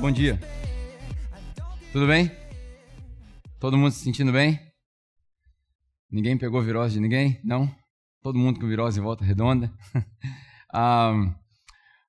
bom 0.00 0.10
dia. 0.10 0.40
Tudo 1.92 2.06
bem? 2.06 2.30
Todo 3.58 3.76
mundo 3.76 3.92
se 3.92 4.02
sentindo 4.02 4.32
bem? 4.32 4.58
Ninguém 6.10 6.38
pegou 6.38 6.62
virose 6.62 6.94
de 6.94 7.00
ninguém? 7.00 7.38
Não? 7.44 7.70
Todo 8.22 8.38
mundo 8.38 8.58
com 8.58 8.66
virose 8.66 8.98
em 8.98 9.02
volta 9.02 9.26
redonda? 9.26 9.70
ah, 10.72 11.12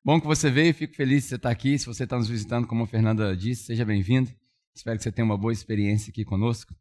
bom 0.05 0.21
que 0.21 0.25
você 0.25 0.49
veio, 0.49 0.73
fico 0.73 0.95
feliz 0.95 1.23
de 1.23 1.29
você 1.29 1.35
estar 1.35 1.49
aqui. 1.49 1.77
Se 1.77 1.85
você 1.85 2.05
está 2.05 2.17
nos 2.17 2.29
visitando, 2.29 2.65
como 2.65 2.85
a 2.85 2.87
Fernanda 2.87 3.35
disse, 3.35 3.65
seja 3.65 3.83
bem-vindo. 3.83 4.31
Espero 4.73 4.97
que 4.97 5.03
você 5.03 5.11
tenha 5.11 5.25
uma 5.25 5.37
boa 5.37 5.51
experiência 5.51 6.11
aqui 6.11 6.23
conosco. 6.23 6.73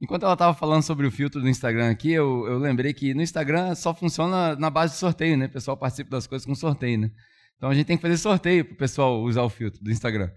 Enquanto 0.00 0.22
ela 0.22 0.34
estava 0.34 0.54
falando 0.54 0.82
sobre 0.84 1.08
o 1.08 1.10
filtro 1.10 1.40
do 1.40 1.48
Instagram 1.48 1.90
aqui, 1.90 2.12
eu, 2.12 2.46
eu, 2.46 2.58
lembrei 2.58 2.94
que 2.94 3.14
no 3.14 3.22
Instagram 3.22 3.74
só 3.74 3.92
funciona 3.92 4.54
na 4.54 4.70
base 4.70 4.92
de 4.92 5.00
sorteio, 5.00 5.36
né? 5.36 5.46
O 5.46 5.50
pessoal 5.50 5.76
participa 5.76 6.10
das 6.10 6.28
coisas 6.28 6.46
com 6.46 6.54
sorteio, 6.54 6.98
né? 6.98 7.10
Então 7.56 7.70
a 7.70 7.74
gente 7.74 7.86
tem 7.86 7.96
que 7.96 8.02
fazer 8.02 8.18
sorteio 8.18 8.64
para 8.64 8.74
o 8.74 8.76
pessoal 8.76 9.20
usar 9.22 9.42
o 9.42 9.48
filtro 9.48 9.82
do 9.82 9.90
Instagram. 9.90 10.30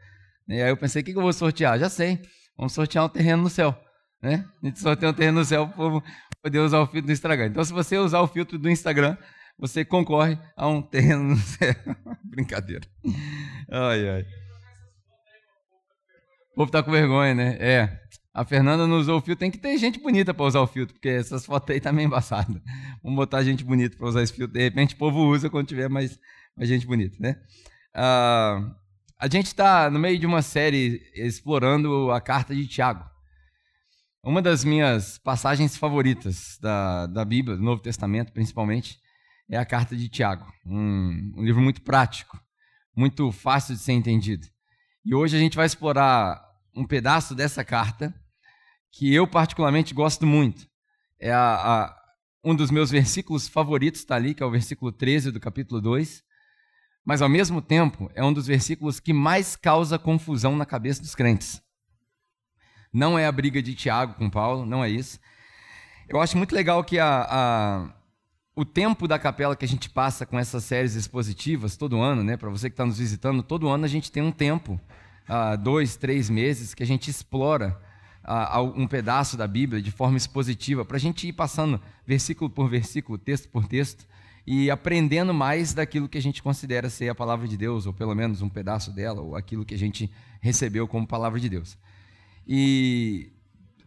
E 0.48 0.62
aí 0.62 0.70
eu 0.70 0.78
pensei, 0.78 1.02
o 1.02 1.06
que, 1.06 1.12
que 1.12 1.18
eu 1.18 1.22
vou 1.22 1.34
sortear? 1.34 1.78
Já 1.78 1.90
sei, 1.90 2.22
vamos 2.58 2.74
sortear 2.74 3.06
um 3.06 3.10
terreno 3.10 3.44
no 3.44 3.50
céu. 3.50 3.78
Né? 4.22 4.46
A 4.62 4.66
gente 4.66 4.80
sorteia 4.80 5.12
um 5.12 5.14
terreno 5.14 5.40
no 5.40 5.46
céu 5.46 5.68
para 5.68 6.02
poder 6.42 6.60
usar 6.60 6.80
o 6.80 6.88
filtro 6.88 7.08
do 7.08 7.12
Instagram. 7.12 7.48
Então, 7.48 7.64
se 7.64 7.72
você 7.72 7.98
usar 7.98 8.22
o 8.22 8.28
filtro 8.28 8.58
do 8.58 8.70
Instagram, 8.70 9.18
você 9.58 9.84
concorre 9.86 10.40
a 10.56 10.68
um 10.68 10.82
terreno 10.82 11.24
no 11.24 11.38
céu. 11.38 11.76
Brincadeira. 12.24 12.88
Ai, 13.70 14.10
ai. 14.10 14.26
O 16.54 16.56
povo 16.56 16.72
tá 16.72 16.82
com 16.82 16.92
vergonha, 16.92 17.34
né? 17.36 17.58
É. 17.60 18.00
A 18.34 18.46
Fernanda 18.46 18.88
não 18.88 18.98
usou 18.98 19.18
o 19.18 19.22
filtro. 19.22 19.40
Tem 19.40 19.52
que 19.52 19.58
ter 19.58 19.78
gente 19.78 20.00
bonita 20.00 20.34
para 20.34 20.46
usar 20.46 20.62
o 20.62 20.68
filtro, 20.68 20.96
porque 20.96 21.10
essas 21.10 21.46
fotos 21.46 21.74
aí 21.74 21.80
tá 21.80 21.92
meio 21.92 22.08
embaçadas. 22.08 22.62
Vamos 23.04 23.18
botar 23.18 23.44
gente 23.44 23.64
bonita 23.64 23.98
para 23.98 24.08
usar 24.08 24.24
esse 24.24 24.34
filtro. 24.34 24.54
De 24.54 24.62
repente 24.62 24.96
o 24.96 24.98
povo 24.98 25.26
usa 25.28 25.50
quando 25.50 25.68
tiver 25.68 25.90
mais 25.90 26.18
mas 26.60 26.68
gente 26.68 26.86
bonita, 26.86 27.16
né? 27.22 27.42
Uh, 27.96 28.76
a 29.18 29.28
gente 29.32 29.46
está 29.46 29.90
no 29.90 29.98
meio 29.98 30.20
de 30.20 30.26
uma 30.26 30.42
série 30.42 31.02
explorando 31.16 32.12
a 32.12 32.20
carta 32.20 32.54
de 32.54 32.68
Tiago. 32.68 33.10
Uma 34.22 34.42
das 34.42 34.66
minhas 34.66 35.18
passagens 35.18 35.78
favoritas 35.78 36.58
da, 36.62 37.08
da 37.08 37.24
Bíblia, 37.24 37.56
do 37.56 37.64
Novo 37.64 37.82
Testamento 37.82 38.34
principalmente, 38.34 39.00
é 39.50 39.58
a 39.58 39.66
carta 39.66 39.96
de 39.96 40.10
Tiago. 40.10 40.46
Um, 40.66 41.32
um 41.38 41.44
livro 41.44 41.62
muito 41.62 41.82
prático, 41.82 42.38
muito 42.94 43.32
fácil 43.32 43.74
de 43.74 43.80
ser 43.80 43.94
entendido. 43.94 44.46
E 45.06 45.16
hoje 45.16 45.38
a 45.38 45.40
gente 45.40 45.56
vai 45.56 45.66
explorar 45.66 46.44
um 46.76 46.86
pedaço 46.86 47.34
dessa 47.34 47.64
carta 47.64 48.14
que 48.92 49.14
eu 49.14 49.26
particularmente 49.26 49.94
gosto 49.94 50.26
muito. 50.26 50.68
É 51.22 51.32
a, 51.32 51.56
a, 51.56 51.96
um 52.44 52.54
dos 52.54 52.70
meus 52.70 52.92
versículos 52.92 53.48
favoritos 53.48 54.02
está 54.02 54.16
ali, 54.16 54.34
que 54.34 54.44
é 54.44 54.46
o 54.46 54.52
versículo 54.52 54.92
13 54.92 55.32
do 55.32 55.40
capítulo 55.40 55.80
2 55.80 56.28
mas 57.06 57.22
ao 57.22 57.30
mesmo 57.30 57.62
tempo 57.62 58.10
é 58.14 58.24
um 58.24 58.34
dos 58.34 58.48
versículos 58.48 59.00
que 59.00 59.14
mais 59.14 59.56
causa 59.56 59.98
confusão 59.98 60.56
na 60.56 60.66
cabeça 60.66 61.02
dos 61.02 61.16
crentes. 61.16 61.62
Não 62.92 63.18
é 63.18 63.26
a 63.26 63.32
briga 63.32 63.62
de 63.62 63.76
Tiago 63.76 64.16
com 64.16 64.30
Paulo, 64.30 64.66
não 64.66 64.84
é 64.84 64.90
isso. 64.90 65.20
Eu 66.08 66.20
acho 66.20 66.38
muito 66.38 66.56
legal 66.56 66.84
que 66.84 66.98
a, 66.98 67.28
a, 67.30 67.94
o 68.56 68.66
tempo 68.66 69.08
da 69.08 69.20
capela 69.20 69.56
que 69.56 69.66
a 69.66 69.68
gente 69.68 69.90
passa 69.90 70.26
com 70.26 70.40
essas 70.40 70.64
séries 70.64 70.96
expositivas 70.96 71.78
todo 71.78 72.02
ano, 72.02 72.24
né? 72.24 72.36
Para 72.36 72.50
você 72.50 72.70
que 72.70 72.74
está 72.74 72.86
nos 72.86 72.98
visitando, 72.98 73.44
todo 73.44 73.70
ano 73.70 73.86
a 73.86 73.88
gente 73.88 74.12
tem 74.12 74.24
um 74.24 74.32
tempo, 74.32 74.80
uh, 75.30 75.58
dois, 75.58 75.96
três 75.96 76.30
meses, 76.30 76.74
que 76.74 76.82
a 76.82 76.86
gente 76.86 77.10
explora 77.12 77.80
uh, 78.26 78.62
um 78.76 78.88
pedaço 78.88 79.38
da 79.38 79.48
Bíblia 79.48 79.82
de 79.82 79.92
forma 79.92 80.18
expositiva, 80.18 80.84
para 80.84 80.98
a 80.98 81.00
gente 81.00 81.28
ir 81.28 81.34
passando 81.34 81.80
versículo 82.06 82.50
por 82.50 82.68
versículo, 82.68 83.18
texto 83.18 83.48
por 83.50 83.68
texto 83.68 84.08
e 84.46 84.70
aprendendo 84.72 85.34
mais 85.34 85.74
daquilo 85.74 86.10
que 86.10 86.18
a 86.18 86.22
gente 86.22 86.42
considera 86.42 86.90
ser 86.90 87.10
a 87.10 87.16
palavra 87.16 87.48
de 87.48 87.58
Deus, 87.58 87.86
ou 87.86 87.94
pelo 87.94 88.16
menos 88.16 88.42
um 88.42 88.50
pedaço 88.50 88.92
dela, 88.92 89.22
ou 89.22 89.36
aquilo 89.36 89.66
que 89.66 89.74
a 89.74 89.78
gente 89.78 90.12
recebeu 90.42 90.88
como 90.88 91.06
palavra 91.06 91.40
de 91.40 91.50
Deus. 91.50 91.78
E 92.48 93.32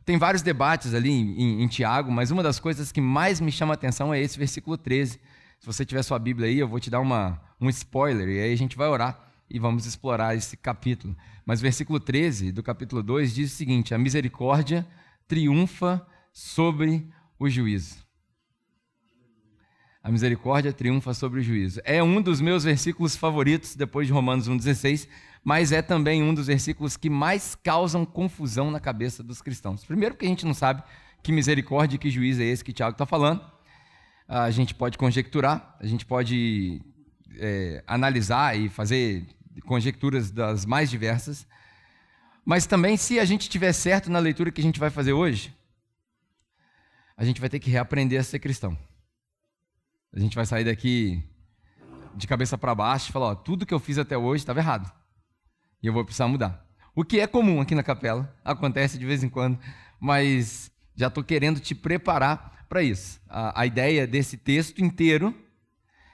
tem 0.04 0.18
vários 0.18 0.42
debates 0.42 0.94
ali 0.94 1.10
em, 1.10 1.62
em, 1.62 1.68
Tiago, 1.68 2.10
mas 2.10 2.30
uma 2.30 2.42
das 2.42 2.58
coisas 2.60 2.92
que 2.92 3.00
mais 3.00 3.40
me 3.40 3.52
chama 3.52 3.72
a 3.72 3.74
atenção 3.74 4.12
é 4.12 4.20
esse 4.20 4.38
versículo 4.38 4.76
13. 4.76 5.20
Se 5.58 5.66
você 5.66 5.84
tiver 5.84 6.02
sua 6.02 6.18
Bíblia 6.18 6.48
aí, 6.48 6.58
eu 6.58 6.68
vou 6.68 6.80
te 6.80 6.90
dar 6.90 7.00
uma, 7.00 7.40
um 7.60 7.68
spoiler, 7.68 8.28
e 8.28 8.40
aí 8.40 8.52
a 8.52 8.56
gente 8.56 8.76
vai 8.76 8.88
orar 8.88 9.32
e 9.48 9.58
vamos 9.58 9.86
explorar 9.86 10.34
esse 10.34 10.56
capítulo. 10.56 11.16
Mas 11.44 11.60
o 11.60 11.62
versículo 11.62 12.00
13 12.00 12.52
do 12.52 12.62
capítulo 12.62 13.02
2 13.02 13.34
diz 13.34 13.52
o 13.52 13.56
seguinte: 13.56 13.94
A 13.94 13.98
misericórdia 13.98 14.86
triunfa 15.28 16.04
sobre 16.32 17.06
o 17.38 17.48
juízo. 17.48 17.96
A 20.02 20.10
misericórdia 20.10 20.72
triunfa 20.72 21.14
sobre 21.14 21.38
o 21.38 21.42
juízo. 21.42 21.80
É 21.84 22.02
um 22.02 22.20
dos 22.20 22.40
meus 22.40 22.64
versículos 22.64 23.14
favoritos 23.14 23.76
depois 23.76 24.06
de 24.06 24.12
Romanos 24.12 24.48
1,16, 24.48 25.06
mas 25.44 25.70
é 25.70 25.80
também 25.80 26.22
um 26.24 26.34
dos 26.34 26.48
versículos 26.48 26.96
que 26.96 27.08
mais 27.08 27.54
causam 27.54 28.04
confusão 28.04 28.68
na 28.68 28.80
cabeça 28.80 29.22
dos 29.22 29.40
cristãos. 29.40 29.84
Primeiro, 29.84 30.14
porque 30.14 30.26
a 30.26 30.28
gente 30.28 30.44
não 30.44 30.54
sabe 30.54 30.82
que 31.22 31.30
misericórdia 31.30 31.94
e 31.94 31.98
que 31.98 32.10
juízo 32.10 32.42
é 32.42 32.46
esse 32.46 32.64
que 32.64 32.72
Tiago 32.72 32.94
está 32.94 33.06
falando. 33.06 33.48
A 34.26 34.50
gente 34.50 34.74
pode 34.74 34.98
conjecturar, 34.98 35.76
a 35.78 35.86
gente 35.86 36.04
pode 36.04 36.82
é, 37.38 37.84
analisar 37.86 38.58
e 38.58 38.68
fazer 38.68 39.24
conjecturas 39.66 40.32
das 40.32 40.66
mais 40.66 40.90
diversas. 40.90 41.46
Mas 42.44 42.66
também, 42.66 42.96
se 42.96 43.20
a 43.20 43.24
gente 43.24 43.48
tiver 43.48 43.72
certo 43.72 44.10
na 44.10 44.18
leitura 44.18 44.50
que 44.50 44.60
a 44.60 44.64
gente 44.64 44.80
vai 44.80 44.90
fazer 44.90 45.12
hoje, 45.12 45.54
a 47.16 47.24
gente 47.24 47.40
vai 47.40 47.48
ter 47.48 47.60
que 47.60 47.70
reaprender 47.70 48.18
a 48.18 48.24
ser 48.24 48.40
cristão. 48.40 48.76
A 50.14 50.20
gente 50.20 50.36
vai 50.36 50.44
sair 50.44 50.64
daqui 50.64 51.22
de 52.14 52.26
cabeça 52.26 52.58
para 52.58 52.74
baixo 52.74 53.08
e 53.08 53.12
falar: 53.12 53.26
ó, 53.26 53.34
tudo 53.34 53.64
que 53.64 53.72
eu 53.72 53.80
fiz 53.80 53.98
até 53.98 54.16
hoje 54.16 54.42
estava 54.42 54.60
errado. 54.60 54.92
E 55.82 55.86
eu 55.86 55.92
vou 55.92 56.04
precisar 56.04 56.28
mudar. 56.28 56.66
O 56.94 57.04
que 57.04 57.20
é 57.20 57.26
comum 57.26 57.60
aqui 57.60 57.74
na 57.74 57.82
capela, 57.82 58.34
acontece 58.44 58.98
de 58.98 59.06
vez 59.06 59.24
em 59.24 59.28
quando, 59.28 59.58
mas 59.98 60.70
já 60.94 61.08
estou 61.08 61.24
querendo 61.24 61.58
te 61.58 61.74
preparar 61.74 62.66
para 62.68 62.82
isso. 62.82 63.20
A, 63.28 63.62
a 63.62 63.66
ideia 63.66 64.06
desse 64.06 64.36
texto 64.36 64.80
inteiro 64.80 65.34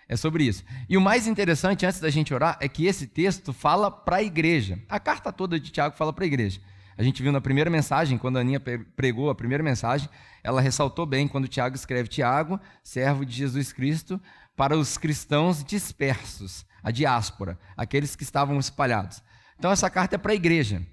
é 0.09 0.16
sobre 0.16 0.44
isso. 0.44 0.65
E 0.88 0.97
o 0.97 1.00
mais 1.00 1.26
interessante, 1.26 1.84
antes 1.84 2.00
da 2.00 2.09
gente 2.09 2.32
orar, 2.32 2.56
é 2.60 2.69
que 2.69 2.86
esse 2.86 3.06
texto 3.06 3.53
fala 3.53 3.91
para 3.91 4.16
a 4.16 4.22
igreja. 4.22 4.78
A 4.88 5.00
carta 5.00 5.32
toda 5.32 5.59
de 5.59 5.70
Tiago 5.70 5.97
fala 5.97 6.12
para 6.12 6.25
a 6.25 6.26
igreja. 6.26 6.60
A 6.98 7.03
gente 7.04 7.22
viu 7.22 7.31
na 7.31 7.41
primeira 7.41 7.70
mensagem, 7.70 8.19
quando 8.19 8.38
a 8.38 8.41
Aninha 8.41 8.60
pregou 8.97 9.31
a 9.31 9.34
primeira 9.34 9.62
mensagem, 9.62 10.09
ela 10.42 10.60
ressaltou 10.60 11.06
bem 11.06 11.28
quando 11.28 11.47
Tiago 11.47 11.76
escreve 11.76 12.09
Tiago, 12.09 12.59
servo 12.82 13.25
de 13.25 13.32
Jesus 13.32 13.72
Cristo, 13.72 14.20
para 14.56 14.76
os 14.76 14.98
cristãos 14.98 15.62
dispersos, 15.62 16.66
a 16.82 16.91
diáspora, 16.91 17.56
aqueles 17.76 18.16
que 18.16 18.25
estavam 18.25 18.59
espalhados. 18.59 19.22
Então 19.56 19.70
essa 19.70 19.88
carta 19.88 20.16
é 20.16 20.19
para 20.19 20.32
a 20.32 20.34
igreja. 20.34 20.84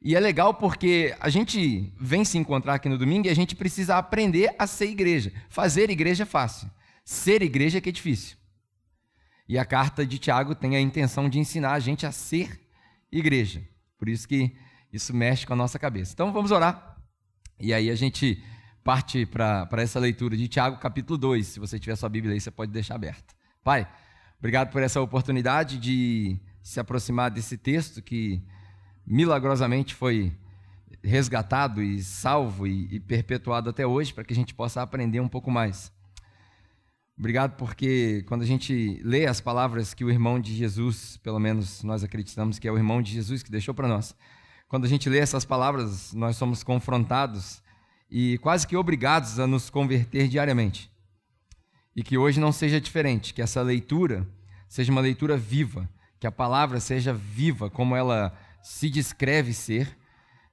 E 0.00 0.14
é 0.14 0.20
legal 0.20 0.54
porque 0.54 1.16
a 1.18 1.28
gente 1.28 1.92
vem 2.00 2.24
se 2.24 2.38
encontrar 2.38 2.74
aqui 2.74 2.88
no 2.88 2.96
domingo 2.96 3.26
e 3.26 3.30
a 3.30 3.34
gente 3.34 3.56
precisa 3.56 3.96
aprender 3.96 4.54
a 4.56 4.68
ser 4.68 4.86
igreja. 4.86 5.32
Fazer 5.48 5.90
igreja 5.90 6.22
é 6.22 6.26
fácil. 6.26 6.70
Ser 7.04 7.42
igreja 7.42 7.78
é 7.78 7.80
que 7.80 7.88
é 7.88 7.92
difícil. 7.92 8.36
E 9.48 9.58
a 9.58 9.64
carta 9.64 10.06
de 10.06 10.16
Tiago 10.16 10.54
tem 10.54 10.76
a 10.76 10.80
intenção 10.80 11.28
de 11.28 11.40
ensinar 11.40 11.72
a 11.72 11.80
gente 11.80 12.06
a 12.06 12.12
ser 12.12 12.60
igreja. 13.10 13.66
Por 13.98 14.08
isso 14.08 14.28
que 14.28 14.54
isso 14.94 15.14
mexe 15.14 15.46
com 15.46 15.52
a 15.52 15.56
nossa 15.56 15.78
cabeça. 15.78 16.12
Então 16.12 16.32
vamos 16.32 16.50
orar. 16.50 16.96
E 17.58 17.74
aí 17.74 17.90
a 17.90 17.94
gente 17.94 18.42
parte 18.84 19.26
para 19.26 19.68
essa 19.78 19.98
leitura 19.98 20.36
de 20.36 20.46
Tiago, 20.46 20.78
capítulo 20.78 21.18
2. 21.18 21.46
Se 21.46 21.60
você 21.60 21.78
tiver 21.78 21.96
sua 21.96 22.08
Bíblia 22.08 22.34
aí, 22.34 22.40
você 22.40 22.50
pode 22.50 22.70
deixar 22.70 22.94
aberta. 22.94 23.34
Pai, 23.62 23.88
obrigado 24.38 24.70
por 24.70 24.82
essa 24.82 25.00
oportunidade 25.00 25.78
de 25.78 26.38
se 26.62 26.78
aproximar 26.78 27.30
desse 27.30 27.56
texto 27.56 28.02
que 28.02 28.42
milagrosamente 29.06 29.94
foi 29.94 30.32
resgatado 31.02 31.82
e 31.82 32.02
salvo 32.02 32.66
e, 32.66 32.94
e 32.94 33.00
perpetuado 33.00 33.70
até 33.70 33.86
hoje, 33.86 34.14
para 34.14 34.24
que 34.24 34.32
a 34.32 34.36
gente 34.36 34.54
possa 34.54 34.80
aprender 34.80 35.20
um 35.20 35.28
pouco 35.28 35.50
mais. 35.50 35.92
Obrigado 37.18 37.56
porque 37.56 38.24
quando 38.26 38.42
a 38.42 38.46
gente 38.46 39.00
lê 39.04 39.26
as 39.26 39.40
palavras 39.40 39.94
que 39.94 40.04
o 40.04 40.10
irmão 40.10 40.40
de 40.40 40.54
Jesus, 40.54 41.16
pelo 41.18 41.38
menos 41.38 41.82
nós 41.82 42.02
acreditamos 42.02 42.58
que 42.58 42.66
é 42.66 42.72
o 42.72 42.76
irmão 42.76 43.00
de 43.00 43.12
Jesus 43.12 43.42
que 43.42 43.50
deixou 43.50 43.72
para 43.72 43.86
nós, 43.86 44.14
quando 44.74 44.86
a 44.86 44.88
gente 44.88 45.08
lê 45.08 45.20
essas 45.20 45.44
palavras, 45.44 46.12
nós 46.14 46.36
somos 46.36 46.64
confrontados 46.64 47.62
e 48.10 48.38
quase 48.38 48.66
que 48.66 48.76
obrigados 48.76 49.38
a 49.38 49.46
nos 49.46 49.70
converter 49.70 50.26
diariamente. 50.26 50.90
E 51.94 52.02
que 52.02 52.18
hoje 52.18 52.40
não 52.40 52.50
seja 52.50 52.80
diferente, 52.80 53.32
que 53.32 53.40
essa 53.40 53.62
leitura 53.62 54.26
seja 54.68 54.90
uma 54.90 55.00
leitura 55.00 55.36
viva, 55.36 55.88
que 56.18 56.26
a 56.26 56.32
palavra 56.32 56.80
seja 56.80 57.14
viva 57.14 57.70
como 57.70 57.94
ela 57.94 58.36
se 58.64 58.90
descreve 58.90 59.54
ser, 59.54 59.96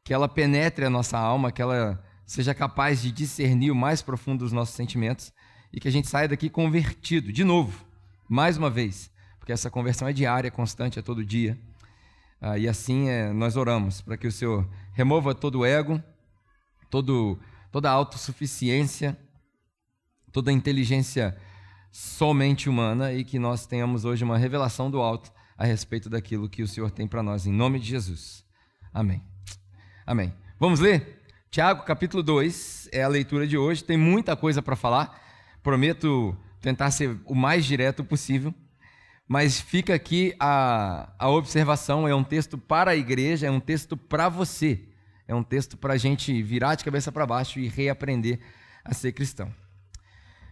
que 0.04 0.14
ela 0.14 0.30
penetre 0.30 0.86
a 0.86 0.90
nossa 0.92 1.18
alma, 1.18 1.52
que 1.52 1.64
ela 1.64 2.00
seja 2.24 2.54
capaz 2.54 3.02
de 3.02 3.12
discernir 3.12 3.72
o 3.72 3.76
mais 3.76 4.04
profundo 4.04 4.44
dos 4.44 4.52
nossos 4.52 4.76
sentimentos 4.76 5.34
e 5.74 5.80
que 5.80 5.88
a 5.88 5.92
gente 5.92 6.08
saia 6.08 6.28
daqui 6.28 6.48
convertido, 6.48 7.34
de 7.34 7.44
novo, 7.44 7.84
mais 8.30 8.56
uma 8.56 8.70
vez, 8.70 9.10
porque 9.40 9.52
essa 9.52 9.72
conversão 9.72 10.08
é 10.08 10.14
diária, 10.14 10.52
constante, 10.52 11.00
é 11.00 11.02
todo 11.02 11.26
dia. 11.26 11.60
Ah, 12.42 12.58
e 12.58 12.68
assim 12.68 13.08
é, 13.08 13.32
nós 13.32 13.56
oramos 13.56 14.02
para 14.02 14.18
que 14.18 14.26
o 14.26 14.32
Senhor 14.32 14.68
remova 14.94 15.36
todo 15.36 15.60
o 15.60 15.66
ego, 15.66 16.02
todo, 16.90 17.40
toda 17.72 17.88
a 17.88 17.94
autossuficiência, 17.94 19.16
toda 20.32 20.50
a 20.50 20.54
inteligência 20.54 21.38
somente 21.92 22.68
humana 22.68 23.14
e 23.14 23.24
que 23.24 23.38
nós 23.38 23.68
tenhamos 23.68 24.06
hoje 24.06 24.24
uma 24.24 24.40
revelação 24.40 24.90
do 24.90 25.00
alto 25.00 25.32
a 25.56 25.66
respeito 25.66 26.10
daquilo 26.10 26.50
que 26.50 26.64
o 26.64 26.68
Senhor 26.68 26.90
tem 26.90 27.08
para 27.08 27.22
nós, 27.22 27.46
em 27.46 27.54
nome 27.54 27.80
de 27.80 27.86
Jesus. 27.86 28.44
Amém. 28.92 29.22
Amém. 30.04 30.34
Vamos 30.60 30.80
ler? 30.80 31.22
Tiago, 31.52 31.84
capítulo 31.84 32.24
2, 32.24 32.90
é 32.92 33.04
a 33.04 33.08
leitura 33.08 33.46
de 33.46 33.58
hoje. 33.58 33.84
Tem 33.84 33.98
muita 33.98 34.36
coisa 34.36 34.62
para 34.62 34.76
falar. 34.76 35.22
Prometo 35.62 36.36
tentar 36.60 36.90
ser 36.90 37.20
o 37.26 37.36
mais 37.36 37.66
direto 37.66 38.04
possível. 38.04 38.54
Mas 39.31 39.62
fica 39.62 39.95
aqui 39.95 40.36
a, 40.38 41.07
a 41.18 41.30
observação: 41.30 42.06
é 42.06 42.13
um 42.13 42.22
texto 42.22 42.57
para 42.57 42.92
a 42.92 42.95
igreja, 42.98 43.48
é 43.48 43.50
um 43.50 43.62
texto 43.62 43.95
para 43.95 44.28
você. 44.28 44.81
É 45.25 45.33
um 45.33 45.42
texto 45.42 45.78
para 45.78 45.94
a 45.94 45.98
gente 45.98 46.44
virar 46.44 46.75
de 46.75 46.83
cabeça 46.83 47.13
para 47.13 47.25
baixo 47.25 47.57
e 47.57 47.69
reaprender 47.69 48.42
a 48.83 48.94
ser 48.94 49.13
cristão. 49.13 49.50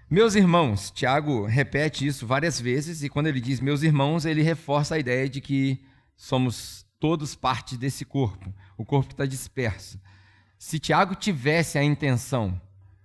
Meus 0.10 0.34
irmãos, 0.34 0.92
Tiago 0.92 1.46
repete 1.46 2.08
isso 2.08 2.26
várias 2.26 2.58
vezes, 2.58 3.04
e 3.04 3.10
quando 3.10 3.28
ele 3.28 3.42
diz 3.42 3.60
meus 3.60 3.84
irmãos, 3.84 4.24
ele 4.24 4.42
reforça 4.42 4.96
a 4.96 5.00
ideia 5.00 5.28
de 5.28 5.42
que 5.42 5.84
somos 6.16 6.86
todos 7.02 7.36
parte 7.36 7.76
desse 7.76 8.06
corpo, 8.06 8.54
o 8.78 8.86
corpo 8.86 9.12
está 9.12 9.26
disperso. 9.26 10.00
Se 10.58 10.80
Tiago 10.80 11.16
tivesse 11.16 11.78
a 11.78 11.84
intenção, 11.84 12.58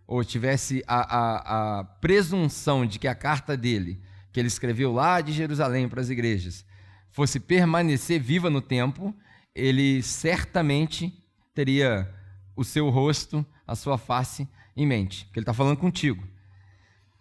ou 0.07 0.25
tivesse 0.25 0.85
a, 0.87 1.01
a, 1.01 1.81
a 1.81 1.85
presunção 1.85 2.87
de 2.87 3.01
que 3.01 3.09
a 3.09 3.15
carta 3.17 3.57
dele, 3.57 4.01
que 4.35 4.41
ele 4.41 4.49
escreveu 4.49 4.93
lá 4.93 5.21
de 5.21 5.31
Jerusalém 5.31 5.89
para 5.89 6.01
as 6.01 6.11
igrejas, 6.11 6.67
fosse 7.13 7.39
permanecer 7.39 8.21
viva 8.21 8.51
no 8.51 8.61
tempo, 8.61 9.15
ele 9.55 10.03
certamente 10.03 11.25
teria 11.55 12.13
o 12.57 12.65
seu 12.65 12.91
rosto, 12.91 13.47
a 13.65 13.77
sua 13.77 13.97
face 13.97 14.49
em 14.77 14.85
mente, 14.85 15.25
porque 15.27 15.39
ele 15.39 15.45
está 15.45 15.55
falando 15.55 15.77
contigo. 15.77 16.27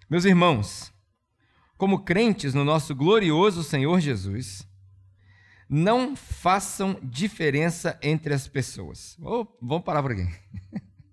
Meus 0.10 0.26
irmãos, 0.26 0.92
como 1.78 2.04
crentes 2.04 2.56
no 2.56 2.66
nosso 2.66 2.96
glorioso 2.96 3.64
Senhor 3.64 4.00
Jesus, 4.00 4.68
não 5.70 6.16
façam 6.16 6.98
diferença 7.04 7.96
entre 8.02 8.34
as 8.34 8.48
pessoas. 8.48 9.16
Oh, 9.22 9.46
vamos 9.62 9.84
parar 9.84 10.02
por 10.02 10.14
aqui. 10.14 10.28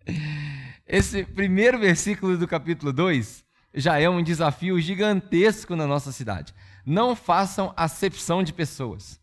Esse 0.88 1.25
primeiro 1.25 1.79
versículo 1.79 2.38
do 2.38 2.49
capítulo 2.49 2.91
2 2.91 3.50
já 3.75 3.99
é 3.99 4.08
um 4.08 4.22
desafio 4.22 4.81
gigantesco 4.81 5.76
na 5.76 5.87
nossa 5.87 6.12
cidade. 6.12 6.55
Não 6.84 7.14
façam 7.14 7.72
acepção 7.76 8.43
de 8.43 8.52
pessoas. 8.52 9.20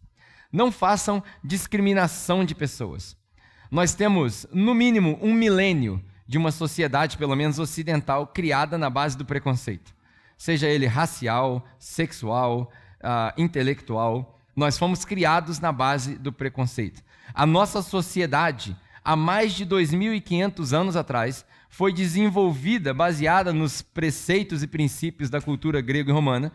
Não 0.51 0.71
façam 0.71 1.23
discriminação 1.43 2.45
de 2.45 2.55
pessoas. 2.55 3.17
Nós 3.69 3.93
temos, 3.93 4.47
no 4.53 4.73
mínimo, 4.73 5.19
um 5.21 5.33
milênio 5.33 6.03
de 6.25 6.37
uma 6.37 6.51
sociedade, 6.51 7.17
pelo 7.17 7.35
menos 7.35 7.59
ocidental, 7.59 8.27
criada 8.27 8.77
na 8.77 8.89
base 8.89 9.17
do 9.17 9.25
preconceito. 9.25 9.93
Seja 10.37 10.67
ele 10.67 10.85
racial, 10.85 11.65
sexual, 11.79 12.71
uh, 13.01 13.41
intelectual, 13.41 14.39
nós 14.55 14.77
fomos 14.77 15.05
criados 15.05 15.59
na 15.59 15.71
base 15.71 16.15
do 16.15 16.31
preconceito. 16.33 17.03
A 17.33 17.45
nossa 17.45 17.81
sociedade, 17.81 18.75
há 19.03 19.15
mais 19.15 19.53
de 19.53 19.65
2.500 19.65 20.73
anos 20.73 20.95
atrás, 20.95 21.45
foi 21.69 21.93
desenvolvida 21.93 22.93
baseada 22.93 23.51
nos 23.53 23.81
preceitos 23.81 24.63
e 24.63 24.67
princípios 24.67 25.29
da 25.29 25.41
cultura 25.41 25.81
grega 25.81 26.11
e 26.11 26.13
romana, 26.13 26.51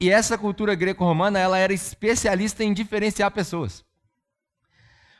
e 0.00 0.10
essa 0.10 0.36
cultura 0.36 0.74
greco-romana 0.74 1.38
ela 1.38 1.58
era 1.58 1.72
especialista 1.72 2.64
em 2.64 2.72
diferenciar 2.72 3.30
pessoas. 3.30 3.84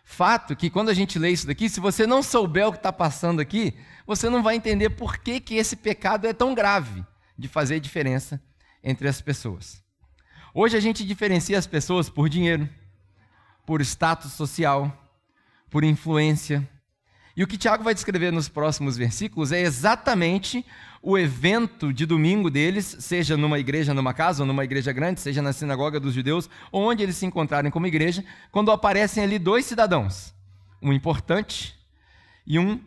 Fato 0.04 0.56
que 0.56 0.68
quando 0.68 0.88
a 0.88 0.94
gente 0.94 1.18
lê 1.18 1.30
isso 1.30 1.46
daqui, 1.46 1.68
se 1.68 1.78
você 1.78 2.06
não 2.06 2.22
souber 2.22 2.66
o 2.66 2.72
que 2.72 2.78
está 2.78 2.92
passando 2.92 3.40
aqui, 3.40 3.74
você 4.06 4.28
não 4.28 4.42
vai 4.42 4.56
entender 4.56 4.90
por 4.90 5.18
que, 5.18 5.38
que 5.38 5.54
esse 5.54 5.76
pecado 5.76 6.26
é 6.26 6.32
tão 6.32 6.54
grave 6.54 7.04
de 7.38 7.46
fazer 7.48 7.78
diferença 7.78 8.42
entre 8.82 9.06
as 9.06 9.20
pessoas. 9.20 9.82
Hoje 10.52 10.76
a 10.76 10.80
gente 10.80 11.06
diferencia 11.06 11.56
as 11.56 11.66
pessoas 11.66 12.10
por 12.10 12.28
dinheiro, 12.28 12.68
por 13.64 13.80
status 13.80 14.32
social, 14.32 14.92
por 15.70 15.84
influência. 15.84 16.68
E 17.36 17.42
o 17.42 17.46
que 17.46 17.56
Tiago 17.56 17.82
vai 17.82 17.94
descrever 17.94 18.30
nos 18.30 18.48
próximos 18.48 18.96
versículos 18.96 19.52
é 19.52 19.60
exatamente 19.60 20.64
o 21.02 21.18
evento 21.18 21.92
de 21.92 22.06
domingo 22.06 22.50
deles, 22.50 22.96
seja 23.00 23.36
numa 23.36 23.58
igreja, 23.58 23.94
numa 23.94 24.14
casa, 24.14 24.42
ou 24.42 24.46
numa 24.46 24.62
igreja 24.62 24.92
grande, 24.92 25.20
seja 25.20 25.42
na 25.42 25.52
sinagoga 25.52 25.98
dos 25.98 26.14
judeus, 26.14 26.48
onde 26.72 27.02
eles 27.02 27.16
se 27.16 27.26
encontrarem 27.26 27.70
como 27.70 27.86
igreja, 27.86 28.24
quando 28.52 28.70
aparecem 28.70 29.24
ali 29.24 29.38
dois 29.38 29.64
cidadãos, 29.64 30.32
um 30.80 30.92
importante 30.92 31.74
e 32.46 32.58
um 32.58 32.80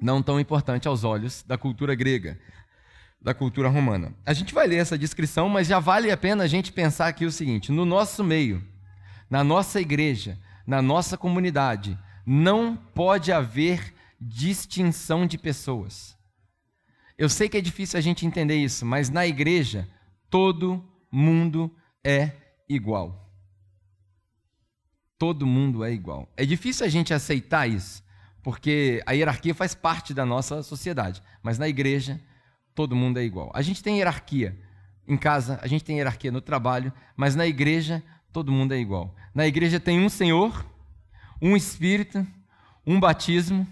não 0.00 0.22
tão 0.22 0.40
importante 0.40 0.88
aos 0.88 1.04
olhos 1.04 1.44
da 1.46 1.58
cultura 1.58 1.94
grega, 1.94 2.38
da 3.20 3.34
cultura 3.34 3.68
romana. 3.68 4.14
A 4.24 4.32
gente 4.32 4.54
vai 4.54 4.66
ler 4.66 4.76
essa 4.76 4.96
descrição, 4.96 5.48
mas 5.48 5.66
já 5.66 5.78
vale 5.78 6.10
a 6.10 6.16
pena 6.16 6.44
a 6.44 6.48
gente 6.48 6.72
pensar 6.72 7.08
aqui 7.08 7.24
o 7.24 7.30
seguinte: 7.30 7.70
no 7.70 7.84
nosso 7.84 8.24
meio, 8.24 8.64
na 9.28 9.44
nossa 9.44 9.80
igreja, 9.80 10.38
na 10.66 10.80
nossa 10.80 11.16
comunidade, 11.16 11.96
não 12.24 12.76
pode 12.76 13.32
haver 13.32 13.94
distinção 14.20 15.26
de 15.26 15.36
pessoas. 15.36 16.16
Eu 17.18 17.28
sei 17.28 17.48
que 17.48 17.56
é 17.56 17.60
difícil 17.60 17.98
a 17.98 18.02
gente 18.02 18.26
entender 18.26 18.56
isso, 18.56 18.86
mas 18.86 19.10
na 19.10 19.26
igreja, 19.26 19.88
todo 20.30 20.82
mundo 21.10 21.70
é 22.04 22.32
igual. 22.68 23.30
Todo 25.18 25.46
mundo 25.46 25.84
é 25.84 25.92
igual. 25.92 26.28
É 26.36 26.44
difícil 26.44 26.86
a 26.86 26.88
gente 26.88 27.14
aceitar 27.14 27.68
isso, 27.68 28.02
porque 28.42 29.02
a 29.06 29.12
hierarquia 29.12 29.54
faz 29.54 29.74
parte 29.74 30.12
da 30.12 30.26
nossa 30.26 30.62
sociedade, 30.62 31.22
mas 31.42 31.58
na 31.58 31.68
igreja 31.68 32.20
todo 32.74 32.96
mundo 32.96 33.18
é 33.18 33.24
igual. 33.24 33.52
A 33.54 33.62
gente 33.62 33.82
tem 33.82 33.98
hierarquia 33.98 34.58
em 35.06 35.16
casa, 35.16 35.58
a 35.62 35.66
gente 35.66 35.84
tem 35.84 35.96
hierarquia 35.96 36.32
no 36.32 36.40
trabalho, 36.40 36.92
mas 37.16 37.36
na 37.36 37.46
igreja 37.46 38.02
todo 38.32 38.50
mundo 38.50 38.72
é 38.72 38.78
igual. 38.78 39.14
Na 39.34 39.46
igreja 39.46 39.78
tem 39.78 40.00
um 40.00 40.08
Senhor, 40.08 40.64
um 41.42 41.56
Espírito, 41.56 42.24
um 42.86 43.00
batismo 43.00 43.66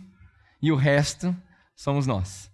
e 0.60 0.72
o 0.72 0.76
resto 0.76 1.34
somos 1.76 2.04
nós. 2.04 2.50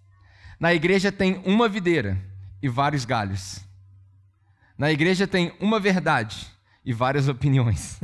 Na 0.59 0.75
igreja 0.75 1.11
tem 1.11 1.41
uma 1.43 1.67
videira 1.67 2.23
e 2.61 2.69
vários 2.69 3.03
galhos. 3.03 3.65
Na 4.77 4.91
igreja 4.91 5.27
tem 5.27 5.51
uma 5.59 5.79
verdade 5.79 6.47
e 6.85 6.93
várias 6.93 7.27
opiniões. 7.27 7.99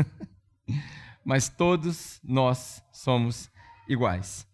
Mas 1.23 1.47
todos 1.47 2.19
nós 2.23 2.83
somos 2.91 3.49
iguais. 3.87 4.47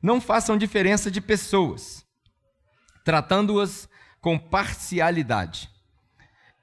Não 0.00 0.20
façam 0.20 0.56
diferença 0.56 1.10
de 1.10 1.20
pessoas, 1.20 2.06
tratando-as 3.04 3.88
com 4.20 4.38
parcialidade. 4.38 5.68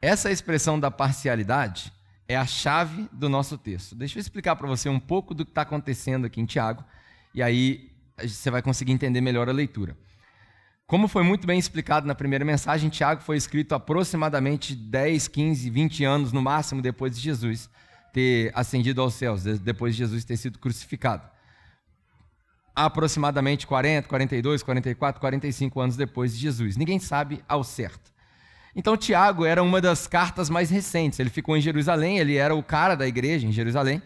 Essa 0.02 0.32
expressão 0.32 0.80
da 0.80 0.90
parcialidade 0.90 1.92
é 2.32 2.38
a 2.38 2.46
chave 2.46 3.10
do 3.12 3.28
nosso 3.28 3.58
texto. 3.58 3.94
Deixa 3.96 4.18
eu 4.18 4.22
explicar 4.22 4.56
para 4.56 4.68
você 4.68 4.88
um 4.88 5.00
pouco 5.00 5.34
do 5.34 5.44
que 5.44 5.52
está 5.52 5.64
acontecendo 5.64 6.26
aqui 6.26 6.40
em 6.40 6.46
Tiago, 6.46 6.84
e 7.34 7.42
aí 7.42 7.92
você 8.18 8.50
vai 8.50 8.62
conseguir 8.62 8.92
entender 8.92 9.22
melhor 9.22 9.50
a 9.50 9.52
leitura. 9.52 9.98
Como 10.88 11.08
foi 11.08 11.24
muito 11.24 11.48
bem 11.48 11.58
explicado 11.58 12.06
na 12.06 12.16
primeira 12.16 12.44
mensagem, 12.44 12.90
Tiago 12.90 13.22
foi 13.22 13.38
escrito 13.38 13.74
aproximadamente 13.74 14.76
10, 14.76 15.28
15, 15.28 15.70
20 15.70 16.04
anos 16.04 16.32
no 16.32 16.42
máximo 16.42 16.82
depois 16.82 17.16
de 17.16 17.22
Jesus 17.22 17.70
ter 18.14 18.52
ascendido 18.54 19.02
aos 19.02 19.14
céus, 19.14 19.44
depois 19.44 19.96
de 19.96 20.00
Jesus 20.00 20.26
ter 20.26 20.38
sido 20.38 20.60
crucificado 20.60 21.30
aproximadamente 22.76 23.68
40, 23.68 24.08
42, 24.08 24.64
44, 24.64 25.20
45 25.20 25.80
anos 25.82 25.96
depois 25.96 26.34
de 26.34 26.40
Jesus. 26.40 26.78
Ninguém 26.78 27.00
sabe 27.00 27.44
ao 27.48 27.64
certo. 27.64 28.11
Então, 28.76 28.96
Tiago 28.96 29.46
era 29.46 29.62
uma 29.62 29.82
das 29.82 30.08
cartas 30.08 30.50
mais 30.50 30.70
recentes. 30.70 31.20
Ele 31.20 31.30
ficou 31.30 31.58
em 31.58 31.62
Jerusalém, 31.62 32.20
ele 32.20 32.36
era 32.36 32.56
o 32.56 32.64
cara 32.64 32.96
da 32.96 33.08
igreja 33.08 33.46
em 33.46 33.52
Jerusalém. 33.52 34.02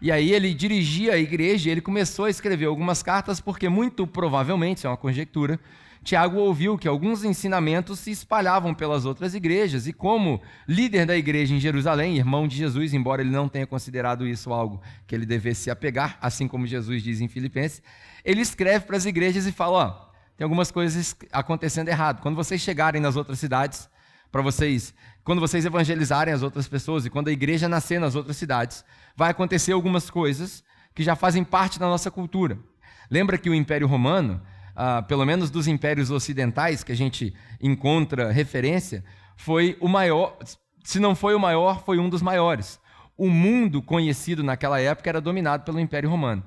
E 0.00 0.10
aí 0.10 0.32
ele 0.32 0.54
dirigia 0.54 1.12
a 1.12 1.18
igreja 1.18 1.68
e 1.68 1.72
ele 1.72 1.80
começou 1.80 2.24
a 2.24 2.30
escrever 2.30 2.64
algumas 2.64 3.02
cartas, 3.02 3.40
porque 3.40 3.68
muito 3.68 4.06
provavelmente, 4.06 4.78
isso 4.78 4.86
é 4.86 4.90
uma 4.90 4.96
conjectura, 4.96 5.60
Tiago 6.02 6.38
ouviu 6.38 6.78
que 6.78 6.88
alguns 6.88 7.24
ensinamentos 7.24 8.00
se 8.00 8.10
espalhavam 8.10 8.72
pelas 8.72 9.04
outras 9.04 9.34
igrejas, 9.34 9.86
e 9.86 9.92
como 9.92 10.40
líder 10.66 11.04
da 11.04 11.14
igreja 11.14 11.54
em 11.54 11.60
Jerusalém, 11.60 12.16
irmão 12.16 12.48
de 12.48 12.56
Jesus, 12.56 12.94
embora 12.94 13.20
ele 13.20 13.30
não 13.30 13.48
tenha 13.48 13.66
considerado 13.66 14.26
isso 14.26 14.50
algo 14.52 14.80
que 15.06 15.14
ele 15.14 15.26
devesse 15.26 15.64
se 15.64 15.70
apegar, 15.70 16.18
assim 16.22 16.48
como 16.48 16.66
Jesus 16.66 17.02
diz 17.02 17.20
em 17.20 17.28
Filipenses, 17.28 17.82
ele 18.24 18.40
escreve 18.40 18.86
para 18.86 18.96
as 18.96 19.04
igrejas 19.04 19.46
e 19.46 19.52
fala: 19.52 19.76
ó, 19.76 20.10
tem 20.38 20.44
algumas 20.44 20.70
coisas 20.70 21.14
acontecendo 21.30 21.88
errado. 21.88 22.22
Quando 22.22 22.36
vocês 22.36 22.62
chegarem 22.62 23.00
nas 23.00 23.16
outras 23.16 23.38
cidades, 23.38 23.86
para 24.30 24.42
vocês, 24.42 24.94
quando 25.24 25.40
vocês 25.40 25.64
evangelizarem 25.64 26.32
as 26.32 26.42
outras 26.42 26.68
pessoas 26.68 27.04
e 27.04 27.10
quando 27.10 27.28
a 27.28 27.32
igreja 27.32 27.68
nascer 27.68 28.00
nas 28.00 28.14
outras 28.14 28.36
cidades, 28.36 28.84
vai 29.16 29.30
acontecer 29.30 29.72
algumas 29.72 30.08
coisas 30.10 30.62
que 30.94 31.02
já 31.02 31.16
fazem 31.16 31.44
parte 31.44 31.78
da 31.78 31.86
nossa 31.86 32.10
cultura. 32.10 32.58
Lembra 33.10 33.38
que 33.38 33.50
o 33.50 33.54
Império 33.54 33.86
Romano 33.86 34.40
ah, 34.82 35.02
pelo 35.02 35.26
menos 35.26 35.50
dos 35.50 35.66
impérios 35.66 36.10
ocidentais 36.10 36.82
que 36.82 36.90
a 36.90 36.96
gente 36.96 37.34
encontra 37.60 38.32
referência, 38.32 39.04
foi 39.36 39.76
o 39.78 39.86
maior, 39.86 40.38
se 40.82 40.98
não 40.98 41.14
foi 41.14 41.34
o 41.34 41.38
maior, 41.38 41.84
foi 41.84 41.98
um 41.98 42.08
dos 42.08 42.22
maiores. 42.22 42.80
O 43.14 43.28
mundo 43.28 43.82
conhecido 43.82 44.42
naquela 44.42 44.80
época 44.80 45.10
era 45.10 45.20
dominado 45.20 45.64
pelo 45.64 45.78
Império 45.78 46.08
Romano. 46.08 46.42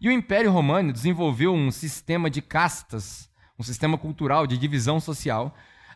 E 0.00 0.08
o 0.08 0.12
Império 0.12 0.50
Romano 0.50 0.94
desenvolveu 0.94 1.52
um 1.52 1.70
sistema 1.70 2.30
de 2.30 2.40
castas, 2.40 3.30
um 3.58 3.62
sistema 3.62 3.98
cultural 3.98 4.46
de 4.46 4.56
divisão 4.56 4.98
social. 4.98 5.54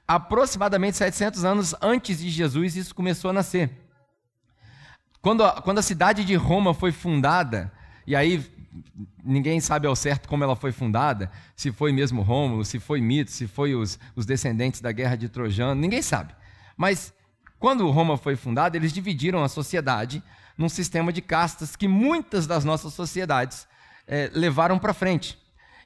Aproximadamente 0.09 0.97
700 0.97 1.45
anos 1.45 1.75
antes 1.83 2.19
de 2.19 2.31
Jesus, 2.31 2.77
isso 2.77 2.95
começou 2.95 3.29
a 3.29 3.33
nascer. 3.35 3.71
Quando 5.21 5.45
a, 5.45 5.61
quando 5.61 5.77
a 5.77 5.83
cidade 5.83 6.25
de 6.25 6.35
Roma 6.35 6.73
foi 6.73 6.93
fundada, 6.93 7.71
e 8.07 8.17
aí 8.17 8.43
ninguém 9.23 9.61
sabe 9.61 9.87
ao 9.87 9.95
certo 9.95 10.27
como 10.27 10.43
ela 10.43 10.57
foi 10.57 10.73
fundada, 10.73 11.31
se 11.55 11.71
foi 11.71 11.93
mesmo 11.93 12.23
Rômulo, 12.23 12.65
se 12.65 12.79
foi 12.79 13.03
Mito, 13.03 13.31
se 13.31 13.47
foi 13.47 13.75
os, 13.75 13.99
os 14.17 14.25
descendentes 14.25 14.81
da 14.81 14.93
guerra 14.93 15.15
de 15.15 15.29
Trojano, 15.29 15.79
ninguém 15.79 16.01
sabe. 16.01 16.35
Mas 16.75 17.13
quando 17.59 17.91
Roma 17.91 18.17
foi 18.17 18.35
fundada, 18.35 18.79
eles 18.79 18.95
dividiram 18.95 19.45
a 19.45 19.49
sociedade 19.49 20.23
num 20.57 20.71
sistema 20.71 21.13
de 21.13 21.21
castas 21.21 21.77
que 21.77 21.87
muitas 21.87 22.47
das 22.47 22.65
nossas 22.65 22.95
sociedades 22.95 23.69
é, 24.07 24.31
levaram 24.33 24.79
para 24.79 24.95
frente. 24.95 25.39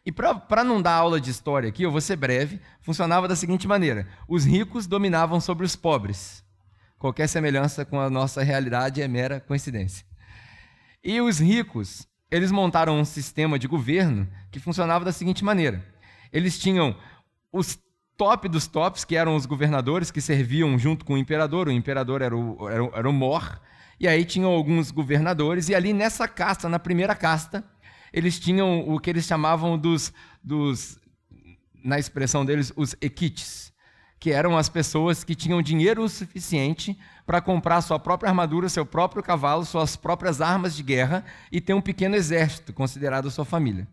E 0.05 0.11
para 0.11 0.65
não 0.65 0.83
dar 0.83 0.95
aula 0.95 1.21
de 1.21 1.31
história 1.31 1.69
aqui, 1.69 1.85
eu 1.85 1.91
vou 1.91 2.01
ser 2.01 2.17
breve, 2.17 2.61
funcionava 2.81 3.29
da 3.29 3.37
seguinte 3.37 3.69
maneira: 3.69 4.09
os 4.29 4.45
ricos 4.45 4.87
dominavam 4.87 5.41
sobre 5.41 5.65
os 5.65 5.77
pobres. 5.77 6.45
Qualquer 6.99 7.29
semelhança 7.29 7.85
com 7.85 8.01
a 8.01 8.11
nossa 8.11 8.43
realidade 8.43 9.01
é 9.01 9.09
mera 9.09 9.41
coincidência. 9.41 10.07
E 11.05 11.21
os 11.21 11.39
ricos 11.41 12.07
eles 12.31 12.51
montaram 12.51 12.99
um 12.99 13.05
sistema 13.05 13.59
de 13.59 13.69
governo 13.69 14.27
que 14.51 14.59
funcionava 14.59 15.05
da 15.05 15.13
seguinte 15.13 15.45
maneira: 15.45 15.85
eles 16.33 16.59
tinham 16.59 16.97
os 17.53 17.79
top 18.17 18.49
dos 18.49 18.67
tops, 18.67 19.05
que 19.05 19.17
eram 19.17 19.37
os 19.37 19.47
governadores 19.47 20.11
que 20.11 20.21
serviam 20.21 20.79
junto 20.79 21.05
com 21.05 21.15
o 21.15 21.19
imperador, 21.19 21.69
o 21.69 21.73
imperador 21.73 22.23
era 22.23 22.37
o, 22.37 22.69
era 22.69 22.85
o, 22.85 22.91
era 22.95 23.09
o 23.09 23.13
Mor, 23.13 23.61
e 24.01 24.09
aí 24.09 24.25
tinham 24.25 24.51
alguns 24.51 24.91
governadores, 24.91 25.69
e 25.69 25.75
ali 25.75 25.93
nessa 25.93 26.27
casta, 26.27 26.69
na 26.69 26.79
primeira 26.79 27.15
casta, 27.15 27.65
eles 28.13 28.39
tinham 28.39 28.89
o 28.89 28.99
que 29.01 29.11
eles 29.11 29.25
chamavam 29.25 29.79
dos, 29.79 30.13
dos 30.43 30.99
na 31.83 31.99
expressão 31.99 32.45
deles, 32.45 32.73
os 32.77 32.95
equites 33.01 33.73
que 34.23 34.31
eram 34.31 34.57
as 34.57 34.69
pessoas 34.69 35.25
que 35.25 35.35
tinham 35.35 35.61
dinheiro 35.61 36.09
suficiente 36.09 36.97
para 37.27 37.41
comprar 37.41 37.81
sua 37.81 37.99
própria 37.99 38.31
armadura, 38.31 38.69
seu 38.69 38.87
próprio 38.87 39.21
cavalo, 39.21 39.65
suas 39.65 39.97
próprias 39.97 40.41
armas 40.41 40.77
de 40.77 40.83
guerra 40.85 41.25
e 41.51 41.61
ter 41.61 41.75
um 41.75 41.81
pequeno 41.81 42.15
exército 42.15 42.73
considerado 42.73 43.29
sua 43.33 43.45
família. 43.45 43.89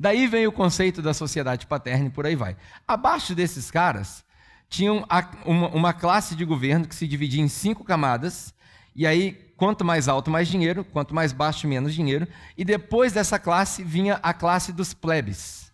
Daí 0.00 0.26
vem 0.26 0.46
o 0.46 0.52
conceito 0.52 1.02
da 1.02 1.12
sociedade 1.12 1.66
paterna 1.66 2.06
e 2.06 2.10
por 2.10 2.24
aí 2.24 2.34
vai. 2.34 2.56
Abaixo 2.88 3.34
desses 3.34 3.70
caras, 3.70 4.24
tinham 4.66 5.06
uma 5.44 5.92
classe 5.92 6.34
de 6.34 6.46
governo 6.46 6.88
que 6.88 6.94
se 6.94 7.06
dividia 7.06 7.42
em 7.42 7.48
cinco 7.48 7.84
camadas, 7.84 8.54
e 8.94 9.06
aí, 9.06 9.32
quanto 9.56 9.84
mais 9.84 10.08
alto, 10.08 10.30
mais 10.30 10.48
dinheiro, 10.48 10.84
quanto 10.84 11.14
mais 11.14 11.32
baixo, 11.32 11.66
menos 11.66 11.94
dinheiro, 11.94 12.26
e 12.56 12.64
depois 12.64 13.12
dessa 13.12 13.38
classe 13.38 13.82
vinha 13.82 14.20
a 14.22 14.32
classe 14.34 14.72
dos 14.72 14.92
plebes, 14.92 15.72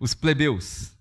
os 0.00 0.14
plebeus. 0.14 0.92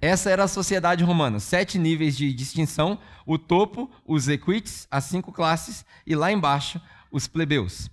Essa 0.00 0.30
era 0.30 0.44
a 0.44 0.48
sociedade 0.48 1.04
romana. 1.04 1.38
Sete 1.38 1.78
níveis 1.78 2.16
de 2.16 2.32
distinção: 2.32 2.98
o 3.24 3.38
topo, 3.38 3.88
os 4.04 4.28
equites, 4.28 4.88
as 4.90 5.04
cinco 5.04 5.32
classes, 5.32 5.84
e 6.04 6.16
lá 6.16 6.32
embaixo, 6.32 6.80
os 7.10 7.28
plebeus. 7.28 7.88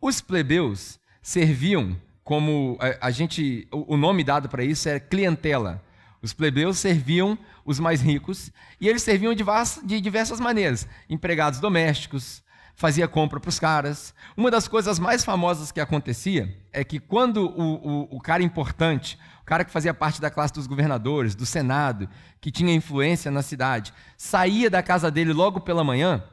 Os 0.00 0.20
plebeus 0.20 0.98
serviam 1.22 1.96
como 2.24 2.76
a, 2.80 3.06
a 3.06 3.10
gente, 3.10 3.68
o, 3.70 3.94
o 3.94 3.96
nome 3.96 4.24
dado 4.24 4.48
para 4.48 4.64
isso 4.64 4.88
é 4.88 4.98
clientela. 4.98 5.82
Os 6.24 6.32
plebeus 6.32 6.78
serviam 6.78 7.38
os 7.66 7.78
mais 7.78 8.00
ricos 8.00 8.50
e 8.80 8.88
eles 8.88 9.02
serviam 9.02 9.34
de, 9.34 10.00
diversas 10.00 10.40
maneiras: 10.40 10.88
empregados 11.06 11.60
domésticos, 11.60 12.42
fazia 12.74 13.06
compra 13.06 13.38
para 13.38 13.50
os 13.50 13.58
caras. 13.58 14.14
Uma 14.34 14.50
das 14.50 14.66
coisas 14.66 14.98
mais 14.98 15.22
famosas 15.22 15.70
que 15.70 15.82
acontecia 15.82 16.56
é 16.72 16.82
que 16.82 16.98
quando 16.98 17.44
o, 17.44 17.74
o, 17.74 18.16
o 18.16 18.20
cara 18.22 18.42
importante, 18.42 19.18
o 19.42 19.44
cara 19.44 19.66
que 19.66 19.70
fazia 19.70 19.92
parte 19.92 20.18
da 20.18 20.30
classe 20.30 20.54
dos 20.54 20.66
governadores, 20.66 21.34
do 21.34 21.44
Senado, 21.44 22.08
que 22.40 22.50
tinha 22.50 22.72
influência 22.72 23.30
na 23.30 23.42
cidade, 23.42 23.92
saía 24.16 24.70
da 24.70 24.82
casa 24.82 25.10
dele 25.10 25.34
logo 25.34 25.60
pela 25.60 25.84
manhã, 25.84 26.24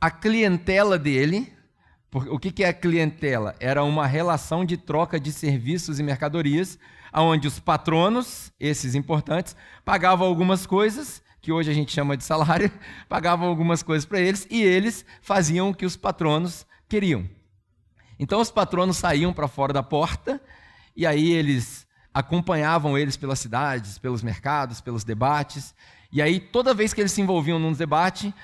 a 0.00 0.10
clientela 0.10 0.98
dele, 0.98 1.52
o 2.10 2.38
que 2.38 2.64
é 2.64 2.68
a 2.68 2.72
clientela? 2.72 3.54
Era 3.60 3.84
uma 3.84 4.06
relação 4.06 4.64
de 4.64 4.78
troca 4.78 5.20
de 5.20 5.30
serviços 5.30 6.00
e 6.00 6.02
mercadorias, 6.02 6.78
onde 7.12 7.48
os 7.48 7.58
patronos, 7.58 8.52
esses 8.58 8.94
importantes, 8.94 9.56
pagavam 9.84 10.26
algumas 10.26 10.66
coisas, 10.66 11.22
que 11.40 11.50
hoje 11.50 11.70
a 11.70 11.74
gente 11.74 11.92
chama 11.92 12.16
de 12.16 12.24
salário, 12.24 12.70
pagavam 13.08 13.48
algumas 13.48 13.82
coisas 13.82 14.04
para 14.04 14.20
eles, 14.20 14.46
e 14.50 14.62
eles 14.62 15.04
faziam 15.22 15.70
o 15.70 15.74
que 15.74 15.86
os 15.86 15.96
patronos 15.96 16.66
queriam. 16.88 17.28
Então 18.18 18.40
os 18.40 18.50
patronos 18.50 18.98
saíam 18.98 19.32
para 19.32 19.48
fora 19.48 19.72
da 19.72 19.82
porta, 19.82 20.40
e 20.94 21.06
aí 21.06 21.30
eles 21.32 21.86
acompanhavam 22.12 22.98
eles 22.98 23.16
pelas 23.16 23.38
cidades, 23.38 23.98
pelos 23.98 24.22
mercados, 24.22 24.80
pelos 24.80 25.04
debates. 25.04 25.74
E 26.12 26.20
aí, 26.20 26.40
toda 26.40 26.74
vez 26.74 26.92
que 26.92 27.00
eles 27.00 27.12
se 27.12 27.20
envolviam 27.20 27.58
num 27.58 27.72
debate, 27.72 28.34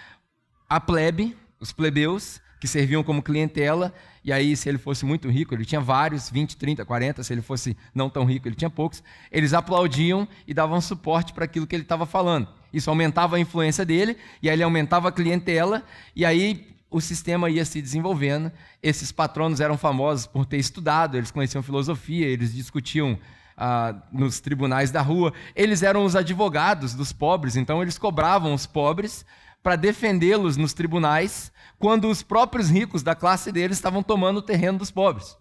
a 0.69 0.81
plebe, 0.81 1.37
os 1.61 1.73
plebeus, 1.73 2.41
que 2.61 2.69
serviam 2.69 3.03
como 3.03 3.23
clientela, 3.23 3.93
e 4.27 4.33
aí, 4.33 4.57
se 4.57 4.69
ele 4.69 4.77
fosse 4.77 5.07
muito 5.07 5.31
rico, 5.31 5.55
ele 5.55 5.65
tinha 5.65 5.81
vários, 5.81 6.29
20, 6.29 6.57
30, 6.57 6.85
40, 6.85 7.23
se 7.23 7.33
ele 7.33 7.41
fosse 7.41 7.77
não 7.95 8.11
tão 8.11 8.25
rico, 8.25 8.49
ele 8.49 8.57
tinha 8.57 8.69
poucos, 8.69 9.01
eles 9.31 9.55
aplaudiam 9.55 10.27
e 10.49 10.53
davam 10.53 10.81
suporte 10.81 11.33
para 11.33 11.45
aquilo 11.45 11.65
que 11.65 11.77
ele 11.77 11.85
estava 11.85 12.05
falando. 12.05 12.49
Isso 12.73 12.91
aumentava 12.91 13.37
a 13.37 13.39
influência 13.39 13.85
dele, 13.85 14.17
e 14.43 14.51
aí 14.51 14.57
ele 14.57 14.65
aumentava 14.65 15.11
a 15.11 15.13
clientela, 15.13 15.85
e 16.15 16.25
aí 16.25 16.75
o 16.91 17.01
sistema 17.01 17.49
ia 17.49 17.65
se 17.65 17.81
desenvolvendo. 17.81 18.51
Esses 18.83 19.13
patronos 19.13 19.61
eram 19.61 19.79
famosos 19.79 20.27
por 20.27 20.45
ter 20.45 20.57
estudado, 20.57 21.17
eles 21.17 21.31
conheciam 21.31 21.63
filosofia, 21.63 22.27
eles 22.27 22.53
discutiam 22.53 23.17
ah, 23.57 23.95
nos 24.11 24.41
tribunais 24.41 24.91
da 24.91 25.03
rua. 25.03 25.33
Eles 25.55 25.85
eram 25.85 26.05
os 26.05 26.17
advogados 26.17 26.95
dos 26.95 27.13
pobres, 27.13 27.55
então 27.55 27.81
eles 27.81 27.97
cobravam 27.97 28.53
os 28.53 28.67
pobres 28.67 29.25
para 29.67 29.75
defendê-los 29.75 30.57
nos 30.57 30.73
tribunais, 30.73 31.51
quando 31.77 32.09
os 32.09 32.23
próprios 32.23 32.71
ricos 32.71 33.03
da 33.03 33.17
classe 33.17 33.51
deles 33.51 33.77
estavam 33.77 34.01
tomando 34.01 34.37
o 34.37 34.43
terreno 34.43 34.79
dos 34.79 34.93
pobres. 34.93 35.37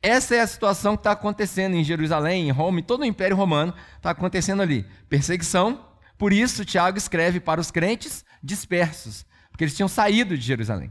Essa 0.00 0.36
é 0.36 0.40
a 0.40 0.46
situação 0.46 0.96
que 0.96 1.00
está 1.00 1.12
acontecendo 1.12 1.74
em 1.76 1.84
Jerusalém, 1.84 2.48
em 2.48 2.50
Roma, 2.50 2.80
em 2.80 2.82
todo 2.82 3.02
o 3.02 3.04
Império 3.04 3.36
Romano, 3.36 3.74
está 3.94 4.08
acontecendo 4.08 4.62
ali. 4.62 4.86
Perseguição, 5.06 5.84
por 6.16 6.32
isso 6.32 6.64
Tiago 6.64 6.96
escreve 6.96 7.40
para 7.40 7.60
os 7.60 7.70
crentes 7.70 8.24
dispersos, 8.42 9.26
porque 9.50 9.64
eles 9.64 9.76
tinham 9.76 9.86
saído 9.86 10.34
de 10.38 10.42
Jerusalém. 10.42 10.90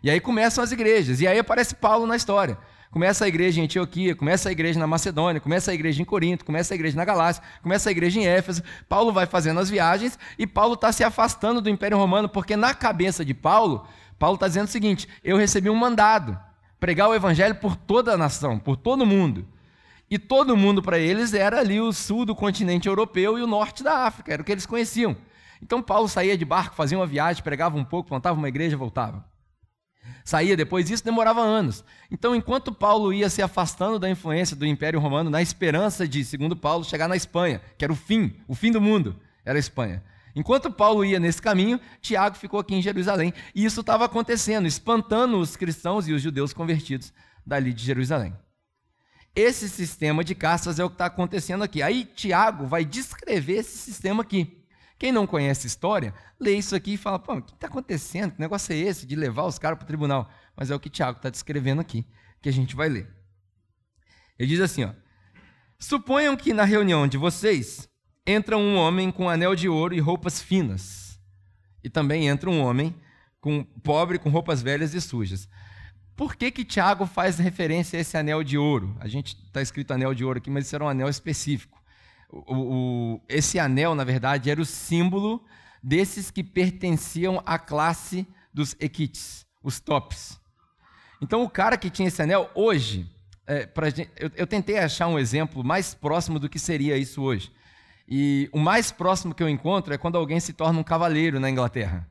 E 0.00 0.08
aí 0.08 0.20
começam 0.20 0.62
as 0.62 0.70
igrejas, 0.70 1.20
e 1.20 1.26
aí 1.26 1.40
aparece 1.40 1.74
Paulo 1.74 2.06
na 2.06 2.14
história. 2.14 2.56
Começa 2.90 3.26
a 3.26 3.28
igreja 3.28 3.60
em 3.60 3.64
Antioquia, 3.64 4.16
começa 4.16 4.48
a 4.48 4.52
igreja 4.52 4.80
na 4.80 4.86
Macedônia, 4.86 5.40
começa 5.40 5.70
a 5.70 5.74
igreja 5.74 6.00
em 6.00 6.04
Corinto, 6.06 6.44
começa 6.44 6.72
a 6.72 6.76
igreja 6.76 6.96
na 6.96 7.04
Galácia, 7.04 7.42
começa 7.62 7.90
a 7.90 7.92
igreja 7.92 8.18
em 8.18 8.26
Éfeso. 8.26 8.62
Paulo 8.88 9.12
vai 9.12 9.26
fazendo 9.26 9.60
as 9.60 9.68
viagens 9.68 10.18
e 10.38 10.46
Paulo 10.46 10.72
está 10.72 10.90
se 10.90 11.04
afastando 11.04 11.60
do 11.60 11.68
Império 11.68 11.98
Romano, 11.98 12.30
porque 12.30 12.56
na 12.56 12.72
cabeça 12.72 13.24
de 13.24 13.34
Paulo, 13.34 13.86
Paulo 14.18 14.36
está 14.36 14.48
dizendo 14.48 14.68
o 14.68 14.70
seguinte: 14.70 15.06
eu 15.22 15.36
recebi 15.36 15.68
um 15.68 15.74
mandado, 15.74 16.38
pregar 16.80 17.10
o 17.10 17.14
evangelho 17.14 17.56
por 17.56 17.76
toda 17.76 18.14
a 18.14 18.16
nação, 18.16 18.58
por 18.58 18.76
todo 18.76 19.04
mundo. 19.04 19.46
E 20.10 20.18
todo 20.18 20.56
mundo 20.56 20.80
para 20.80 20.98
eles 20.98 21.34
era 21.34 21.60
ali 21.60 21.82
o 21.82 21.92
sul 21.92 22.24
do 22.24 22.34
continente 22.34 22.88
europeu 22.88 23.38
e 23.38 23.42
o 23.42 23.46
norte 23.46 23.84
da 23.84 24.06
África, 24.06 24.32
era 24.32 24.40
o 24.40 24.44
que 24.44 24.52
eles 24.52 24.64
conheciam. 24.64 25.14
Então 25.62 25.82
Paulo 25.82 26.08
saía 26.08 26.38
de 26.38 26.44
barco, 26.46 26.74
fazia 26.74 26.98
uma 26.98 27.06
viagem, 27.06 27.42
pregava 27.42 27.76
um 27.76 27.84
pouco, 27.84 28.08
plantava 28.08 28.38
uma 28.38 28.48
igreja 28.48 28.78
voltava 28.78 29.27
saía 30.24 30.56
depois 30.56 30.86
disso, 30.86 31.04
demorava 31.04 31.40
anos. 31.40 31.84
Então, 32.10 32.34
enquanto 32.34 32.72
Paulo 32.72 33.12
ia 33.12 33.30
se 33.30 33.42
afastando 33.42 33.98
da 33.98 34.10
influência 34.10 34.54
do 34.54 34.66
Império 34.66 35.00
Romano, 35.00 35.30
na 35.30 35.40
esperança 35.40 36.06
de, 36.06 36.24
segundo 36.24 36.56
Paulo, 36.56 36.84
chegar 36.84 37.08
na 37.08 37.16
Espanha, 37.16 37.60
que 37.76 37.84
era 37.84 37.92
o 37.92 37.96
fim, 37.96 38.36
o 38.46 38.54
fim 38.54 38.70
do 38.70 38.80
mundo, 38.80 39.16
era 39.44 39.58
a 39.58 39.60
Espanha. 39.60 40.02
Enquanto 40.34 40.70
Paulo 40.70 41.04
ia 41.04 41.18
nesse 41.18 41.42
caminho, 41.42 41.80
Tiago 42.00 42.36
ficou 42.36 42.60
aqui 42.60 42.74
em 42.74 42.82
Jerusalém. 42.82 43.32
E 43.54 43.64
isso 43.64 43.80
estava 43.80 44.04
acontecendo, 44.04 44.68
espantando 44.68 45.38
os 45.38 45.56
cristãos 45.56 46.06
e 46.06 46.12
os 46.12 46.22
judeus 46.22 46.52
convertidos 46.52 47.12
dali 47.44 47.72
de 47.72 47.84
Jerusalém. 47.84 48.34
Esse 49.34 49.68
sistema 49.68 50.22
de 50.22 50.34
castas 50.34 50.78
é 50.78 50.84
o 50.84 50.88
que 50.88 50.94
está 50.94 51.06
acontecendo 51.06 51.64
aqui. 51.64 51.82
Aí 51.82 52.04
Tiago 52.04 52.66
vai 52.66 52.84
descrever 52.84 53.58
esse 53.58 53.78
sistema 53.78 54.22
aqui. 54.22 54.64
Quem 54.98 55.12
não 55.12 55.26
conhece 55.26 55.66
história, 55.66 56.12
lê 56.40 56.54
isso 56.54 56.74
aqui 56.74 56.94
e 56.94 56.96
fala: 56.96 57.18
pô, 57.18 57.34
o 57.34 57.42
que 57.42 57.52
está 57.52 57.68
acontecendo? 57.68 58.32
Que 58.32 58.40
negócio 58.40 58.72
é 58.72 58.76
esse 58.76 59.06
de 59.06 59.14
levar 59.14 59.44
os 59.44 59.58
caras 59.58 59.78
para 59.78 59.84
o 59.84 59.86
tribunal? 59.86 60.28
Mas 60.56 60.70
é 60.70 60.74
o 60.74 60.80
que 60.80 60.90
Tiago 60.90 61.18
está 61.18 61.30
descrevendo 61.30 61.80
aqui, 61.80 62.04
que 62.42 62.48
a 62.48 62.52
gente 62.52 62.74
vai 62.74 62.88
ler. 62.88 63.08
Ele 64.38 64.48
diz 64.48 64.60
assim: 64.60 64.84
ó, 64.84 64.92
suponham 65.78 66.36
que 66.36 66.52
na 66.52 66.64
reunião 66.64 67.06
de 67.06 67.16
vocês 67.16 67.88
entra 68.26 68.58
um 68.58 68.76
homem 68.76 69.10
com 69.10 69.28
anel 69.28 69.54
de 69.54 69.68
ouro 69.68 69.94
e 69.94 70.00
roupas 70.00 70.42
finas, 70.42 71.20
e 71.82 71.88
também 71.88 72.26
entra 72.26 72.50
um 72.50 72.60
homem 72.60 72.94
com 73.40 73.62
pobre 73.62 74.18
com 74.18 74.30
roupas 74.30 74.60
velhas 74.60 74.94
e 74.94 75.00
sujas. 75.00 75.48
Por 76.16 76.34
que 76.34 76.50
que 76.50 76.64
Tiago 76.64 77.06
faz 77.06 77.38
referência 77.38 77.96
a 77.96 78.00
esse 78.00 78.16
anel 78.16 78.42
de 78.42 78.58
ouro? 78.58 78.96
A 78.98 79.06
gente 79.06 79.36
está 79.46 79.62
escrito 79.62 79.92
anel 79.92 80.12
de 80.12 80.24
ouro 80.24 80.38
aqui, 80.38 80.50
mas 80.50 80.66
isso 80.66 80.74
era 80.74 80.84
um 80.84 80.88
anel 80.88 81.08
específico. 81.08 81.80
O, 82.30 82.54
o, 82.54 83.20
esse 83.28 83.58
anel, 83.58 83.94
na 83.94 84.04
verdade, 84.04 84.50
era 84.50 84.60
o 84.60 84.66
símbolo 84.66 85.44
desses 85.82 86.30
que 86.30 86.44
pertenciam 86.44 87.42
à 87.46 87.58
classe 87.58 88.26
dos 88.52 88.76
equites, 88.80 89.46
os 89.62 89.80
tops. 89.80 90.38
Então, 91.20 91.42
o 91.42 91.50
cara 91.50 91.76
que 91.76 91.90
tinha 91.90 92.08
esse 92.08 92.20
anel, 92.22 92.50
hoje, 92.54 93.10
é, 93.46 93.66
pra, 93.66 93.88
eu, 94.16 94.30
eu 94.36 94.46
tentei 94.46 94.78
achar 94.78 95.08
um 95.08 95.18
exemplo 95.18 95.64
mais 95.64 95.94
próximo 95.94 96.38
do 96.38 96.48
que 96.48 96.58
seria 96.58 96.96
isso 96.96 97.22
hoje. 97.22 97.50
E 98.06 98.48
o 98.52 98.58
mais 98.58 98.90
próximo 98.90 99.34
que 99.34 99.42
eu 99.42 99.48
encontro 99.48 99.92
é 99.92 99.98
quando 99.98 100.16
alguém 100.16 100.40
se 100.40 100.52
torna 100.52 100.78
um 100.78 100.84
cavaleiro 100.84 101.40
na 101.40 101.50
Inglaterra. 101.50 102.08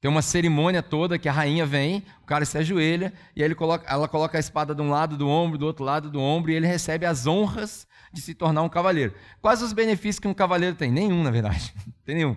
Tem 0.00 0.10
uma 0.10 0.22
cerimônia 0.22 0.82
toda 0.82 1.18
que 1.18 1.28
a 1.28 1.32
rainha 1.32 1.66
vem, 1.66 2.02
o 2.22 2.26
cara 2.26 2.46
se 2.46 2.56
ajoelha 2.56 3.12
e 3.36 3.42
ele 3.42 3.54
coloca, 3.54 3.86
ela 3.86 4.08
coloca 4.08 4.38
a 4.38 4.40
espada 4.40 4.74
de 4.74 4.80
um 4.80 4.88
lado 4.88 5.14
do 5.16 5.28
ombro, 5.28 5.58
do 5.58 5.66
outro 5.66 5.84
lado 5.84 6.10
do 6.10 6.18
ombro, 6.18 6.50
e 6.50 6.54
ele 6.54 6.66
recebe 6.66 7.04
as 7.04 7.26
honras 7.26 7.86
de 8.10 8.20
se 8.22 8.34
tornar 8.34 8.62
um 8.62 8.68
cavaleiro. 8.68 9.12
Quais 9.42 9.60
os 9.60 9.74
benefícios 9.74 10.18
que 10.18 10.26
um 10.26 10.32
cavaleiro 10.32 10.74
tem? 10.74 10.90
Nenhum, 10.90 11.22
na 11.22 11.30
verdade. 11.30 11.74
tem 12.04 12.14
nenhum. 12.14 12.34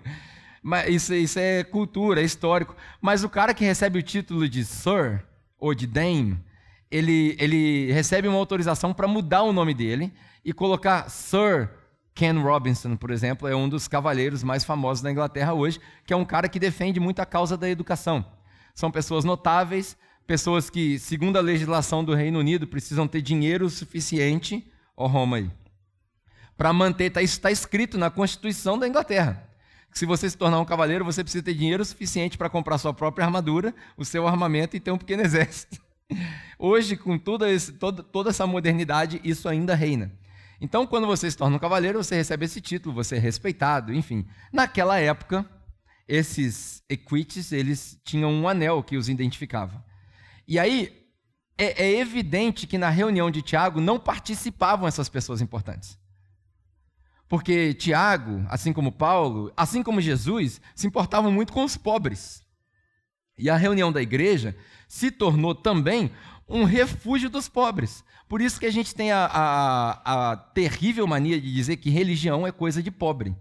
Mas 0.61 0.89
isso, 0.89 1.13
isso 1.13 1.39
é 1.39 1.63
cultura, 1.63 2.21
é 2.21 2.23
histórico. 2.25 2.75
Mas 3.01 3.23
o 3.23 3.29
cara 3.29 3.53
que 3.53 3.63
recebe 3.63 3.99
o 3.99 4.03
título 4.03 4.47
de 4.47 4.65
Sir 4.65 5.23
ou 5.57 5.73
de 5.73 5.87
Dame, 5.87 6.37
ele, 6.91 7.35
ele 7.39 7.91
recebe 7.93 8.27
uma 8.27 8.37
autorização 8.37 8.93
para 8.93 9.07
mudar 9.07 9.43
o 9.43 9.53
nome 9.53 9.73
dele 9.73 10.13
e 10.43 10.51
colocar 10.51 11.09
Sir 11.09 11.69
Ken 12.13 12.39
Robinson, 12.39 12.95
por 12.95 13.11
exemplo, 13.11 13.47
é 13.47 13.55
um 13.55 13.67
dos 13.67 13.87
cavaleiros 13.87 14.43
mais 14.43 14.63
famosos 14.63 15.01
da 15.01 15.11
Inglaterra 15.11 15.53
hoje, 15.53 15.79
que 16.05 16.13
é 16.13 16.15
um 16.15 16.25
cara 16.25 16.47
que 16.47 16.59
defende 16.59 16.99
muito 16.99 17.19
a 17.19 17.25
causa 17.25 17.57
da 17.57 17.69
educação. 17.69 18.25
São 18.75 18.91
pessoas 18.91 19.23
notáveis, 19.23 19.97
pessoas 20.27 20.69
que, 20.69 20.99
segundo 20.99 21.37
a 21.37 21.41
legislação 21.41 22.03
do 22.03 22.13
Reino 22.13 22.39
Unido, 22.39 22.67
precisam 22.67 23.07
ter 23.07 23.21
dinheiro 23.21 23.69
suficiente, 23.69 24.65
ó 24.95 25.07
Roma 25.07 25.37
aí, 25.37 25.51
para 26.55 26.71
manter, 26.71 27.09
tá, 27.09 27.21
isso 27.21 27.33
está 27.33 27.51
escrito 27.51 27.97
na 27.97 28.09
Constituição 28.09 28.77
da 28.77 28.87
Inglaterra. 28.87 29.49
Que 29.91 29.99
se 29.99 30.05
você 30.05 30.29
se 30.29 30.37
tornar 30.37 30.59
um 30.59 30.65
cavaleiro, 30.65 31.05
você 31.05 31.23
precisa 31.23 31.43
ter 31.43 31.53
dinheiro 31.53 31.83
suficiente 31.83 32.37
para 32.37 32.49
comprar 32.49 32.77
sua 32.77 32.93
própria 32.93 33.25
armadura, 33.25 33.73
o 33.97 34.05
seu 34.05 34.27
armamento 34.27 34.75
e 34.75 34.79
ter 34.79 34.91
um 34.91 34.97
pequeno 34.97 35.21
exército. 35.25 35.81
Hoje, 36.57 36.95
com 36.95 37.19
esse, 37.47 37.73
toda 37.73 38.29
essa 38.29 38.45
modernidade, 38.45 39.19
isso 39.23 39.49
ainda 39.49 39.75
reina. 39.75 40.11
Então, 40.59 40.87
quando 40.87 41.07
você 41.07 41.29
se 41.29 41.37
torna 41.37 41.55
um 41.55 41.59
cavaleiro, 41.59 42.03
você 42.03 42.15
recebe 42.15 42.45
esse 42.45 42.61
título, 42.61 42.95
você 42.95 43.15
é 43.15 43.19
respeitado, 43.19 43.93
enfim. 43.93 44.25
Naquela 44.51 44.99
época, 44.99 45.45
esses 46.07 46.83
equites, 46.89 47.51
eles 47.51 47.99
tinham 48.03 48.31
um 48.31 48.47
anel 48.47 48.83
que 48.83 48.97
os 48.97 49.09
identificava. 49.09 49.83
E 50.47 50.59
aí, 50.59 51.03
é, 51.57 51.85
é 51.85 51.99
evidente 51.99 52.67
que 52.67 52.77
na 52.77 52.89
reunião 52.89 53.29
de 53.29 53.41
Tiago 53.41 53.79
não 53.79 53.99
participavam 53.99 54.87
essas 54.87 55.09
pessoas 55.09 55.41
importantes. 55.41 55.97
Porque 57.27 57.73
Tiago, 57.73 58.45
assim 58.47 58.71
como 58.71 58.91
Paulo, 58.91 59.51
assim 59.57 59.81
como 59.81 60.01
Jesus, 60.01 60.61
se 60.75 60.85
importavam 60.87 61.31
muito 61.31 61.51
com 61.51 61.63
os 61.63 61.75
pobres. 61.75 62.43
E 63.37 63.49
a 63.49 63.57
reunião 63.57 63.91
da 63.91 64.01
igreja 64.01 64.55
se 64.87 65.09
tornou 65.09 65.55
também 65.55 66.11
um 66.47 66.63
refúgio 66.63 67.29
dos 67.29 67.47
pobres. 67.47 68.03
Por 68.27 68.41
isso 68.41 68.59
que 68.59 68.65
a 68.65 68.71
gente 68.71 68.93
tem 68.93 69.11
a, 69.11 69.25
a, 69.25 70.31
a 70.31 70.37
terrível 70.37 71.05
mania 71.07 71.39
de 71.39 71.53
dizer 71.53 71.77
que 71.77 71.89
religião 71.89 72.45
é 72.45 72.51
coisa 72.51 72.81
de 72.81 72.91
pobre. 72.91 73.35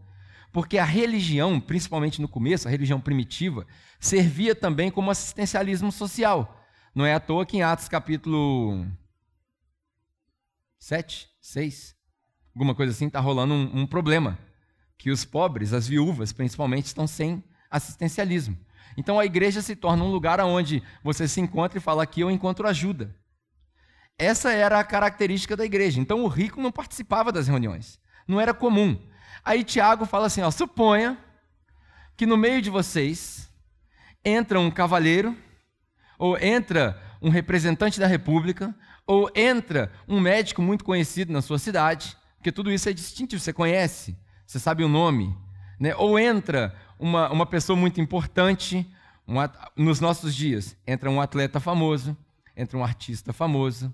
Porque 0.53 0.77
a 0.77 0.85
religião, 0.85 1.59
principalmente 1.59 2.21
no 2.21 2.29
começo, 2.29 2.69
a 2.69 2.71
religião 2.71 3.01
primitiva, 3.01 3.67
servia 3.99 4.55
também 4.55 4.91
como 4.91 5.11
assistencialismo 5.11 5.91
social. 5.91 6.61
Não 6.95 7.07
é 7.07 7.15
à 7.15 7.21
toa 7.21 7.47
que 7.47 7.57
em 7.57 7.63
Atos 7.63 7.89
capítulo 7.89 8.87
7, 10.79 11.31
6, 11.41 11.97
alguma 12.55 12.75
coisa 12.75 12.93
assim, 12.93 13.07
está 13.07 13.19
rolando 13.19 13.55
um, 13.55 13.83
um 13.83 13.87
problema. 13.87 14.39
Que 14.99 15.11
os 15.11 15.25
pobres, 15.25 15.73
as 15.73 15.89
viúvas 15.89 16.33
principalmente, 16.33 16.87
estão 16.87 17.07
sem 17.07 17.43
assistencialismo. 17.71 18.57
Então 18.97 19.19
a 19.19 19.25
igreja 19.25 19.63
se 19.63 19.75
torna 19.75 20.05
um 20.05 20.11
lugar 20.11 20.41
onde 20.41 20.83
você 21.03 21.27
se 21.27 21.41
encontra 21.41 21.79
e 21.79 21.81
fala: 21.81 22.03
aqui 22.03 22.21
eu 22.21 22.31
encontro 22.31 22.67
ajuda. 22.67 23.15
Essa 24.19 24.53
era 24.53 24.79
a 24.79 24.85
característica 24.85 25.57
da 25.57 25.65
igreja. 25.65 26.01
Então 26.01 26.23
o 26.23 26.29
rico 26.29 26.61
não 26.61 26.71
participava 26.71 27.33
das 27.33 27.49
reuniões. 27.49 27.99
Não 28.27 28.41
era 28.41 28.55
comum. 28.55 28.99
Aí 29.45 29.65
Tiago 29.65 30.07
fala 30.07 30.27
assim: 30.27 30.43
ó, 30.43 30.51
suponha 30.51 31.19
que 32.17 32.27
no 32.27 32.37
meio 32.37 32.61
de 32.63 32.71
vocês 32.71 33.51
entra 34.25 34.61
um 34.61 34.71
cavalheiro, 34.71 35.37
ou 36.19 36.39
entra 36.39 37.01
um 37.21 37.31
representante 37.31 37.99
da 37.99 38.07
república, 38.07 38.75
ou 39.07 39.31
entra 39.35 39.91
um 40.07 40.21
médico 40.21 40.63
muito 40.63 40.85
conhecido 40.85 41.33
na 41.33 41.43
sua 41.43 41.59
cidade, 41.59 42.17
porque 42.37 42.53
tudo 42.53 42.71
isso 42.71 42.89
é 42.89 42.93
distintivo, 42.93 43.43
você 43.43 43.53
conhece, 43.53 44.17
você 44.47 44.59
sabe 44.59 44.85
o 44.85 44.89
nome. 44.89 45.37
Né? 45.81 45.95
Ou 45.97 46.19
entra 46.19 46.77
uma, 47.03 47.31
uma 47.31 47.47
pessoa 47.47 47.77
muito 47.77 48.01
importante 48.01 48.87
um, 49.27 49.35
nos 49.77 50.01
nossos 50.01 50.35
dias. 50.35 50.77
Entra 50.87 51.11
um 51.11 51.21
atleta 51.21 51.59
famoso, 51.59 52.17
entra 52.57 52.79
um 52.79 52.85
artista 52.85 53.33
famoso, 53.33 53.93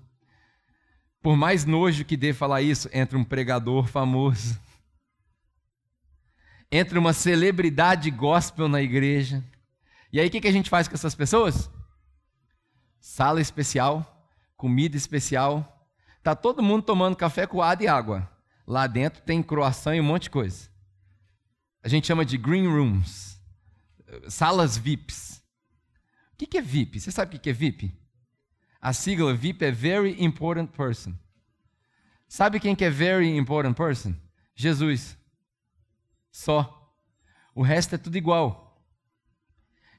por 1.21 1.35
mais 1.35 1.65
nojo 1.65 2.05
que 2.05 2.15
dê 2.15 2.33
falar 2.33 2.61
isso, 2.61 2.89
entra 2.93 3.17
um 3.17 3.23
pregador 3.23 3.87
famoso. 3.87 4.59
Entra 6.71 6.99
uma 6.99 7.13
celebridade 7.13 8.11
gospel 8.11 8.69
na 8.69 8.81
igreja. 8.81 9.43
E 10.13 10.19
aí 10.19 10.27
o 10.27 10.31
que, 10.31 10.39
que 10.39 10.47
a 10.47 10.51
gente 10.51 10.69
faz 10.69 10.87
com 10.87 10.93
essas 10.93 11.15
pessoas? 11.15 11.69
Sala 13.01 13.41
especial, 13.41 14.29
comida 14.55 14.95
especial. 14.95 15.87
Tá 16.23 16.35
todo 16.35 16.63
mundo 16.63 16.83
tomando 16.83 17.15
café 17.15 17.47
coado 17.47 17.83
e 17.83 17.87
água. 17.87 18.29
Lá 18.67 18.85
dentro 18.85 19.21
tem 19.23 19.41
croação 19.41 19.93
e 19.93 19.99
um 19.99 20.03
monte 20.03 20.23
de 20.23 20.29
coisa. 20.29 20.69
A 21.83 21.87
gente 21.87 22.07
chama 22.07 22.25
de 22.25 22.37
green 22.37 22.67
rooms, 22.67 23.39
salas 24.27 24.77
VIPs. 24.77 25.41
O 26.33 26.37
que 26.37 26.57
é 26.57 26.61
VIP? 26.61 26.99
Você 26.99 27.11
sabe 27.11 27.35
o 27.35 27.39
que 27.39 27.49
é 27.49 27.53
VIP? 27.53 27.93
A 28.81 28.93
sigla 28.93 29.33
VIP 29.33 29.65
é 29.65 29.71
Very 29.71 30.23
Important 30.23 30.67
Person. 30.67 31.13
Sabe 32.27 32.59
quem 32.59 32.75
que 32.75 32.85
é 32.85 32.89
Very 32.89 33.35
Important 33.35 33.75
Person? 33.75 34.13
Jesus. 34.55 35.17
Só. 36.31 36.93
O 37.53 37.61
resto 37.61 37.95
é 37.95 37.97
tudo 37.97 38.17
igual. 38.17 38.81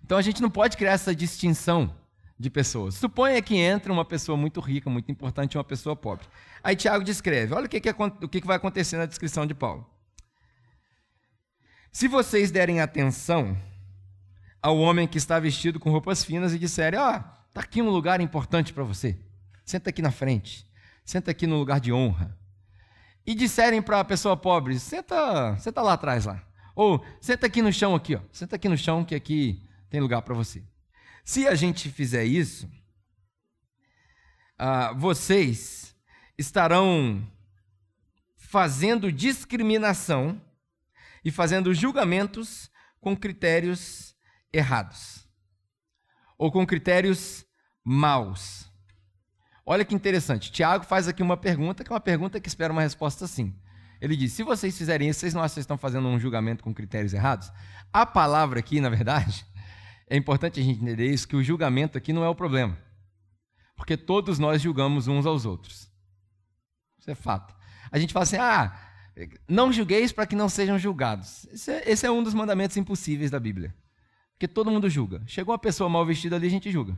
Então 0.03 0.17
a 0.17 0.23
gente 0.23 0.41
não 0.41 0.51
pode 0.51 0.77
criar 0.77 0.93
essa 0.93 1.15
distinção 1.15 1.95
de 2.39 2.49
pessoas. 2.49 2.95
Suponha 2.95 3.43
que 3.43 3.57
entra 3.57 3.93
uma 3.93 4.05
pessoa 4.05 4.37
muito 4.37 4.61
rica, 4.61 4.89
muito 4.89 5.13
importante, 5.13 5.55
e 5.55 5.59
uma 5.59 5.65
pessoa 5.65 5.95
pobre. 5.95 6.27
Aí 6.65 6.75
Tiago 6.75 7.05
descreve: 7.05 7.53
olha 7.53 7.67
o 7.67 7.69
que, 7.69 7.81
que, 7.81 7.91
o 7.91 8.29
que, 8.29 8.41
que 8.41 8.47
vai 8.47 8.57
acontecer 8.57 8.97
na 8.97 9.05
descrição 9.05 9.47
de 9.47 9.55
Paulo. 9.55 9.87
Se 11.93 12.09
vocês 12.09 12.51
derem 12.51 12.81
atenção 12.81 13.57
ao 14.63 14.79
homem 14.79 15.09
que 15.09 15.19
está 15.19 15.39
vestido 15.39 15.81
com 15.81 15.91
roupas 15.91 16.25
finas 16.25 16.53
e 16.53 16.59
disserem: 16.59 16.99
Ah, 16.99 17.41
Está 17.51 17.63
aqui 17.63 17.83
um 17.83 17.91
lugar 17.91 18.21
importante 18.21 18.73
para 18.73 18.85
você. 18.85 19.19
Senta 19.65 19.91
aqui 19.91 20.01
na 20.01 20.13
frente. 20.13 20.65
Senta 21.05 21.33
aqui 21.33 21.49
no 21.49 21.59
lugar 21.59 21.81
de 21.81 21.93
honra. 21.93 22.39
E 23.27 23.35
disserem 23.35 23.83
para 23.83 23.99
a 23.99 24.05
pessoa 24.05 24.37
pobre: 24.37 24.79
senta, 24.79 25.57
senta 25.59 25.83
lá 25.83 25.95
atrás 25.95 26.27
lá. 26.27 26.41
Ou 26.77 27.05
senta 27.21 27.49
aqui 27.49 27.61
no 27.61 27.73
chão 27.73 27.93
aqui, 27.93 28.15
ó. 28.15 28.21
Senta 28.31 28.55
aqui 28.55 28.69
no 28.69 28.79
chão 28.79 29.05
que 29.05 29.17
aqui 29.17 29.69
tem 29.91 30.01
lugar 30.01 30.23
para 30.23 30.33
você. 30.33 30.63
Se 31.25 31.49
a 31.49 31.57
gente 31.57 31.91
fizer 31.91 32.25
isso, 32.25 32.71
ah, 34.57 34.93
vocês 34.93 35.93
estarão 36.39 37.27
fazendo 38.37 39.11
discriminação 39.11 40.41
e 41.25 41.31
fazendo 41.31 41.75
julgamentos 41.75 42.71
com 43.01 43.17
critérios 43.17 44.15
errados 44.53 45.29
ou 46.39 46.51
com 46.51 46.67
critérios 46.67 47.45
maus? 47.85 48.71
Olha 49.65 49.85
que 49.85 49.95
interessante. 49.95 50.51
Tiago 50.51 50.85
faz 50.85 51.07
aqui 51.07 51.23
uma 51.23 51.37
pergunta, 51.37 51.85
que 51.85 51.93
é 51.93 51.95
uma 51.95 52.01
pergunta 52.01 52.41
que 52.41 52.49
espera 52.49 52.73
uma 52.73 52.83
resposta 52.83 53.27
sim. 53.27 53.55
Ele 54.01 54.17
diz: 54.17 54.33
se 54.33 54.43
vocês 54.43 54.77
fizerem 54.77 55.09
isso, 55.09 55.21
vocês 55.21 55.35
não 55.35 55.43
acham 55.43 55.55
que 55.55 55.61
estão 55.61 55.79
fazendo 55.79 56.09
um 56.09 56.19
julgamento 56.19 56.65
com 56.65 56.75
critérios 56.75 57.13
errados? 57.13 57.53
A 57.93 58.07
palavra 58.07 58.59
aqui, 58.59 58.81
na 58.81 58.89
verdade, 58.89 59.47
é 60.09 60.17
importante 60.17 60.59
a 60.59 60.63
gente 60.63 60.83
entender 60.83 61.07
isso, 61.07 61.29
que 61.29 61.37
o 61.37 61.43
julgamento 61.43 61.99
aqui 61.99 62.13
não 62.13 62.25
é 62.25 62.29
o 62.29 62.35
problema. 62.35 62.77
Porque 63.77 63.97
todos 63.97 64.39
nós 64.39 64.61
julgamos 64.61 65.07
uns 65.07 65.27
aos 65.27 65.45
outros. 65.45 65.91
Isso 66.99 67.11
é 67.11 67.15
fato. 67.15 67.55
A 67.93 67.99
gente 67.99 68.13
fala 68.13 68.25
assim: 68.25 68.37
ah, 68.37 68.77
não 69.49 69.73
julgueis 69.73 70.13
para 70.13 70.27
que 70.27 70.37
não 70.37 70.49
sejam 70.49 70.79
julgados. 70.79 71.47
Esse 71.51 71.71
é, 71.71 71.91
esse 71.91 72.07
é 72.07 72.11
um 72.11 72.23
dos 72.23 72.35
mandamentos 72.35 72.77
impossíveis 72.77 73.31
da 73.31 73.41
Bíblia. 73.41 73.75
Porque 74.33 74.49
todo 74.49 74.71
mundo 74.71 74.89
julga. 74.89 75.23
Chegou 75.27 75.53
uma 75.53 75.59
pessoa 75.59 75.89
mal 75.89 76.07
vestida 76.07 76.37
ali, 76.37 76.47
a 76.47 76.51
gente 76.51 76.71
julga. 76.71 76.97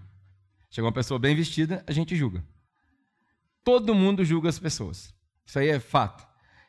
Chegou 0.70 0.86
uma 0.88 0.94
pessoa 0.94 1.18
bem 1.18 1.34
vestida, 1.34 1.82
a 1.86 1.92
gente 1.92 2.14
julga. 2.14 2.44
Todo 3.64 3.94
mundo 3.94 4.24
julga 4.24 4.48
as 4.48 4.58
pessoas. 4.58 5.14
Isso 5.44 5.58
aí 5.58 5.68
é 5.68 5.80
fato. 5.80 6.26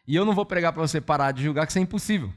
E 0.08 0.16
eu 0.16 0.26
não 0.26 0.34
vou 0.34 0.46
pregar 0.46 0.74
para 0.74 0.82
você 0.82 1.00
parar 1.00 1.32
de 1.32 1.44
julgar, 1.44 1.66
que 1.66 1.72
isso 1.72 1.80
é 1.80 1.82
impossível. 1.82 2.34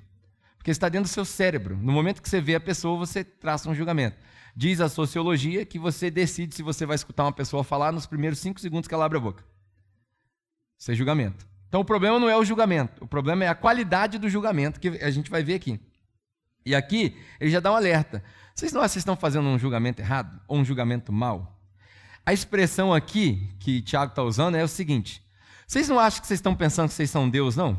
Porque 0.57 0.71
está 0.71 0.89
dentro 0.89 1.09
do 1.09 1.13
seu 1.13 1.25
cérebro. 1.25 1.77
No 1.77 1.93
momento 1.93 2.23
que 2.23 2.29
você 2.29 2.41
vê 2.41 2.55
a 2.55 2.61
pessoa, 2.61 2.99
você 2.99 3.25
traça 3.25 3.69
um 3.69 3.75
julgamento. 3.75 4.17
Diz 4.55 4.81
a 4.81 4.89
sociologia 4.89 5.67
que 5.67 5.79
você 5.79 6.11
decide 6.11 6.55
se 6.55 6.63
você 6.63 6.87
vai 6.87 6.95
escutar 6.95 7.25
uma 7.25 7.33
pessoa 7.33 7.65
falar 7.65 7.93
nos 7.93 8.07
primeiros 8.07 8.39
cinco 8.39 8.61
segundos 8.61 8.89
que 8.89 8.95
ela 8.95 9.05
abre 9.05 9.19
a 9.19 9.21
boca. 9.21 9.45
Isso 10.79 10.93
é 10.93 10.95
julgamento. 10.95 11.47
Então 11.77 11.83
o 11.83 11.85
problema 11.85 12.19
não 12.19 12.27
é 12.27 12.35
o 12.35 12.43
julgamento, 12.43 13.05
o 13.05 13.07
problema 13.07 13.45
é 13.45 13.49
a 13.49 13.55
qualidade 13.55 14.17
do 14.17 14.31
julgamento 14.31 14.81
que 14.81 14.89
a 14.89 15.11
gente 15.11 15.31
vai 15.31 15.43
ver 15.43 15.57
aqui. 15.57 15.79
E 16.65 16.75
aqui 16.75 17.15
ele 17.39 17.51
já 17.51 17.61
dá 17.61 17.71
um 17.71 17.77
alerta. 17.77 18.25
Vocês 18.55 18.73
não 18.73 18.81
acham 18.81 18.95
que 18.95 18.99
estão 19.01 19.15
fazendo 19.15 19.47
um 19.47 19.59
julgamento 19.59 20.01
errado? 20.01 20.41
Ou 20.49 20.57
um 20.57 20.65
julgamento 20.65 21.13
mal? 21.13 21.61
A 22.25 22.33
expressão 22.33 22.95
aqui 22.95 23.55
que 23.61 23.83
Tiago 23.83 24.13
está 24.13 24.23
usando 24.23 24.55
é 24.55 24.65
o 24.65 24.69
seguinte: 24.69 25.23
vocês 25.67 25.87
não 25.87 26.01
acham 26.01 26.23
que 26.23 26.27
vocês 26.27 26.39
estão 26.39 26.57
pensando 26.57 26.89
que 26.89 26.95
vocês 26.95 27.11
são 27.11 27.29
Deus, 27.29 27.57
não? 27.57 27.79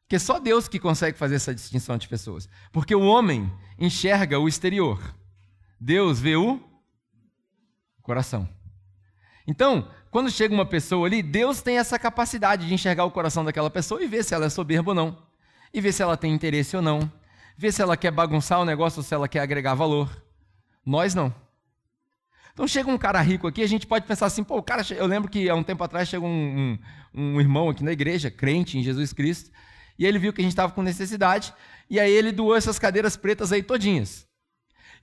Porque 0.00 0.18
só 0.18 0.40
Deus 0.40 0.66
que 0.66 0.80
consegue 0.80 1.16
fazer 1.16 1.36
essa 1.36 1.54
distinção 1.54 1.96
de 1.96 2.08
pessoas. 2.08 2.48
Porque 2.72 2.92
o 2.92 3.02
homem 3.02 3.48
enxerga 3.78 4.36
o 4.36 4.48
exterior. 4.48 5.00
Deus 5.80 6.18
vê 6.18 6.34
o 6.34 6.60
coração. 8.02 8.48
Então, 9.46 9.88
quando 10.12 10.30
chega 10.30 10.52
uma 10.52 10.66
pessoa 10.66 11.06
ali, 11.06 11.22
Deus 11.22 11.62
tem 11.62 11.78
essa 11.78 11.98
capacidade 11.98 12.66
de 12.66 12.74
enxergar 12.74 13.06
o 13.06 13.10
coração 13.10 13.42
daquela 13.42 13.70
pessoa 13.70 14.04
e 14.04 14.06
ver 14.06 14.22
se 14.22 14.34
ela 14.34 14.44
é 14.44 14.50
soberba 14.50 14.90
ou 14.90 14.94
não. 14.94 15.18
E 15.72 15.80
ver 15.80 15.90
se 15.90 16.02
ela 16.02 16.18
tem 16.18 16.34
interesse 16.34 16.76
ou 16.76 16.82
não. 16.82 17.10
Ver 17.56 17.72
se 17.72 17.80
ela 17.80 17.96
quer 17.96 18.10
bagunçar 18.10 18.60
o 18.60 18.64
negócio 18.66 18.98
ou 18.98 19.02
se 19.02 19.14
ela 19.14 19.26
quer 19.26 19.40
agregar 19.40 19.72
valor. 19.72 20.22
Nós 20.84 21.14
não. 21.14 21.34
Então 22.52 22.68
chega 22.68 22.90
um 22.90 22.98
cara 22.98 23.22
rico 23.22 23.46
aqui, 23.46 23.62
a 23.62 23.66
gente 23.66 23.86
pode 23.86 24.06
pensar 24.06 24.26
assim, 24.26 24.44
pô, 24.44 24.58
o 24.58 24.62
cara, 24.62 24.84
eu 24.90 25.06
lembro 25.06 25.30
que 25.30 25.48
há 25.48 25.54
um 25.54 25.62
tempo 25.62 25.82
atrás 25.82 26.06
chegou 26.06 26.28
um, 26.28 26.76
um, 27.14 27.34
um 27.36 27.40
irmão 27.40 27.70
aqui 27.70 27.82
na 27.82 27.92
igreja, 27.92 28.30
crente 28.30 28.76
em 28.76 28.82
Jesus 28.82 29.14
Cristo, 29.14 29.50
e 29.98 30.04
ele 30.04 30.18
viu 30.18 30.30
que 30.30 30.42
a 30.42 30.44
gente 30.44 30.52
estava 30.52 30.74
com 30.74 30.82
necessidade, 30.82 31.54
e 31.88 31.98
aí 31.98 32.12
ele 32.12 32.30
doou 32.30 32.54
essas 32.54 32.78
cadeiras 32.78 33.16
pretas 33.16 33.50
aí 33.50 33.62
todinhas. 33.62 34.28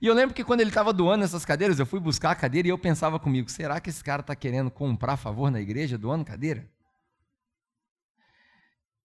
E 0.00 0.06
eu 0.06 0.14
lembro 0.14 0.34
que 0.34 0.42
quando 0.42 0.60
ele 0.60 0.70
estava 0.70 0.92
doando 0.92 1.24
essas 1.24 1.44
cadeiras, 1.44 1.78
eu 1.78 1.84
fui 1.84 2.00
buscar 2.00 2.30
a 2.30 2.34
cadeira 2.34 2.68
e 2.68 2.70
eu 2.70 2.78
pensava 2.78 3.18
comigo, 3.18 3.50
será 3.50 3.78
que 3.80 3.90
esse 3.90 4.02
cara 4.02 4.20
está 4.20 4.34
querendo 4.34 4.70
comprar 4.70 5.18
favor 5.18 5.50
na 5.50 5.60
igreja 5.60 5.98
doando 5.98 6.24
cadeira? 6.24 6.66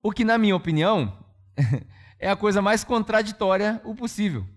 O 0.01 0.11
que, 0.11 0.23
na 0.23 0.37
minha 0.37 0.55
opinião, 0.55 1.17
é 2.17 2.29
a 2.29 2.35
coisa 2.35 2.61
mais 2.61 2.83
contraditória 2.83 3.81
o 3.83 3.93
possível. 3.93 4.47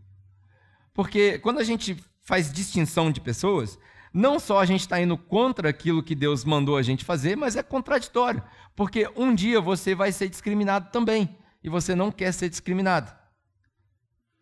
Porque 0.95 1.39
quando 1.41 1.59
a 1.59 1.65
gente 1.65 1.97
faz 2.23 2.53
distinção 2.53 3.11
de 3.11 3.21
pessoas, 3.21 3.79
não 4.13 4.39
só 4.39 4.61
a 4.61 4.65
gente 4.65 4.81
está 4.81 5.01
indo 5.01 5.17
contra 5.17 5.69
aquilo 5.69 6.03
que 6.03 6.15
Deus 6.15 6.45
mandou 6.45 6.77
a 6.77 6.83
gente 6.83 7.05
fazer, 7.05 7.37
mas 7.37 7.57
é 7.57 7.63
contraditório. 7.63 8.43
Porque 8.77 9.11
um 9.17 9.35
dia 9.35 9.61
você 9.61 9.95
vai 9.95 10.13
ser 10.13 10.29
discriminado 10.29 10.91
também. 10.93 11.37
E 11.65 11.69
você 11.69 11.95
não 11.95 12.13
quer 12.13 12.33
ser 12.33 12.49
discriminado. 12.49 13.18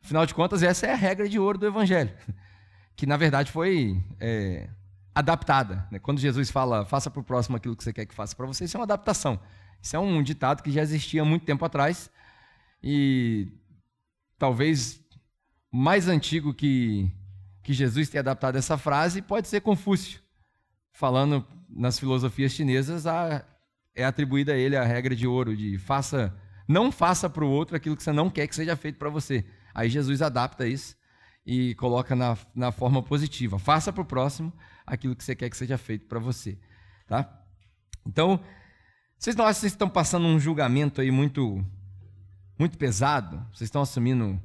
Afinal 0.07 0.25
de 0.25 0.35
contas, 0.35 0.62
essa 0.62 0.87
é 0.87 0.92
a 0.92 0.95
regra 0.95 1.29
de 1.29 1.37
ouro 1.37 1.59
do 1.59 1.66
Evangelho. 1.66 2.12
Que 2.95 3.07
na 3.07 3.16
verdade 3.16 3.51
foi 3.51 4.01
é, 4.21 4.69
adaptada. 5.12 5.85
Né? 5.90 5.99
Quando 5.99 6.21
Jesus 6.21 6.49
fala, 6.49 6.87
faça 6.87 7.11
para 7.11 7.19
o 7.19 7.25
próximo 7.25 7.57
aquilo 7.57 7.75
que 7.75 7.83
você 7.83 7.92
quer 7.92 8.07
que 8.07 8.14
faça 8.14 8.37
para 8.37 8.47
você, 8.47 8.64
isso 8.64 8.77
é 8.77 8.79
uma 8.79 8.85
adaptação. 8.85 9.40
Isso 9.83 9.97
é 9.97 9.99
um 9.99 10.23
ditado 10.23 10.62
que 10.62 10.71
já 10.71 10.81
existia 10.81 11.23
há 11.23 11.25
muito 11.25 11.45
tempo 11.45 11.64
atrás. 11.64 12.09
E 12.81 13.49
talvez 14.38 15.01
mais 15.73 16.07
antigo 16.07 16.55
que 16.55 17.12
que 17.64 17.73
Jesus 17.73 18.09
tenha 18.09 18.21
adaptado 18.21 18.55
essa 18.55 18.79
frase 18.79 19.21
pode 19.21 19.49
ser 19.49 19.61
Confúcio, 19.61 20.21
falando 20.92 21.45
nas 21.69 21.99
filosofias 21.99 22.53
chinesas, 22.53 23.09
a, 23.09 23.45
é 23.92 24.05
atribuída 24.05 24.53
a 24.53 24.57
ele 24.57 24.77
a 24.77 24.85
regra 24.85 25.16
de 25.16 25.27
ouro 25.27 25.57
de 25.57 25.77
faça, 25.77 26.33
não 26.69 26.92
faça 26.92 27.29
para 27.29 27.45
o 27.45 27.51
outro 27.51 27.77
aquilo 27.77 27.97
que 27.97 28.05
você 28.05 28.12
não 28.12 28.31
quer 28.31 28.47
que 28.47 28.55
seja 28.55 28.77
feito 28.77 28.99
para 28.99 29.11
você. 29.11 29.45
Aí 29.77 29.91
Jesus 29.91 30.23
adapta 30.23 30.67
isso 30.67 30.97
e 31.45 31.75
coloca 31.75 32.17
na, 32.17 32.35
na 32.55 32.73
forma 32.73 33.03
positiva. 33.03 33.59
Faça 33.59 33.93
para 33.93 34.01
o 34.01 34.07
próximo 34.07 34.51
aquilo 34.87 35.15
que 35.15 35.23
você 35.23 35.37
quer 35.37 35.51
que 35.51 35.57
seja 35.57 35.77
feito 35.77 36.07
para 36.07 36.19
você. 36.19 36.59
Tá? 37.07 37.31
Então, 38.07 38.41
vocês 39.19 39.37
não 39.37 39.45
acham 39.45 39.57
que 39.57 39.61
vocês 39.61 39.73
estão 39.75 39.91
passando 39.91 40.27
um 40.27 40.41
julgamento 40.41 41.03
aí 41.03 41.11
muito, 41.11 41.62
muito 42.59 42.79
pesado? 42.79 43.37
Vocês 43.53 43.69
estão 43.69 43.83
assumindo 43.83 44.41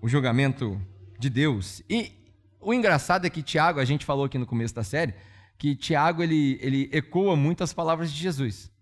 o 0.00 0.08
julgamento 0.08 0.80
de 1.18 1.28
Deus? 1.28 1.82
E 1.86 2.10
o 2.58 2.72
engraçado 2.72 3.26
é 3.26 3.30
que 3.30 3.42
Tiago, 3.42 3.80
a 3.80 3.84
gente 3.84 4.06
falou 4.06 4.24
aqui 4.24 4.38
no 4.38 4.46
começo 4.46 4.74
da 4.74 4.82
série, 4.82 5.12
que 5.58 5.76
Tiago 5.76 6.22
ele, 6.22 6.58
ele 6.62 6.88
ecoa 6.90 7.36
muitas 7.36 7.74
palavras 7.74 8.10
de 8.10 8.18
Jesus. 8.18 8.72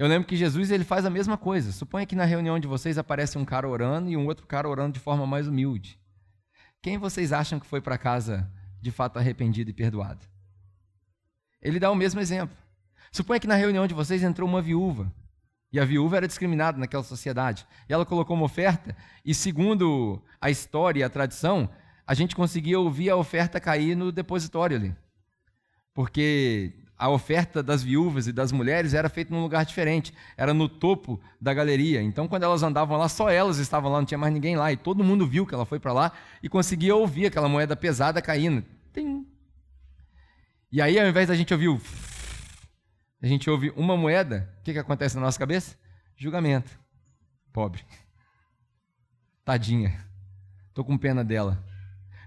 Eu 0.00 0.06
lembro 0.06 0.26
que 0.26 0.34
Jesus 0.34 0.70
ele 0.70 0.82
faz 0.82 1.04
a 1.04 1.10
mesma 1.10 1.36
coisa. 1.36 1.72
Suponha 1.72 2.06
que 2.06 2.16
na 2.16 2.24
reunião 2.24 2.58
de 2.58 2.66
vocês 2.66 2.96
aparece 2.96 3.36
um 3.36 3.44
cara 3.44 3.68
orando 3.68 4.08
e 4.08 4.16
um 4.16 4.24
outro 4.24 4.46
cara 4.46 4.66
orando 4.66 4.94
de 4.94 4.98
forma 4.98 5.26
mais 5.26 5.46
humilde. 5.46 6.00
Quem 6.80 6.96
vocês 6.96 7.34
acham 7.34 7.60
que 7.60 7.66
foi 7.66 7.82
para 7.82 7.98
casa 7.98 8.50
de 8.80 8.90
fato 8.90 9.18
arrependido 9.18 9.68
e 9.68 9.74
perdoado? 9.74 10.24
Ele 11.60 11.78
dá 11.78 11.90
o 11.90 11.94
mesmo 11.94 12.18
exemplo. 12.18 12.56
Suponha 13.12 13.38
que 13.38 13.46
na 13.46 13.56
reunião 13.56 13.86
de 13.86 13.92
vocês 13.92 14.22
entrou 14.22 14.48
uma 14.48 14.62
viúva. 14.62 15.12
E 15.70 15.78
a 15.78 15.84
viúva 15.84 16.16
era 16.16 16.26
discriminada 16.26 16.78
naquela 16.78 17.04
sociedade. 17.04 17.66
E 17.86 17.92
ela 17.92 18.06
colocou 18.06 18.34
uma 18.34 18.46
oferta, 18.46 18.96
e 19.22 19.34
segundo 19.34 20.24
a 20.40 20.48
história 20.48 21.00
e 21.00 21.02
a 21.02 21.10
tradição, 21.10 21.68
a 22.06 22.14
gente 22.14 22.34
conseguia 22.34 22.80
ouvir 22.80 23.10
a 23.10 23.16
oferta 23.16 23.60
cair 23.60 23.94
no 23.94 24.10
depositório 24.10 24.78
ali. 24.78 24.96
Porque 25.92 26.72
a 27.00 27.08
oferta 27.08 27.62
das 27.62 27.82
viúvas 27.82 28.26
e 28.26 28.32
das 28.32 28.52
mulheres 28.52 28.92
era 28.92 29.08
feita 29.08 29.34
num 29.34 29.40
lugar 29.40 29.64
diferente, 29.64 30.12
era 30.36 30.52
no 30.52 30.68
topo 30.68 31.18
da 31.40 31.54
galeria. 31.54 32.02
Então, 32.02 32.28
quando 32.28 32.42
elas 32.42 32.62
andavam 32.62 32.98
lá, 32.98 33.08
só 33.08 33.30
elas 33.30 33.56
estavam 33.56 33.90
lá, 33.90 34.00
não 34.00 34.04
tinha 34.04 34.18
mais 34.18 34.34
ninguém 34.34 34.54
lá. 34.54 34.70
E 34.70 34.76
todo 34.76 35.02
mundo 35.02 35.26
viu 35.26 35.46
que 35.46 35.54
ela 35.54 35.64
foi 35.64 35.80
para 35.80 35.94
lá 35.94 36.12
e 36.42 36.48
conseguia 36.48 36.94
ouvir 36.94 37.24
aquela 37.24 37.48
moeda 37.48 37.74
pesada 37.74 38.20
caindo. 38.20 38.62
Tim. 38.92 39.26
E 40.70 40.82
aí, 40.82 41.00
ao 41.00 41.08
invés 41.08 41.26
da 41.26 41.34
gente 41.34 41.54
ouvir 41.54 41.68
o. 41.68 41.80
A 43.22 43.26
gente 43.26 43.48
ouve 43.48 43.72
uma 43.74 43.96
moeda, 43.96 44.54
o 44.60 44.62
que, 44.62 44.74
que 44.74 44.78
acontece 44.78 45.14
na 45.14 45.22
nossa 45.22 45.38
cabeça? 45.38 45.78
Julgamento. 46.18 46.78
Pobre. 47.50 47.82
Tadinha. 49.42 50.04
Estou 50.68 50.84
com 50.84 50.98
pena 50.98 51.24
dela. 51.24 51.64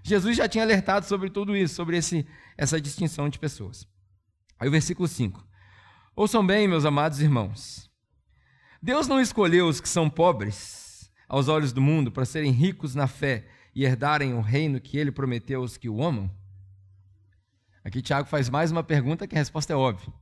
Jesus 0.02 0.36
já 0.36 0.48
tinha 0.48 0.64
alertado 0.64 1.06
sobre 1.06 1.30
tudo 1.30 1.56
isso, 1.56 1.76
sobre 1.76 1.96
esse, 1.96 2.26
essa 2.58 2.80
distinção 2.80 3.28
de 3.28 3.38
pessoas. 3.38 3.93
Aí 4.58 4.68
o 4.68 4.70
versículo 4.70 5.08
5. 5.08 5.44
Ouçam 6.16 6.46
bem, 6.46 6.68
meus 6.68 6.84
amados 6.84 7.20
irmãos. 7.20 7.90
Deus 8.82 9.08
não 9.08 9.20
escolheu 9.20 9.66
os 9.66 9.80
que 9.80 9.88
são 9.88 10.08
pobres 10.08 11.10
aos 11.28 11.48
olhos 11.48 11.72
do 11.72 11.80
mundo 11.80 12.12
para 12.12 12.24
serem 12.24 12.52
ricos 12.52 12.94
na 12.94 13.06
fé 13.06 13.46
e 13.74 13.84
herdarem 13.84 14.34
o 14.34 14.40
reino 14.40 14.80
que 14.80 14.96
ele 14.96 15.10
prometeu 15.10 15.62
aos 15.62 15.76
que 15.76 15.88
o 15.88 16.02
amam? 16.02 16.30
Aqui 17.84 18.00
Tiago 18.00 18.28
faz 18.28 18.48
mais 18.48 18.70
uma 18.70 18.82
pergunta 18.82 19.26
que 19.26 19.34
a 19.34 19.38
resposta 19.38 19.72
é 19.72 19.76
óbvia. 19.76 20.12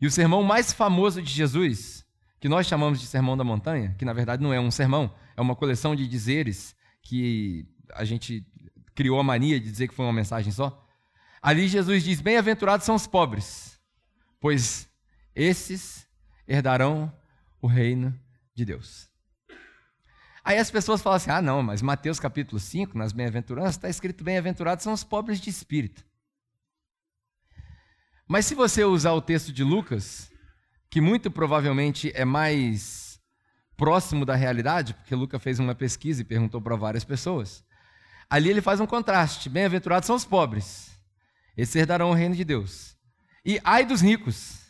E 0.00 0.06
o 0.06 0.10
sermão 0.10 0.42
mais 0.42 0.72
famoso 0.72 1.20
de 1.20 1.30
Jesus, 1.30 2.06
que 2.40 2.48
nós 2.48 2.66
chamamos 2.66 3.00
de 3.00 3.06
Sermão 3.06 3.36
da 3.36 3.42
Montanha, 3.42 3.94
que 3.98 4.04
na 4.04 4.12
verdade 4.12 4.42
não 4.42 4.52
é 4.52 4.60
um 4.60 4.70
sermão, 4.70 5.12
é 5.36 5.40
uma 5.40 5.56
coleção 5.56 5.96
de 5.96 6.06
dizeres 6.06 6.74
que 7.02 7.66
a 7.92 8.04
gente 8.04 8.46
criou 8.94 9.18
a 9.18 9.24
mania 9.24 9.58
de 9.58 9.70
dizer 9.70 9.88
que 9.88 9.94
foi 9.94 10.06
uma 10.06 10.12
mensagem 10.12 10.52
só. 10.52 10.86
Ali 11.48 11.66
Jesus 11.66 12.04
diz: 12.04 12.20
Bem-aventurados 12.20 12.84
são 12.84 12.94
os 12.94 13.06
pobres, 13.06 13.80
pois 14.38 14.86
esses 15.34 16.06
herdarão 16.46 17.10
o 17.58 17.66
reino 17.66 18.14
de 18.54 18.66
Deus. 18.66 19.08
Aí 20.44 20.58
as 20.58 20.70
pessoas 20.70 21.00
falam 21.00 21.16
assim: 21.16 21.30
ah, 21.30 21.40
não, 21.40 21.62
mas 21.62 21.80
Mateus 21.80 22.20
capítulo 22.20 22.60
5, 22.60 22.98
nas 22.98 23.12
bem-aventuranças, 23.12 23.76
está 23.76 23.88
escrito: 23.88 24.22
bem-aventurados 24.22 24.84
são 24.84 24.92
os 24.92 25.02
pobres 25.02 25.40
de 25.40 25.48
espírito. 25.48 26.04
Mas 28.26 28.44
se 28.44 28.54
você 28.54 28.84
usar 28.84 29.12
o 29.12 29.22
texto 29.22 29.50
de 29.50 29.64
Lucas, 29.64 30.30
que 30.90 31.00
muito 31.00 31.30
provavelmente 31.30 32.12
é 32.14 32.26
mais 32.26 33.18
próximo 33.74 34.26
da 34.26 34.34
realidade, 34.34 34.92
porque 34.92 35.14
Lucas 35.14 35.42
fez 35.42 35.58
uma 35.58 35.74
pesquisa 35.74 36.20
e 36.20 36.26
perguntou 36.26 36.60
para 36.60 36.76
várias 36.76 37.04
pessoas, 37.04 37.64
Ali 38.30 38.50
ele 38.50 38.60
faz 38.60 38.80
um 38.80 38.86
contraste. 38.86 39.48
Bem-aventurados 39.48 40.06
são 40.06 40.14
os 40.14 40.26
pobres, 40.26 40.97
esses 41.58 41.74
herdarão 41.74 42.10
o 42.10 42.14
reino 42.14 42.36
de 42.36 42.44
Deus. 42.44 42.96
E 43.44 43.60
ai 43.64 43.84
dos 43.84 44.00
ricos, 44.00 44.60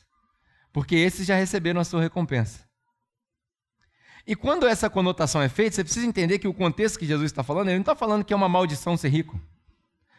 porque 0.73 0.97
esses 0.97 1.27
já 1.27 1.37
receberam 1.37 1.81
a 1.81 1.85
sua 1.85 2.01
recompensa. 2.01 2.67
E 4.27 4.35
quando 4.35 4.67
essa 4.67 4.89
conotação 4.89 5.43
é 5.43 5.49
feita, 5.51 5.77
você 5.77 5.85
precisa 5.85 6.07
entender 6.07 6.39
que 6.39 6.49
o 6.49 6.55
contexto 6.55 6.99
que 6.99 7.07
Jesus 7.07 7.31
está 7.31 7.43
falando, 7.43 7.69
ele 7.69 7.77
não 7.77 7.83
está 7.83 7.95
falando 7.95 8.25
que 8.25 8.33
é 8.33 8.37
uma 8.37 8.49
maldição 8.49 8.97
ser 8.97 9.11
rico, 9.11 9.39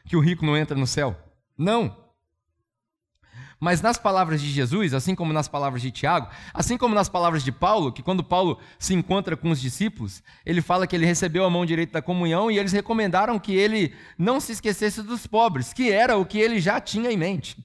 que 0.05 0.15
o 0.15 0.19
rico 0.19 0.45
não 0.45 0.55
entra 0.55 0.77
no 0.77 0.85
céu. 0.85 1.17
Não. 1.57 2.08
Mas 3.59 3.81
nas 3.81 3.97
palavras 3.97 4.41
de 4.41 4.49
Jesus, 4.49 4.93
assim 4.93 5.13
como 5.13 5.33
nas 5.33 5.49
palavras 5.49 5.81
de 5.81 5.91
Tiago, 5.91 6.29
assim 6.53 6.77
como 6.77 6.95
nas 6.95 7.09
palavras 7.09 7.43
de 7.43 7.51
Paulo, 7.51 7.91
que 7.91 8.01
quando 8.01 8.23
Paulo 8.23 8.57
se 8.77 8.93
encontra 8.93 9.35
com 9.35 9.49
os 9.49 9.59
discípulos, 9.59 10.23
ele 10.45 10.61
fala 10.61 10.87
que 10.87 10.95
ele 10.95 11.05
recebeu 11.05 11.43
a 11.43 11.49
mão 11.49 11.65
direita 11.65 11.93
da 11.93 12.01
comunhão 12.01 12.49
e 12.49 12.57
eles 12.57 12.71
recomendaram 12.71 13.37
que 13.37 13.53
ele 13.53 13.93
não 14.17 14.39
se 14.39 14.53
esquecesse 14.53 15.03
dos 15.03 15.27
pobres, 15.27 15.73
que 15.73 15.91
era 15.91 16.17
o 16.17 16.25
que 16.25 16.39
ele 16.39 16.61
já 16.61 16.79
tinha 16.79 17.11
em 17.11 17.17
mente. 17.17 17.57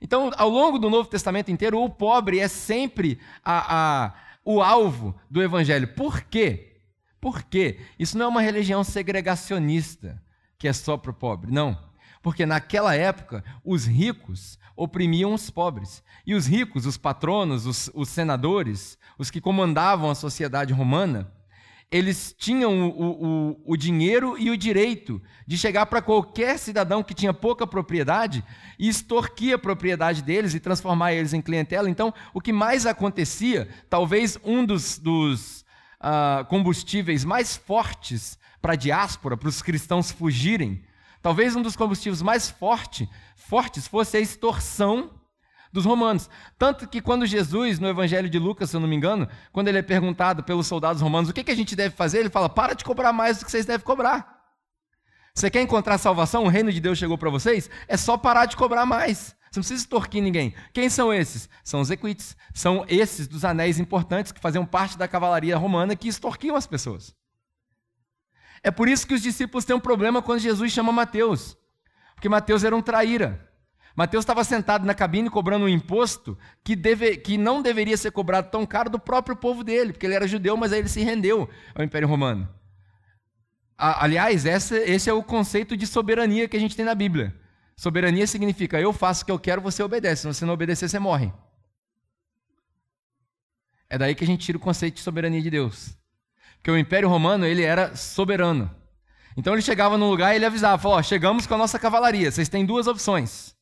Então, 0.00 0.32
ao 0.36 0.48
longo 0.48 0.78
do 0.78 0.90
Novo 0.90 1.08
Testamento 1.08 1.50
inteiro, 1.50 1.80
o 1.80 1.88
pobre 1.88 2.40
é 2.40 2.48
sempre 2.48 3.20
a, 3.44 4.06
a, 4.06 4.14
o 4.44 4.60
alvo 4.60 5.14
do 5.30 5.42
evangelho. 5.42 5.86
Por 5.94 6.22
quê? 6.22 6.78
Por 7.20 7.42
quê? 7.42 7.78
Isso 7.98 8.18
não 8.18 8.24
é 8.24 8.28
uma 8.28 8.42
religião 8.42 8.82
segregacionista 8.82 10.20
que 10.58 10.66
é 10.66 10.72
só 10.72 10.96
para 10.96 11.10
o 11.10 11.14
pobre, 11.14 11.52
não. 11.52 11.78
Porque 12.22 12.44
naquela 12.44 12.94
época, 12.94 13.44
os 13.64 13.86
ricos 13.86 14.58
oprimiam 14.80 15.34
os 15.34 15.50
pobres. 15.50 16.02
E 16.26 16.34
os 16.34 16.46
ricos, 16.46 16.86
os 16.86 16.96
patronos, 16.96 17.66
os, 17.66 17.90
os 17.94 18.08
senadores, 18.08 18.96
os 19.18 19.30
que 19.30 19.40
comandavam 19.40 20.10
a 20.10 20.14
sociedade 20.14 20.72
romana, 20.72 21.30
eles 21.90 22.34
tinham 22.38 22.88
o, 22.88 23.50
o, 23.50 23.60
o, 23.72 23.76
dinheiro 23.76 24.38
e 24.38 24.48
o 24.48 24.56
direito 24.56 25.20
de 25.46 25.58
chegar 25.58 25.84
para 25.86 26.00
qualquer 26.00 26.58
cidadão 26.58 27.02
que 27.02 27.12
tinha 27.12 27.34
pouca 27.34 27.66
propriedade 27.66 28.42
e 28.78 28.88
extorquir 28.88 29.54
a 29.54 29.58
propriedade 29.58 30.22
deles 30.22 30.54
e 30.54 30.60
transformar 30.60 31.12
eles 31.12 31.34
em 31.34 31.42
clientela. 31.42 31.90
Então, 31.90 32.14
o 32.32 32.40
que 32.40 32.52
mais 32.52 32.86
acontecia, 32.86 33.68
talvez 33.90 34.38
um 34.44 34.64
dos, 34.64 34.98
dos, 34.98 35.64
uh, 36.00 36.44
combustíveis 36.46 37.24
mais 37.24 37.56
fortes 37.56 38.38
para 38.62 38.72
a 38.72 38.76
diáspora, 38.76 39.36
para 39.36 39.48
os 39.48 39.60
cristãos 39.60 40.10
fugirem, 40.10 40.82
talvez 41.22 41.56
um 41.56 41.62
dos 41.62 41.76
combustíveis 41.76 42.22
mais 42.22 42.50
forte, 42.50 43.08
fortes 43.36 43.86
fosse 43.86 44.16
a 44.16 44.20
extorsão 44.20 45.10
dos 45.72 45.84
romanos. 45.84 46.28
Tanto 46.58 46.88
que 46.88 47.00
quando 47.00 47.26
Jesus, 47.26 47.78
no 47.78 47.88
Evangelho 47.88 48.28
de 48.28 48.38
Lucas, 48.38 48.70
se 48.70 48.76
eu 48.76 48.80
não 48.80 48.88
me 48.88 48.96
engano, 48.96 49.28
quando 49.52 49.68
ele 49.68 49.78
é 49.78 49.82
perguntado 49.82 50.42
pelos 50.42 50.66
soldados 50.66 51.02
romanos 51.02 51.30
o 51.30 51.32
que, 51.32 51.44
que 51.44 51.50
a 51.50 51.56
gente 51.56 51.76
deve 51.76 51.94
fazer, 51.94 52.18
ele 52.18 52.30
fala: 52.30 52.48
para 52.48 52.74
de 52.74 52.84
cobrar 52.84 53.12
mais 53.12 53.38
do 53.38 53.44
que 53.44 53.50
vocês 53.50 53.66
devem 53.66 53.84
cobrar. 53.84 54.40
Você 55.34 55.48
quer 55.48 55.62
encontrar 55.62 55.96
salvação? 55.98 56.44
O 56.44 56.48
reino 56.48 56.72
de 56.72 56.80
Deus 56.80 56.98
chegou 56.98 57.16
para 57.16 57.30
vocês? 57.30 57.70
É 57.86 57.96
só 57.96 58.16
parar 58.16 58.46
de 58.46 58.56
cobrar 58.56 58.84
mais. 58.84 59.36
Você 59.50 59.58
não 59.58 59.62
precisa 59.62 59.82
extorquir 59.82 60.22
ninguém. 60.22 60.54
Quem 60.72 60.88
são 60.88 61.12
esses? 61.12 61.48
São 61.64 61.80
os 61.80 61.90
equites. 61.90 62.36
São 62.52 62.84
esses 62.88 63.26
dos 63.26 63.44
anéis 63.44 63.78
importantes 63.78 64.32
que 64.32 64.40
faziam 64.40 64.66
parte 64.66 64.98
da 64.98 65.08
cavalaria 65.08 65.56
romana 65.56 65.96
que 65.96 66.08
extorquiam 66.08 66.56
as 66.56 66.66
pessoas. 66.66 67.14
É 68.62 68.70
por 68.70 68.88
isso 68.88 69.06
que 69.06 69.14
os 69.14 69.22
discípulos 69.22 69.64
têm 69.64 69.74
um 69.74 69.80
problema 69.80 70.20
quando 70.20 70.40
Jesus 70.40 70.70
chama 70.72 70.92
Mateus. 70.92 71.56
Porque 72.14 72.28
Mateus 72.28 72.64
era 72.64 72.76
um 72.76 72.82
traíra. 72.82 73.48
Mateus 73.96 74.22
estava 74.22 74.44
sentado 74.44 74.86
na 74.86 74.94
cabine 74.94 75.28
cobrando 75.28 75.64
um 75.64 75.68
imposto 75.68 76.38
que, 76.62 76.76
deve, 76.76 77.16
que 77.16 77.36
não 77.36 77.60
deveria 77.60 77.96
ser 77.96 78.10
cobrado 78.12 78.50
tão 78.50 78.64
caro 78.64 78.88
do 78.88 78.98
próprio 78.98 79.36
povo 79.36 79.64
dele, 79.64 79.92
porque 79.92 80.06
ele 80.06 80.14
era 80.14 80.28
judeu, 80.28 80.56
mas 80.56 80.72
aí 80.72 80.78
ele 80.78 80.88
se 80.88 81.02
rendeu 81.02 81.48
ao 81.74 81.84
Império 81.84 82.06
Romano. 82.06 82.48
Aliás, 83.76 84.44
essa, 84.44 84.76
esse 84.76 85.08
é 85.08 85.12
o 85.12 85.22
conceito 85.22 85.76
de 85.76 85.86
soberania 85.86 86.46
que 86.46 86.56
a 86.56 86.60
gente 86.60 86.76
tem 86.76 86.84
na 86.84 86.94
Bíblia. 86.94 87.34
Soberania 87.76 88.26
significa 88.26 88.78
eu 88.78 88.92
faço 88.92 89.22
o 89.22 89.26
que 89.26 89.32
eu 89.32 89.38
quero, 89.38 89.62
você 89.62 89.82
obedece. 89.82 90.22
Se 90.22 90.28
você 90.28 90.44
não 90.44 90.52
obedecer, 90.52 90.88
você 90.88 90.98
morre. 90.98 91.32
É 93.88 93.96
daí 93.96 94.14
que 94.14 94.22
a 94.22 94.26
gente 94.26 94.44
tira 94.44 94.58
o 94.58 94.60
conceito 94.60 94.96
de 94.96 95.00
soberania 95.00 95.40
de 95.40 95.50
Deus. 95.50 95.96
Porque 96.60 96.70
o 96.70 96.78
Império 96.78 97.08
Romano, 97.08 97.46
ele 97.46 97.62
era 97.62 97.96
soberano. 97.96 98.70
Então 99.36 99.54
ele 99.54 99.62
chegava 99.62 99.96
num 99.96 100.10
lugar 100.10 100.32
e 100.32 100.36
ele 100.36 100.44
avisava, 100.44 100.80
falou, 100.80 100.98
ó, 100.98 101.02
chegamos 101.02 101.46
com 101.46 101.54
a 101.54 101.58
nossa 101.58 101.78
cavalaria, 101.78 102.30
vocês 102.30 102.48
têm 102.48 102.66
duas 102.66 102.86
opções. 102.86 103.56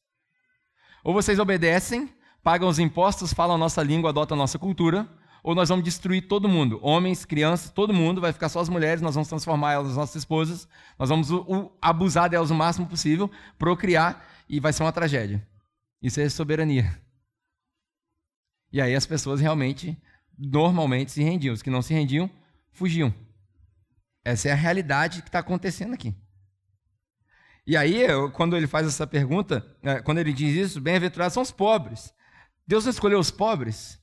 Ou 1.05 1.15
vocês 1.15 1.39
obedecem, 1.39 2.13
pagam 2.43 2.69
os 2.69 2.81
impostos, 2.81 3.33
falam 3.33 3.55
a 3.55 3.59
nossa 3.59 3.83
língua, 3.83 4.11
adotam 4.11 4.37
a 4.37 4.39
nossa 4.39 4.59
cultura, 4.59 5.09
ou 5.45 5.55
nós 5.55 5.69
vamos 5.69 5.85
destruir 5.85 6.27
todo 6.27 6.49
mundo, 6.49 6.81
homens, 6.83 7.25
crianças, 7.25 7.71
todo 7.71 7.95
mundo, 7.95 8.21
vai 8.21 8.33
ficar 8.33 8.49
só 8.49 8.59
as 8.59 8.69
mulheres, 8.69 9.01
nós 9.01 9.15
vamos 9.15 9.29
transformar 9.29 9.75
elas 9.75 9.89
nas 9.89 9.97
nossas 9.97 10.17
esposas, 10.17 10.69
nós 10.99 11.09
vamos 11.09 11.29
abusar 11.81 12.29
delas 12.29 12.51
o 12.51 12.55
máximo 12.55 12.87
possível, 12.87 13.31
procriar, 13.57 14.27
e 14.49 14.59
vai 14.59 14.73
ser 14.73 14.83
uma 14.83 14.93
tragédia. 14.93 15.47
Isso 16.03 16.21
é 16.21 16.29
soberania. 16.29 17.01
E 18.73 18.81
aí 18.81 18.95
as 18.95 19.07
pessoas 19.07 19.41
realmente, 19.41 19.97
normalmente, 20.37 21.13
se 21.13 21.23
rendiam. 21.23 21.55
Os 21.55 21.63
que 21.63 21.71
não 21.71 21.83
se 21.83 21.95
rendiam, 21.95 22.31
fugiam. 22.73 23.15
Essa 24.25 24.49
é 24.49 24.53
a 24.53 24.57
realidade 24.57 25.23
que 25.23 25.29
está 25.29 25.39
acontecendo 25.39 25.95
aqui. 25.95 26.15
E 27.67 27.77
aí, 27.77 28.07
quando 28.33 28.57
ele 28.57 28.67
faz 28.67 28.87
essa 28.87 29.07
pergunta, 29.07 29.65
é, 29.83 30.01
quando 30.01 30.19
ele 30.19 30.33
diz 30.33 30.57
isso, 30.57 30.81
bem-aventurados 30.81 31.35
são 31.35 31.43
os 31.43 31.51
pobres. 31.51 32.15
Deus 32.67 32.85
não 32.85 32.91
escolheu 32.91 33.19
os 33.19 33.31
pobres? 33.31 34.01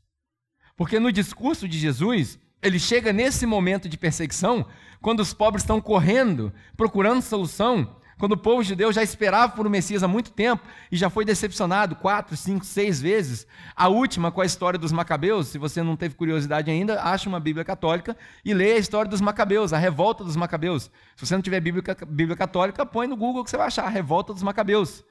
Porque 0.75 0.99
no 0.99 1.11
discurso 1.11 1.67
de 1.67 1.79
Jesus, 1.79 2.37
ele 2.61 2.79
chega 2.79 3.13
nesse 3.13 3.45
momento 3.45 3.87
de 3.87 3.97
perseguição, 3.97 4.67
quando 5.01 5.19
os 5.19 5.33
pobres 5.33 5.63
estão 5.63 5.79
correndo, 5.79 6.53
procurando 6.75 7.21
solução, 7.21 7.99
quando 8.17 8.31
o 8.31 8.37
povo 8.37 8.63
judeu 8.63 8.93
já 8.93 9.03
esperava 9.03 9.53
por 9.53 9.67
um 9.67 9.69
Messias 9.69 10.03
há 10.03 10.07
muito 10.07 10.31
tempo 10.31 10.63
e 10.91 10.95
já 10.95 11.09
foi 11.09 11.25
decepcionado 11.25 11.95
quatro, 11.95 12.37
cinco, 12.37 12.65
seis 12.65 13.01
vezes. 13.01 13.45
A 13.75 13.89
última 13.89 14.31
com 14.31 14.41
a 14.41 14.45
história 14.45 14.79
dos 14.79 14.91
Macabeus, 14.91 15.47
se 15.47 15.57
você 15.57 15.83
não 15.83 15.97
teve 15.97 16.15
curiosidade 16.15 16.71
ainda, 16.71 17.01
acha 17.01 17.27
uma 17.27 17.39
Bíblia 17.39 17.65
católica 17.65 18.15
e 18.43 18.53
lê 18.53 18.73
a 18.73 18.77
história 18.77 19.09
dos 19.09 19.21
Macabeus, 19.21 19.73
a 19.73 19.77
revolta 19.77 20.23
dos 20.23 20.35
Macabeus. 20.35 20.89
Se 21.15 21.25
você 21.25 21.35
não 21.35 21.41
tiver 21.41 21.59
Bíblia, 21.59 21.83
Bíblia 22.07 22.37
católica, 22.37 22.85
põe 22.85 23.07
no 23.07 23.17
Google 23.17 23.43
que 23.43 23.49
você 23.49 23.57
vai 23.57 23.67
achar 23.67 23.85
a 23.85 23.89
revolta 23.89 24.33
dos 24.33 24.43
Macabeus. 24.43 25.03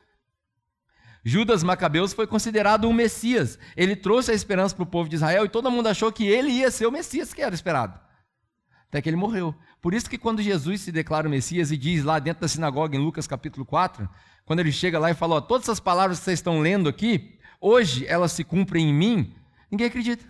Judas 1.22 1.62
Macabeus 1.62 2.12
foi 2.12 2.26
considerado 2.26 2.86
um 2.86 2.92
Messias. 2.92 3.58
Ele 3.76 3.96
trouxe 3.96 4.30
a 4.30 4.34
esperança 4.34 4.74
para 4.74 4.82
o 4.82 4.86
povo 4.86 5.08
de 5.08 5.16
Israel 5.16 5.44
e 5.44 5.48
todo 5.48 5.70
mundo 5.70 5.88
achou 5.88 6.12
que 6.12 6.26
ele 6.26 6.50
ia 6.50 6.70
ser 6.70 6.86
o 6.86 6.92
Messias 6.92 7.32
que 7.32 7.40
era 7.40 7.54
esperado. 7.54 7.98
Até 8.94 9.02
que 9.02 9.08
ele 9.08 9.16
morreu. 9.16 9.52
Por 9.82 9.92
isso 9.92 10.08
que 10.08 10.16
quando 10.16 10.40
Jesus 10.40 10.82
se 10.82 10.92
declara 10.92 11.26
o 11.26 11.30
Messias 11.30 11.72
e 11.72 11.76
diz 11.76 12.04
lá 12.04 12.20
dentro 12.20 12.42
da 12.42 12.46
sinagoga, 12.46 12.96
em 12.96 13.00
Lucas 13.00 13.26
capítulo 13.26 13.66
4, 13.66 14.08
quando 14.46 14.60
ele 14.60 14.70
chega 14.70 15.00
lá 15.00 15.10
e 15.10 15.14
fala: 15.14 15.34
ó, 15.34 15.40
todas 15.40 15.64
essas 15.64 15.80
palavras 15.80 16.20
que 16.20 16.24
vocês 16.24 16.38
estão 16.38 16.60
lendo 16.60 16.88
aqui, 16.88 17.36
hoje 17.60 18.06
elas 18.06 18.30
se 18.30 18.44
cumprem 18.44 18.90
em 18.90 18.94
mim, 18.94 19.34
ninguém 19.68 19.88
acredita. 19.88 20.24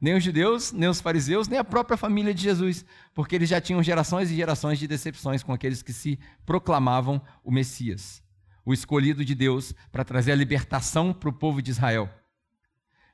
Nem 0.00 0.16
os 0.16 0.24
judeus, 0.24 0.72
nem 0.72 0.88
os 0.88 1.02
fariseus, 1.02 1.48
nem 1.48 1.58
a 1.58 1.64
própria 1.64 1.98
família 1.98 2.32
de 2.32 2.40
Jesus, 2.40 2.82
porque 3.14 3.34
eles 3.34 3.50
já 3.50 3.60
tinham 3.60 3.82
gerações 3.82 4.30
e 4.30 4.36
gerações 4.36 4.78
de 4.78 4.86
decepções 4.86 5.42
com 5.42 5.52
aqueles 5.52 5.82
que 5.82 5.92
se 5.92 6.18
proclamavam 6.46 7.20
o 7.44 7.52
Messias 7.52 8.24
o 8.64 8.72
escolhido 8.72 9.24
de 9.24 9.32
Deus 9.32 9.72
para 9.92 10.04
trazer 10.04 10.32
a 10.32 10.34
libertação 10.34 11.12
para 11.12 11.28
o 11.28 11.32
povo 11.32 11.62
de 11.62 11.70
Israel. 11.70 12.10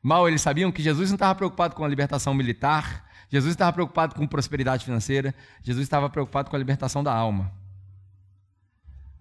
Mal 0.03 0.27
eles 0.27 0.41
sabiam 0.41 0.73
que 0.73 0.83
Jesus 0.83 1.11
não 1.11 1.17
estava 1.17 1.35
preocupado 1.35 1.77
com 1.77 1.85
a 1.85 1.89
libertação 1.89 2.33
militar, 2.33 3.07
Jesus 3.33 3.53
estava 3.53 3.73
preocupado 3.73 4.15
com 4.15 4.27
prosperidade 4.27 4.85
financeira, 4.85 5.35
Jesus 5.63 5.85
estava 5.85 6.11
preocupado 6.11 6.51
com 6.51 6.57
a 6.57 6.59
libertação 6.59 7.03
da 7.03 7.15
alma, 7.15 7.51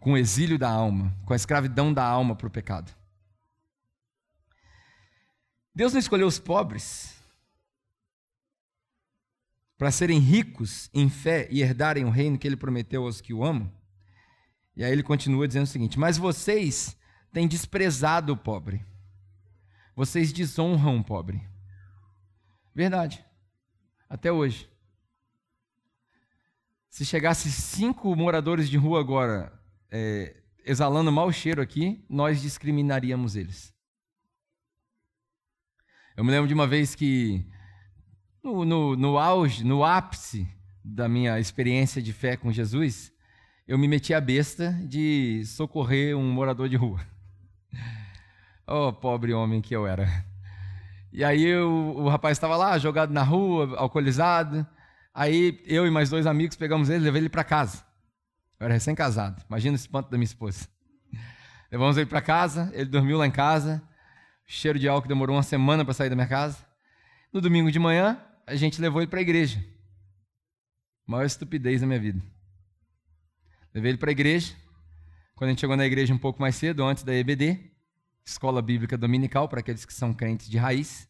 com 0.01 0.11
o 0.11 0.17
exílio 0.17 0.59
da 0.59 0.69
alma, 0.69 1.15
com 1.25 1.31
a 1.31 1.35
escravidão 1.37 1.93
da 1.93 2.03
alma 2.03 2.35
para 2.35 2.45
o 2.45 2.51
pecado. 2.51 2.93
Deus 5.73 5.93
não 5.93 5.99
escolheu 6.01 6.27
os 6.27 6.37
pobres 6.37 7.15
para 9.77 9.91
serem 9.91 10.19
ricos 10.19 10.89
em 10.93 11.09
fé 11.09 11.47
e 11.49 11.61
herdarem 11.61 12.03
o 12.03 12.09
reino 12.09 12.37
que 12.37 12.45
ele 12.45 12.57
prometeu 12.57 13.05
aos 13.05 13.21
que 13.21 13.33
o 13.33 13.45
amam? 13.45 13.71
E 14.75 14.83
aí 14.83 14.91
ele 14.91 15.03
continua 15.03 15.47
dizendo 15.47 15.63
o 15.63 15.67
seguinte: 15.67 15.97
Mas 15.97 16.17
vocês 16.17 16.97
têm 17.31 17.47
desprezado 17.47 18.33
o 18.33 18.37
pobre, 18.37 18.85
vocês 19.95 20.33
desonram 20.33 20.97
o 20.97 21.03
pobre. 21.03 21.41
Verdade, 22.75 23.23
até 24.11 24.29
hoje. 24.29 24.69
Se 26.89 27.05
chegasse 27.05 27.49
cinco 27.49 28.13
moradores 28.13 28.69
de 28.69 28.75
rua 28.75 28.99
agora 28.99 29.57
é, 29.89 30.35
exalando 30.65 31.09
mau 31.09 31.31
cheiro 31.31 31.61
aqui, 31.61 32.03
nós 32.09 32.41
discriminaríamos 32.41 33.37
eles. 33.37 33.73
Eu 36.17 36.25
me 36.25 36.31
lembro 36.31 36.49
de 36.49 36.53
uma 36.53 36.67
vez 36.67 36.93
que, 36.93 37.45
no, 38.43 38.65
no, 38.65 38.97
no 38.97 39.17
auge, 39.17 39.63
no 39.63 39.81
ápice 39.81 40.45
da 40.83 41.07
minha 41.07 41.39
experiência 41.39 42.01
de 42.01 42.11
fé 42.11 42.35
com 42.35 42.51
Jesus, 42.51 43.13
eu 43.65 43.77
me 43.77 43.87
meti 43.87 44.13
a 44.13 44.19
besta 44.19 44.73
de 44.83 45.41
socorrer 45.45 46.17
um 46.17 46.29
morador 46.29 46.67
de 46.67 46.75
rua. 46.75 46.99
Oh, 48.73 48.93
pobre 48.93 49.33
homem 49.33 49.59
que 49.59 49.75
eu 49.75 49.85
era. 49.85 50.25
E 51.11 51.23
aí 51.23 51.53
o, 51.55 51.95
o 51.97 52.09
rapaz 52.09 52.37
estava 52.37 52.55
lá, 52.55 52.77
jogado 52.77 53.11
na 53.11 53.23
rua, 53.23 53.77
alcoolizado. 53.77 54.65
Aí 55.13 55.61
eu 55.65 55.85
e 55.85 55.91
mais 55.91 56.09
dois 56.09 56.25
amigos 56.25 56.55
pegamos 56.55 56.89
ele 56.89 56.99
e 56.99 57.03
levei 57.03 57.21
ele 57.21 57.29
para 57.29 57.43
casa. 57.43 57.83
Eu 58.59 58.65
era 58.65 58.73
recém-casado. 58.73 59.43
Imagina 59.49 59.73
o 59.73 59.75
espanto 59.75 60.09
da 60.09 60.17
minha 60.17 60.25
esposa. 60.25 60.67
Levamos 61.71 61.97
ele 61.97 62.05
para 62.05 62.21
casa, 62.21 62.69
ele 62.73 62.85
dormiu 62.85 63.17
lá 63.17 63.25
em 63.25 63.31
casa. 63.31 63.81
O 64.47 64.51
cheiro 64.51 64.77
de 64.77 64.87
álcool 64.87 65.07
demorou 65.07 65.35
uma 65.35 65.43
semana 65.43 65.83
para 65.83 65.93
sair 65.93 66.09
da 66.09 66.15
minha 66.15 66.27
casa. 66.27 66.57
No 67.33 67.41
domingo 67.41 67.71
de 67.71 67.79
manhã, 67.79 68.21
a 68.45 68.55
gente 68.55 68.81
levou 68.81 69.01
ele 69.01 69.09
para 69.09 69.19
a 69.19 69.21
igreja. 69.21 69.63
Maior 71.07 71.25
estupidez 71.25 71.81
da 71.81 71.87
minha 71.87 71.99
vida. 71.99 72.21
Levei 73.73 73.91
ele 73.91 73.97
para 73.97 74.09
a 74.09 74.11
igreja. 74.11 74.53
Quando 75.35 75.47
a 75.47 75.51
gente 75.51 75.61
chegou 75.61 75.75
na 75.75 75.85
igreja 75.85 76.13
um 76.13 76.17
pouco 76.17 76.41
mais 76.41 76.55
cedo, 76.55 76.83
antes 76.83 77.03
da 77.03 77.13
EBD, 77.13 77.70
Escola 78.25 78.61
Bíblica 78.61 78.97
Dominical, 78.97 79.47
para 79.47 79.59
aqueles 79.59 79.85
que 79.85 79.93
são 79.93 80.13
crentes 80.13 80.49
de 80.49 80.57
raiz. 80.57 81.07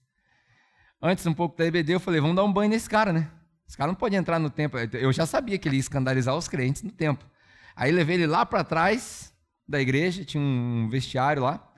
Antes 1.01 1.25
um 1.25 1.33
pouco 1.33 1.57
da 1.57 1.65
EBD, 1.65 1.93
eu 1.93 1.99
falei, 1.99 2.21
vamos 2.21 2.35
dar 2.35 2.43
um 2.43 2.53
banho 2.53 2.69
nesse 2.69 2.89
cara, 2.89 3.11
né? 3.11 3.29
Esse 3.67 3.77
cara 3.77 3.87
não 3.87 3.95
pode 3.95 4.15
entrar 4.15 4.37
no 4.37 4.49
templo. 4.49 4.79
Eu 4.93 5.11
já 5.11 5.25
sabia 5.25 5.57
que 5.57 5.67
ele 5.67 5.77
ia 5.77 5.79
escandalizar 5.79 6.35
os 6.35 6.47
crentes 6.47 6.83
no 6.83 6.91
templo. 6.91 7.27
Aí 7.75 7.91
levei 7.91 8.15
ele 8.15 8.27
lá 8.27 8.45
para 8.45 8.63
trás 8.63 9.33
da 9.67 9.79
igreja, 9.79 10.25
tinha 10.25 10.43
um 10.43 10.89
vestiário 10.89 11.41
lá. 11.41 11.71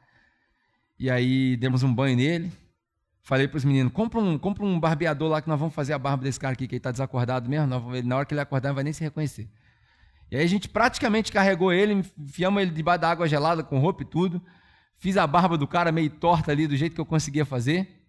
E 1.00 1.10
aí 1.10 1.56
demos 1.58 1.84
um 1.84 1.94
banho 1.94 2.18
nele. 2.18 2.52
Falei 3.22 3.48
para 3.48 3.58
os 3.58 3.64
meninos, 3.64 3.94
compra 3.94 4.20
um, 4.20 4.38
compra 4.38 4.66
um 4.66 4.78
barbeador 4.78 5.30
lá 5.30 5.42
que 5.42 5.48
nós 5.48 5.58
vamos 5.58 5.74
fazer 5.74 5.94
a 5.94 6.00
barba 6.00 6.24
desse 6.24 6.40
cara 6.40 6.54
aqui, 6.54 6.68
que 6.68 6.76
ele 6.76 6.80
está 6.80 6.92
desacordado 6.92 7.50
mesmo. 7.50 7.68
Na 8.04 8.18
hora 8.18 8.26
que 8.26 8.34
ele 8.34 8.42
acordar, 8.42 8.70
não 8.70 8.76
vai 8.76 8.84
nem 8.84 8.92
se 8.92 9.02
reconhecer. 9.02 9.50
E 10.30 10.36
aí 10.36 10.44
a 10.44 10.48
gente 10.48 10.68
praticamente 10.68 11.32
carregou 11.32 11.72
ele, 11.72 12.04
enfiamos 12.18 12.62
ele 12.62 12.72
debaixo 12.72 13.02
da 13.02 13.10
água 13.10 13.28
gelada 13.28 13.64
com 13.64 13.80
roupa 13.80 14.02
e 14.02 14.06
tudo. 14.06 14.42
Fiz 15.04 15.18
a 15.18 15.28
barba 15.28 15.58
do 15.58 15.68
cara 15.68 15.92
meio 15.92 16.10
torta 16.10 16.54
ali, 16.54 16.66
do 16.66 16.78
jeito 16.78 16.96
que 16.96 17.02
eu 17.02 17.06
conseguia 17.06 17.44
fazer. 17.44 18.08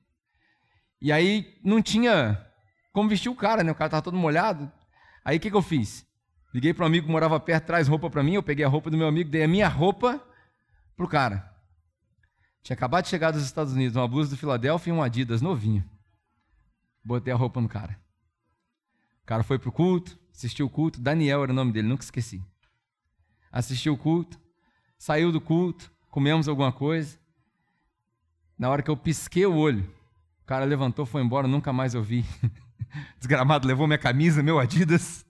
E 1.03 1.11
aí 1.11 1.59
não 1.65 1.83
tinha 1.83 2.41
como 2.93 3.09
vestir 3.09 3.29
o 3.29 3.35
cara, 3.35 3.65
né? 3.65 3.73
O 3.73 3.75
cara 3.75 3.89
estava 3.89 4.01
todo 4.01 4.17
molhado. 4.17 4.71
Aí 5.25 5.39
o 5.39 5.41
que, 5.41 5.51
que 5.51 5.57
eu 5.57 5.61
fiz? 5.61 6.07
Liguei 6.55 6.73
para 6.73 6.85
um 6.85 6.87
amigo 6.87 7.07
que 7.07 7.13
morava 7.13 7.41
perto, 7.41 7.67
traz 7.67 7.89
roupa 7.89 8.09
para 8.09 8.23
mim. 8.23 8.35
Eu 8.35 8.45
peguei 8.45 8.65
a 8.65 8.69
roupa 8.69 8.91
do 8.91 8.97
meu 8.97 9.09
amigo, 9.09 9.29
dei 9.29 9.43
a 9.43 9.49
minha 9.49 9.67
roupa 9.67 10.25
pro 10.95 11.09
cara. 11.09 11.53
Tinha 12.63 12.75
acabado 12.75 13.03
de 13.03 13.11
chegar 13.11 13.33
dos 13.33 13.43
Estados 13.43 13.73
Unidos, 13.73 13.97
uma 13.97 14.07
blusa 14.07 14.31
do 14.31 14.37
Filadélfia 14.37 14.93
e 14.93 14.97
um 14.97 15.03
Adidas 15.03 15.43
novinho. 15.43 15.85
Botei 17.05 17.35
a 17.35 17.37
roupa 17.37 17.61
no 17.61 17.69
cara. 17.69 17.99
O 19.25 19.27
cara 19.27 19.43
foi 19.43 19.59
pro 19.59 19.73
culto, 19.73 20.17
assistiu 20.33 20.67
o 20.67 20.71
culto. 20.71 21.01
Daniel 21.01 21.43
era 21.43 21.51
o 21.51 21.57
nome 21.57 21.73
dele, 21.73 21.89
nunca 21.89 22.05
esqueci. 22.05 22.41
Assistiu 23.51 23.95
o 23.95 23.99
culto, 23.99 24.39
saiu 24.97 25.33
do 25.33 25.41
culto, 25.41 25.93
comemos 26.15 26.47
alguma 26.47 26.71
coisa. 26.71 27.19
Na 28.57 28.71
hora 28.71 28.85
que 28.85 28.89
eu 28.89 28.97
pisquei 28.97 29.45
o 29.47 29.57
olho, 29.57 29.83
o 30.43 30.47
cara 30.47 30.65
levantou, 30.65 31.05
foi 31.05 31.21
embora, 31.21 31.49
nunca 31.49 31.73
mais 31.73 31.93
eu 31.93 32.05
vi. 32.05 32.25
Desgramado 33.19 33.67
levou 33.67 33.89
minha 33.89 33.99
camisa, 33.99 34.41
meu 34.41 34.61
Adidas. 34.61 35.27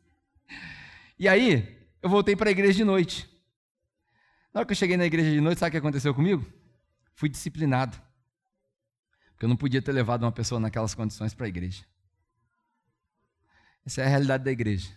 E 1.18 1.26
aí, 1.26 1.88
eu 2.02 2.10
voltei 2.10 2.36
para 2.36 2.50
a 2.50 2.52
igreja 2.52 2.74
de 2.74 2.84
noite. 2.84 3.26
Na 4.52 4.60
hora 4.60 4.66
que 4.66 4.72
eu 4.72 4.76
cheguei 4.76 4.98
na 4.98 5.06
igreja 5.06 5.30
de 5.30 5.40
noite, 5.40 5.58
sabe 5.58 5.68
o 5.68 5.72
que 5.72 5.78
aconteceu 5.78 6.14
comigo? 6.14 6.44
Fui 7.14 7.30
disciplinado. 7.30 7.96
Porque 9.30 9.46
eu 9.46 9.48
não 9.48 9.56
podia 9.56 9.80
ter 9.80 9.92
levado 9.92 10.24
uma 10.24 10.32
pessoa 10.32 10.60
naquelas 10.60 10.94
condições 10.94 11.32
para 11.32 11.46
a 11.46 11.48
igreja. 11.48 11.82
Essa 13.86 14.02
é 14.02 14.04
a 14.04 14.08
realidade 14.08 14.44
da 14.44 14.52
igreja. 14.52 14.90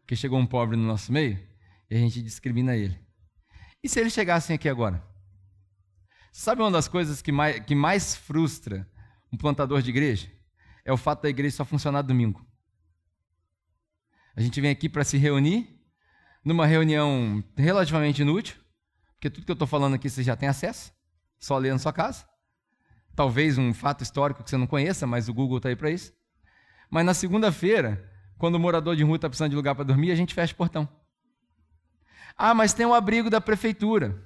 Porque 0.00 0.14
chegou 0.14 0.38
um 0.38 0.46
pobre 0.46 0.76
no 0.76 0.84
nosso 0.84 1.10
meio 1.10 1.40
e 1.88 1.96
a 1.96 1.98
gente 1.98 2.20
discrimina 2.20 2.76
ele. 2.76 3.00
E 3.82 3.88
se 3.88 3.98
eles 3.98 4.12
chegassem 4.12 4.54
aqui 4.54 4.68
agora? 4.68 5.02
Sabe 6.30 6.62
uma 6.62 6.70
das 6.70 6.86
coisas 6.86 7.20
que 7.20 7.32
mais, 7.32 7.64
que 7.64 7.74
mais 7.74 8.14
frustra 8.14 8.88
um 9.32 9.36
plantador 9.36 9.82
de 9.82 9.90
igreja? 9.90 10.30
É 10.84 10.92
o 10.92 10.96
fato 10.96 11.22
da 11.22 11.28
igreja 11.28 11.56
só 11.56 11.64
funcionar 11.64 12.02
domingo. 12.02 12.46
A 14.36 14.40
gente 14.40 14.60
vem 14.60 14.70
aqui 14.70 14.88
para 14.88 15.04
se 15.04 15.18
reunir, 15.18 15.78
numa 16.44 16.64
reunião 16.64 17.44
relativamente 17.56 18.22
inútil, 18.22 18.56
porque 19.14 19.28
tudo 19.28 19.44
que 19.44 19.50
eu 19.50 19.54
estou 19.54 19.68
falando 19.68 19.94
aqui 19.94 20.08
você 20.08 20.22
já 20.22 20.36
tem 20.36 20.48
acesso, 20.48 20.92
só 21.38 21.58
lê 21.58 21.70
na 21.70 21.78
sua 21.78 21.92
casa. 21.92 22.24
Talvez 23.14 23.58
um 23.58 23.74
fato 23.74 24.02
histórico 24.02 24.42
que 24.42 24.48
você 24.48 24.56
não 24.56 24.66
conheça, 24.66 25.06
mas 25.06 25.28
o 25.28 25.34
Google 25.34 25.58
está 25.58 25.68
aí 25.68 25.76
para 25.76 25.90
isso. 25.90 26.12
Mas 26.88 27.04
na 27.04 27.14
segunda-feira, 27.14 28.10
quando 28.38 28.54
o 28.54 28.60
morador 28.60 28.96
de 28.96 29.02
rua 29.02 29.16
está 29.16 29.28
precisando 29.28 29.50
de 29.50 29.56
lugar 29.56 29.74
para 29.74 29.84
dormir, 29.84 30.12
a 30.12 30.16
gente 30.16 30.34
fecha 30.34 30.54
o 30.54 30.56
portão. 30.56 30.88
Ah, 32.36 32.54
mas 32.54 32.72
tem 32.72 32.86
um 32.86 32.94
abrigo 32.94 33.30
da 33.30 33.40
prefeitura. 33.40 34.22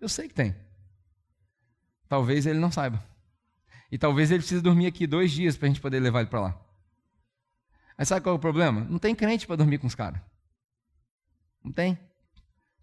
Eu 0.00 0.08
sei 0.08 0.28
que 0.28 0.34
tem. 0.34 0.54
Talvez 2.08 2.46
ele 2.46 2.58
não 2.58 2.70
saiba. 2.70 3.02
E 3.90 3.98
talvez 3.98 4.30
ele 4.30 4.40
precise 4.40 4.62
dormir 4.62 4.86
aqui 4.86 5.06
dois 5.06 5.30
dias 5.32 5.56
para 5.56 5.66
a 5.66 5.68
gente 5.68 5.80
poder 5.80 6.00
levar 6.00 6.20
ele 6.20 6.30
para 6.30 6.40
lá. 6.40 6.60
Aí 7.96 8.06
sabe 8.06 8.22
qual 8.22 8.34
é 8.34 8.38
o 8.38 8.40
problema? 8.40 8.82
Não 8.82 8.98
tem 8.98 9.14
crente 9.14 9.46
para 9.46 9.56
dormir 9.56 9.78
com 9.78 9.86
os 9.86 9.94
caras. 9.94 10.20
Não 11.64 11.72
tem. 11.72 11.98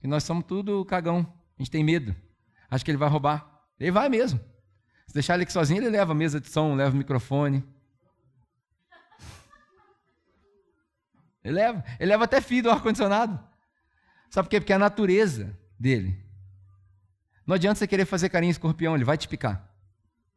E 0.04 0.08
nós 0.08 0.24
somos 0.24 0.46
tudo 0.46 0.84
cagão. 0.86 1.32
A 1.58 1.62
gente 1.62 1.72
tem 1.72 1.84
medo. 1.84 2.16
Acho 2.70 2.84
que 2.84 2.92
ele 2.92 2.98
vai 2.98 3.10
roubar. 3.10 3.64
Ele 3.80 3.92
vai 3.92 4.10
mesmo. 4.10 4.40
Se 5.08 5.14
deixar 5.14 5.36
ele 5.36 5.44
aqui 5.44 5.54
sozinho, 5.54 5.80
ele 5.80 5.90
leva 5.90 6.12
a 6.12 6.16
mesa 6.16 6.42
de 6.42 6.50
som, 6.50 6.76
leva 6.76 6.94
o 6.94 6.98
microfone. 6.98 7.64
Ele 11.44 11.54
leva. 11.54 11.84
Ele 12.00 12.10
leva 12.10 12.26
até 12.26 12.42
fio 12.42 12.64
do 12.64 12.72
ar-condicionado. 12.72 13.40
Sabe 14.30 14.48
por 14.48 14.52
quê? 14.52 14.60
Porque 14.60 14.74
é 14.74 14.76
a 14.76 14.80
natureza 14.80 15.58
dele. 15.80 16.24
Não 17.46 17.56
adianta 17.56 17.80
você 17.80 17.88
querer 17.88 18.06
fazer 18.06 18.30
carinho 18.30 18.50
em 18.50 18.52
escorpião, 18.52 18.96
ele 18.96 19.04
vai 19.04 19.18
te 19.18 19.28
picar. 19.28 19.72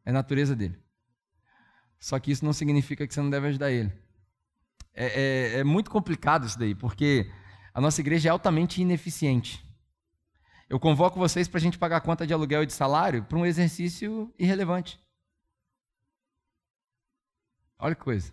É 0.05 0.11
a 0.11 0.13
natureza 0.13 0.55
dele. 0.55 0.77
Só 1.99 2.19
que 2.19 2.31
isso 2.31 2.45
não 2.45 2.53
significa 2.53 3.05
que 3.05 3.13
você 3.13 3.21
não 3.21 3.29
deve 3.29 3.47
ajudar 3.47 3.71
ele. 3.71 3.91
É, 4.93 5.05
é, 5.05 5.59
é 5.59 5.63
muito 5.63 5.89
complicado 5.89 6.45
isso 6.45 6.57
daí, 6.57 6.73
porque 6.73 7.29
a 7.73 7.81
nossa 7.81 7.99
igreja 7.99 8.29
é 8.29 8.31
altamente 8.31 8.81
ineficiente. 8.81 9.65
Eu 10.69 10.79
convoco 10.79 11.17
vocês 11.17 11.47
para 11.47 11.57
a 11.57 11.61
gente 11.61 11.79
pagar 11.79 12.01
conta 12.01 12.27
de 12.27 12.33
aluguel 12.33 12.63
e 12.63 12.65
de 12.65 12.73
salário 12.73 13.23
para 13.23 13.37
um 13.37 13.45
exercício 13.45 14.33
irrelevante. 14.37 14.99
Olha 17.79 17.95
que 17.95 18.03
coisa. 18.03 18.31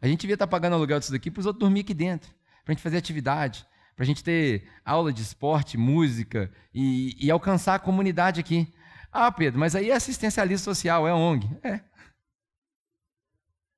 A 0.00 0.06
gente 0.06 0.20
devia 0.20 0.34
estar 0.34 0.46
tá 0.46 0.50
pagando 0.50 0.74
aluguel 0.74 1.00
disso 1.00 1.12
daqui 1.12 1.30
para 1.30 1.40
os 1.40 1.46
outros 1.46 1.60
dormir 1.60 1.80
aqui 1.80 1.92
dentro, 1.92 2.30
para 2.64 2.72
a 2.72 2.74
gente 2.74 2.82
fazer 2.82 2.96
atividade, 2.98 3.66
para 4.00 4.04
a 4.04 4.06
gente 4.06 4.24
ter 4.24 4.66
aula 4.82 5.12
de 5.12 5.20
esporte, 5.20 5.76
música 5.76 6.50
e, 6.72 7.14
e, 7.22 7.30
alcançar 7.30 7.74
a 7.74 7.78
comunidade 7.78 8.40
aqui. 8.40 8.66
Ah, 9.12 9.30
Pedro, 9.30 9.60
mas 9.60 9.76
aí 9.76 9.90
é 9.90 9.94
assistencialismo 9.94 10.64
social, 10.64 11.06
é 11.06 11.12
ONG. 11.12 11.46
É. 11.62 11.80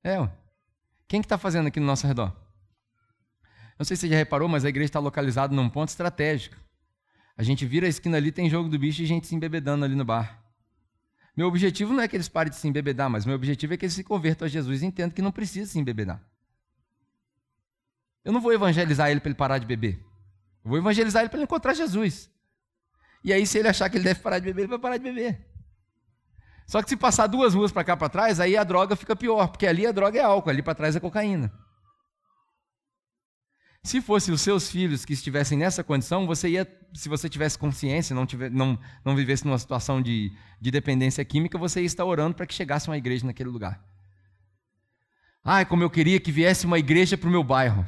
É. 0.01 0.29
Quem 1.09 1.19
que 1.19 1.25
está 1.25 1.37
fazendo 1.37 1.67
aqui 1.67 1.77
no 1.77 1.85
nosso 1.85 2.07
redor? 2.07 2.33
Não 3.77 3.83
sei 3.83 3.97
se 3.97 4.07
você 4.07 4.07
já 4.07 4.15
reparou, 4.15 4.47
mas 4.47 4.63
a 4.63 4.69
igreja 4.69 4.85
está 4.85 4.99
localizada 4.99 5.53
num 5.53 5.69
ponto 5.69 5.89
estratégico. 5.89 6.55
A 7.35 7.43
gente 7.43 7.65
vira 7.65 7.85
a 7.85 7.89
esquina 7.89 8.15
ali, 8.15 8.31
tem 8.31 8.49
jogo 8.49 8.69
do 8.69 8.79
bicho 8.79 9.01
e 9.01 9.05
gente 9.05 9.27
se 9.27 9.35
embebedando 9.35 9.83
ali 9.83 9.93
no 9.93 10.05
bar. 10.05 10.41
Meu 11.35 11.47
objetivo 11.47 11.91
não 11.91 12.01
é 12.01 12.07
que 12.07 12.15
eles 12.15 12.29
parem 12.29 12.49
de 12.49 12.55
se 12.55 12.65
embebedar, 12.65 13.09
mas 13.09 13.25
meu 13.25 13.35
objetivo 13.35 13.73
é 13.73 13.77
que 13.77 13.83
eles 13.83 13.93
se 13.93 14.05
convertam 14.05 14.45
a 14.45 14.49
Jesus 14.49 14.83
e 14.83 14.85
entendam 14.85 15.13
que 15.13 15.21
não 15.21 15.33
precisa 15.33 15.69
se 15.69 15.77
embebedar. 15.77 16.25
Eu 18.23 18.31
não 18.31 18.39
vou 18.39 18.53
evangelizar 18.53 19.11
ele 19.11 19.19
para 19.19 19.27
ele 19.27 19.35
parar 19.35 19.57
de 19.57 19.65
beber. 19.65 20.12
Vou 20.63 20.77
evangelizar 20.77 21.21
ele 21.21 21.29
para 21.29 21.37
ele 21.37 21.43
encontrar 21.43 21.73
Jesus. 21.73 22.31
E 23.23 23.31
aí, 23.31 23.45
se 23.45 23.57
ele 23.57 23.67
achar 23.67 23.89
que 23.89 23.97
ele 23.97 24.03
deve 24.03 24.19
parar 24.19 24.39
de 24.39 24.45
beber, 24.45 24.63
ele 24.63 24.69
vai 24.69 24.79
parar 24.79 24.97
de 24.97 25.03
beber. 25.03 25.45
Só 26.65 26.81
que 26.81 26.89
se 26.89 26.95
passar 26.95 27.27
duas 27.27 27.53
ruas 27.53 27.71
para 27.71 27.83
cá 27.83 27.97
para 27.97 28.09
trás, 28.09 28.39
aí 28.39 28.55
a 28.55 28.63
droga 28.63 28.95
fica 28.95 29.15
pior, 29.15 29.47
porque 29.47 29.67
ali 29.67 29.85
a 29.85 29.91
droga 29.91 30.19
é 30.19 30.23
álcool, 30.23 30.49
ali 30.49 30.61
para 30.61 30.75
trás 30.75 30.95
é 30.95 30.99
cocaína. 30.99 31.51
Se 33.83 33.99
fossem 33.99 34.33
os 34.33 34.41
seus 34.41 34.69
filhos 34.69 35.03
que 35.03 35.11
estivessem 35.11 35.57
nessa 35.57 35.83
condição, 35.83 36.25
você 36.25 36.47
ia, 36.47 36.67
se 36.93 37.09
você 37.09 37.27
tivesse 37.27 37.59
consciência, 37.59 38.15
não, 38.15 38.25
tiver, 38.25 38.49
não, 38.49 38.79
não 39.03 39.13
vivesse 39.13 39.45
numa 39.45 39.57
situação 39.57 40.01
de, 40.01 40.31
de 40.59 40.71
dependência 40.71 41.23
química, 41.25 41.57
você 41.57 41.81
ia 41.81 41.85
estar 41.85 42.05
orando 42.05 42.33
para 42.33 42.45
que 42.45 42.53
chegasse 42.53 42.87
uma 42.87 42.97
igreja 42.97 43.25
naquele 43.25 43.49
lugar. 43.49 43.83
Ai, 45.43 45.65
como 45.65 45.83
eu 45.83 45.89
queria 45.89 46.17
que 46.17 46.31
viesse 46.31 46.65
uma 46.65 46.79
igreja 46.79 47.17
para 47.17 47.27
o 47.27 47.31
meu 47.31 47.43
bairro. 47.43 47.85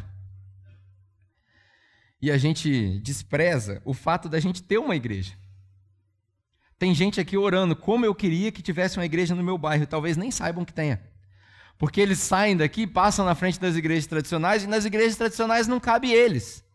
E 2.26 2.32
a 2.32 2.40
gente 2.40 2.98
despreza 3.02 3.84
o 3.86 3.94
fato 3.94 4.28
da 4.28 4.40
gente 4.40 4.64
ter 4.64 4.80
uma 4.80 4.96
igreja. 4.96 5.34
Tem 6.76 6.92
gente 6.92 7.22
aqui 7.22 7.38
orando, 7.38 7.76
como 7.76 8.04
eu 8.04 8.16
queria 8.16 8.52
que 8.52 8.64
tivesse 8.64 8.98
uma 8.98 9.06
igreja 9.06 9.36
no 9.36 9.44
meu 9.44 9.60
bairro, 9.60 9.86
talvez 9.86 10.18
nem 10.18 10.32
saibam 10.32 10.66
que 10.66 10.74
tenha. 10.74 11.00
Porque 11.78 12.02
eles 12.02 12.18
saem 12.18 12.58
daqui, 12.58 12.88
passam 12.88 13.28
na 13.28 13.36
frente 13.36 13.60
das 13.60 13.76
igrejas 13.76 14.08
tradicionais 14.08 14.64
e 14.64 14.68
nas 14.68 14.86
igrejas 14.86 15.16
tradicionais 15.16 15.68
não 15.68 15.80
cabe 15.80 16.12
eles. 16.12 16.66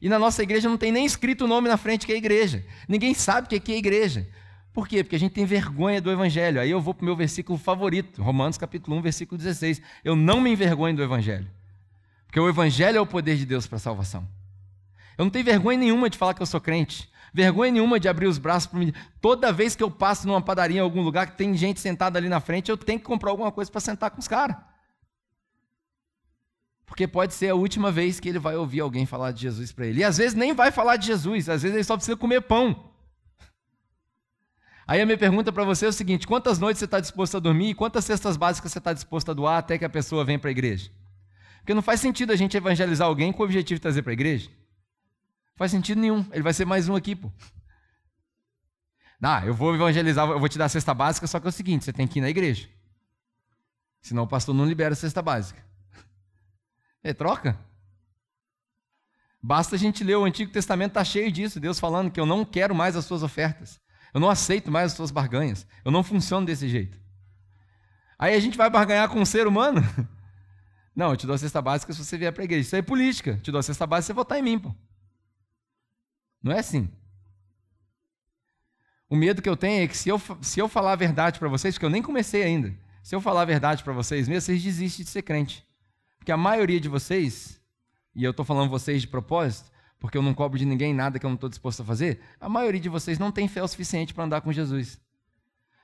E 0.00 0.08
na 0.08 0.18
nossa 0.18 0.42
igreja 0.42 0.70
não 0.70 0.78
tem 0.78 0.90
nem 0.90 1.04
escrito 1.04 1.44
o 1.44 1.48
nome 1.48 1.68
na 1.68 1.76
frente 1.76 2.06
que 2.06 2.12
é 2.14 2.16
igreja. 2.16 2.64
Ninguém 2.88 3.12
sabe 3.12 3.46
o 3.46 3.60
que 3.60 3.70
é 3.70 3.76
igreja. 3.76 4.26
Por 4.72 4.88
quê? 4.88 5.04
Porque 5.04 5.16
a 5.16 5.20
gente 5.20 5.32
tem 5.32 5.44
vergonha 5.44 6.00
do 6.00 6.10
evangelho. 6.10 6.62
Aí 6.62 6.70
eu 6.70 6.80
vou 6.80 6.94
para 6.94 7.02
o 7.02 7.04
meu 7.04 7.14
versículo 7.14 7.58
favorito, 7.58 8.22
Romanos 8.22 8.56
capítulo 8.56 8.96
1, 8.96 9.02
versículo 9.02 9.36
16. 9.36 9.82
Eu 10.02 10.16
não 10.16 10.40
me 10.40 10.50
envergonho 10.50 10.96
do 10.96 11.02
evangelho. 11.02 11.46
Porque 12.24 12.40
o 12.40 12.48
evangelho 12.48 12.96
é 12.96 13.00
o 13.02 13.06
poder 13.06 13.36
de 13.36 13.44
Deus 13.44 13.66
para 13.66 13.76
a 13.76 13.80
salvação. 13.80 14.37
Eu 15.18 15.24
não 15.24 15.30
tenho 15.30 15.44
vergonha 15.44 15.76
nenhuma 15.76 16.08
de 16.08 16.16
falar 16.16 16.32
que 16.32 16.40
eu 16.40 16.46
sou 16.46 16.60
crente. 16.60 17.10
Vergonha 17.34 17.72
nenhuma 17.72 17.98
de 17.98 18.08
abrir 18.08 18.26
os 18.26 18.38
braços 18.38 18.68
para 18.68 18.78
mim. 18.78 18.92
Toda 19.20 19.52
vez 19.52 19.74
que 19.74 19.82
eu 19.82 19.90
passo 19.90 20.26
numa 20.26 20.40
padaria 20.40 20.78
em 20.78 20.80
algum 20.80 21.02
lugar 21.02 21.26
que 21.26 21.36
tem 21.36 21.54
gente 21.56 21.80
sentada 21.80 22.18
ali 22.18 22.28
na 22.28 22.40
frente, 22.40 22.70
eu 22.70 22.76
tenho 22.76 23.00
que 23.00 23.04
comprar 23.04 23.30
alguma 23.30 23.50
coisa 23.50 23.70
para 23.70 23.80
sentar 23.80 24.12
com 24.12 24.20
os 24.20 24.28
caras. 24.28 24.56
Porque 26.86 27.06
pode 27.06 27.34
ser 27.34 27.50
a 27.50 27.54
última 27.54 27.90
vez 27.90 28.18
que 28.18 28.28
ele 28.28 28.38
vai 28.38 28.56
ouvir 28.56 28.80
alguém 28.80 29.04
falar 29.04 29.32
de 29.32 29.42
Jesus 29.42 29.72
para 29.72 29.86
ele. 29.86 30.00
E 30.00 30.04
às 30.04 30.16
vezes 30.16 30.34
nem 30.34 30.54
vai 30.54 30.70
falar 30.70 30.96
de 30.96 31.06
Jesus, 31.06 31.48
às 31.48 31.62
vezes 31.62 31.74
ele 31.74 31.84
só 31.84 31.96
precisa 31.96 32.16
comer 32.16 32.40
pão. 32.42 32.88
Aí 34.86 35.02
a 35.02 35.04
minha 35.04 35.18
pergunta 35.18 35.52
para 35.52 35.64
você 35.64 35.84
é 35.84 35.88
o 35.88 35.92
seguinte: 35.92 36.26
quantas 36.26 36.58
noites 36.58 36.78
você 36.78 36.86
está 36.86 36.98
disposto 36.98 37.36
a 37.36 37.40
dormir 37.40 37.70
e 37.70 37.74
quantas 37.74 38.04
cestas 38.06 38.38
básicas 38.38 38.72
você 38.72 38.78
está 38.78 38.92
disposto 38.92 39.30
a 39.30 39.34
doar 39.34 39.58
até 39.58 39.76
que 39.76 39.84
a 39.84 39.90
pessoa 39.90 40.24
venha 40.24 40.38
para 40.38 40.48
a 40.48 40.52
igreja? 40.52 40.90
Porque 41.58 41.74
não 41.74 41.82
faz 41.82 42.00
sentido 42.00 42.32
a 42.32 42.36
gente 42.36 42.56
evangelizar 42.56 43.06
alguém 43.06 43.30
com 43.30 43.42
o 43.42 43.44
objetivo 43.44 43.76
de 43.76 43.82
trazer 43.82 44.00
para 44.00 44.12
a 44.12 44.14
igreja. 44.14 44.48
Faz 45.58 45.72
sentido 45.72 46.00
nenhum. 46.00 46.24
Ele 46.32 46.42
vai 46.42 46.54
ser 46.54 46.64
mais 46.64 46.88
um 46.88 46.94
aqui, 46.94 47.16
pô. 47.16 47.30
Ah, 49.20 49.44
eu 49.44 49.52
vou 49.52 49.74
evangelizar, 49.74 50.28
eu 50.28 50.38
vou 50.38 50.48
te 50.48 50.56
dar 50.56 50.66
a 50.66 50.68
cesta 50.68 50.94
básica, 50.94 51.26
só 51.26 51.40
que 51.40 51.46
é 51.46 51.50
o 51.50 51.52
seguinte, 51.52 51.84
você 51.84 51.92
tem 51.92 52.06
que 52.06 52.20
ir 52.20 52.22
na 52.22 52.30
igreja. 52.30 52.68
Senão 54.00 54.22
o 54.22 54.28
pastor 54.28 54.54
não 54.54 54.64
libera 54.64 54.92
a 54.92 54.96
cesta 54.96 55.20
básica. 55.20 55.60
É, 57.02 57.12
troca. 57.12 57.58
Basta 59.42 59.74
a 59.74 59.78
gente 59.78 60.04
ler 60.04 60.16
o 60.16 60.24
Antigo 60.24 60.52
Testamento, 60.52 60.90
está 60.90 61.04
cheio 61.04 61.32
disso. 61.32 61.58
Deus 61.58 61.80
falando 61.80 62.12
que 62.12 62.20
eu 62.20 62.26
não 62.26 62.44
quero 62.44 62.72
mais 62.72 62.94
as 62.94 63.04
suas 63.04 63.24
ofertas. 63.24 63.80
Eu 64.14 64.20
não 64.20 64.30
aceito 64.30 64.70
mais 64.70 64.92
as 64.92 64.96
suas 64.96 65.10
barganhas. 65.10 65.66
Eu 65.84 65.90
não 65.90 66.04
funciono 66.04 66.46
desse 66.46 66.68
jeito. 66.68 67.00
Aí 68.16 68.34
a 68.34 68.40
gente 68.40 68.56
vai 68.56 68.70
barganhar 68.70 69.08
com 69.08 69.20
um 69.20 69.26
ser 69.26 69.46
humano? 69.46 69.82
Não, 70.94 71.10
eu 71.10 71.16
te 71.16 71.26
dou 71.26 71.36
a 71.36 71.38
cesta 71.38 71.62
básica 71.62 71.92
se 71.92 72.04
você 72.04 72.18
vier 72.18 72.32
para 72.32 72.42
a 72.42 72.44
igreja. 72.44 72.62
Isso 72.62 72.74
é 72.74 72.82
política. 72.82 73.30
Eu 73.30 73.40
te 73.40 73.52
dou 73.52 73.60
a 73.60 73.62
cesta 73.62 73.86
básica 73.86 74.02
se 74.02 74.06
você 74.08 74.12
votar 74.14 74.36
em 74.36 74.42
mim, 74.42 74.58
pô. 74.58 74.74
Não 76.42 76.52
é 76.52 76.58
assim. 76.58 76.88
O 79.08 79.16
medo 79.16 79.40
que 79.40 79.48
eu 79.48 79.56
tenho 79.56 79.84
é 79.84 79.88
que 79.88 79.96
se 79.96 80.08
eu, 80.08 80.20
se 80.42 80.60
eu 80.60 80.68
falar 80.68 80.92
a 80.92 80.96
verdade 80.96 81.38
para 81.38 81.48
vocês, 81.48 81.74
porque 81.74 81.86
eu 81.86 81.90
nem 81.90 82.02
comecei 82.02 82.42
ainda, 82.42 82.74
se 83.02 83.14
eu 83.14 83.20
falar 83.20 83.42
a 83.42 83.46
verdade 83.46 83.82
para 83.82 83.92
vocês 83.92 84.28
mesmo, 84.28 84.42
vocês 84.42 84.62
desistem 84.62 85.04
de 85.04 85.10
ser 85.10 85.22
crente. 85.22 85.66
Porque 86.18 86.30
a 86.30 86.36
maioria 86.36 86.78
de 86.78 86.88
vocês, 86.88 87.60
e 88.14 88.22
eu 88.22 88.32
estou 88.32 88.44
falando 88.44 88.68
vocês 88.68 89.00
de 89.00 89.08
propósito, 89.08 89.70
porque 89.98 90.18
eu 90.18 90.22
não 90.22 90.34
cobro 90.34 90.58
de 90.58 90.64
ninguém 90.64 90.92
nada 90.92 91.18
que 91.18 91.24
eu 91.24 91.30
não 91.30 91.36
estou 91.36 91.48
disposto 91.48 91.80
a 91.80 91.84
fazer, 91.84 92.20
a 92.38 92.48
maioria 92.48 92.80
de 92.80 92.88
vocês 92.88 93.18
não 93.18 93.32
tem 93.32 93.48
fé 93.48 93.62
o 93.62 93.68
suficiente 93.68 94.12
para 94.12 94.24
andar 94.24 94.40
com 94.42 94.52
Jesus. 94.52 95.00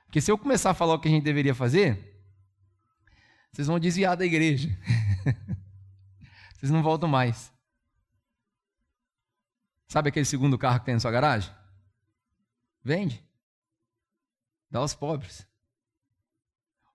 Porque 0.05 0.21
se 0.21 0.31
eu 0.31 0.37
começar 0.37 0.69
a 0.69 0.73
falar 0.75 0.93
o 0.93 0.99
que 0.99 1.07
a 1.07 1.11
gente 1.11 1.23
deveria 1.23 1.55
fazer, 1.55 2.15
vocês 3.51 3.67
vão 3.67 3.79
desviar 3.79 4.15
da 4.15 4.25
igreja. 4.25 4.69
Vocês 6.55 6.71
não 6.71 6.81
voltam 6.81 7.07
mais. 7.07 7.53
Sabe 9.87 10.09
aquele 10.09 10.25
segundo 10.25 10.57
carro 10.57 10.79
que 10.79 10.85
tem 10.85 10.93
na 10.93 10.99
sua 10.99 11.11
garagem? 11.11 11.53
Vende. 12.83 13.23
Dá 14.69 14.79
aos 14.79 14.93
pobres. 14.93 15.47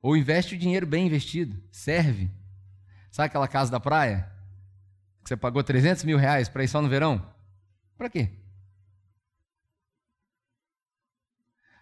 Ou 0.03 0.16
investe 0.16 0.55
o 0.55 0.59
dinheiro 0.59 0.86
bem 0.86 1.07
investido. 1.07 1.62
Serve. 1.70 2.30
Sabe 3.11 3.26
aquela 3.26 3.49
casa 3.49 3.70
da 3.70 3.80
praia? 3.80 4.30
Que 5.22 5.28
você 5.28 5.36
pagou 5.36 5.62
300 5.62 6.05
mil 6.05 6.16
reais 6.16 6.49
para 6.49 6.64
ir 6.64 6.68
só 6.68 6.80
no 6.80 6.88
verão? 6.88 7.24
Para 7.97 8.09
quê? 8.09 8.30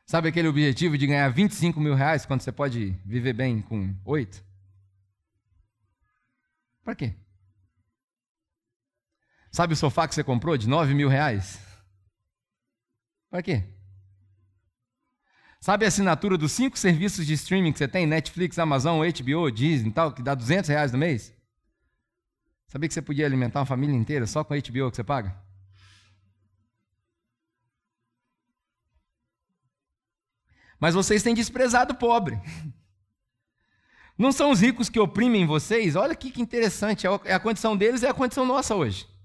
Sabe 0.04 0.28
aquele 0.28 0.48
objetivo 0.48 0.96
de 0.96 1.06
ganhar 1.06 1.28
25 1.28 1.78
mil 1.78 1.94
reais 1.94 2.24
quando 2.24 2.40
você 2.40 2.50
pode 2.50 2.92
viver 3.04 3.34
bem 3.34 3.60
com 3.60 3.94
8? 4.04 4.42
Para 6.82 6.94
quê? 6.94 7.14
Sabe 9.58 9.74
o 9.74 9.76
sofá 9.76 10.06
que 10.06 10.14
você 10.14 10.22
comprou 10.22 10.56
de 10.56 10.68
9 10.68 10.94
mil 10.94 11.08
reais? 11.08 11.58
Para 13.28 13.42
quê? 13.42 13.64
Sabe 15.60 15.84
a 15.84 15.88
assinatura 15.88 16.38
dos 16.38 16.52
cinco 16.52 16.78
serviços 16.78 17.26
de 17.26 17.32
streaming 17.32 17.72
que 17.72 17.78
você 17.78 17.88
tem? 17.88 18.06
Netflix, 18.06 18.56
Amazon, 18.56 19.00
HBO, 19.00 19.50
Disney 19.50 19.90
e 19.90 19.92
tal, 19.92 20.12
que 20.12 20.22
dá 20.22 20.36
200 20.36 20.68
reais 20.68 20.92
no 20.92 20.98
mês? 20.98 21.34
Sabia 22.68 22.86
que 22.86 22.94
você 22.94 23.02
podia 23.02 23.26
alimentar 23.26 23.58
uma 23.58 23.66
família 23.66 23.96
inteira 23.96 24.28
só 24.28 24.44
com 24.44 24.54
a 24.54 24.56
HBO 24.56 24.92
que 24.92 24.96
você 24.96 25.02
paga? 25.02 25.36
Mas 30.78 30.94
vocês 30.94 31.20
têm 31.20 31.34
desprezado 31.34 31.94
o 31.94 31.96
pobre. 31.96 32.40
Não 34.16 34.30
são 34.30 34.52
os 34.52 34.60
ricos 34.60 34.88
que 34.88 35.00
oprimem 35.00 35.46
vocês? 35.46 35.96
Olha 35.96 36.14
que 36.14 36.40
interessante, 36.40 37.08
é, 37.08 37.10
é 37.24 37.34
a 37.34 37.40
condição 37.40 37.76
deles 37.76 38.02
e 38.02 38.06
é 38.06 38.08
a 38.08 38.14
condição 38.14 38.46
nossa 38.46 38.76
hoje. 38.76 39.17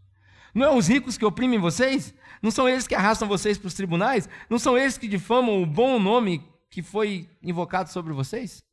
Não 0.53 0.65
é 0.65 0.75
os 0.75 0.87
ricos 0.87 1.17
que 1.17 1.25
oprimem 1.25 1.59
vocês? 1.59 2.13
Não 2.41 2.51
são 2.51 2.67
eles 2.67 2.87
que 2.87 2.93
arrastam 2.95 3.27
vocês 3.27 3.57
para 3.57 3.67
os 3.67 3.73
tribunais? 3.73 4.29
Não 4.49 4.59
são 4.59 4.77
eles 4.77 4.97
que 4.97 5.07
difamam 5.07 5.61
o 5.61 5.65
bom 5.65 5.99
nome 5.99 6.45
que 6.69 6.81
foi 6.81 7.29
invocado 7.41 7.89
sobre 7.89 8.13
vocês? 8.13 8.63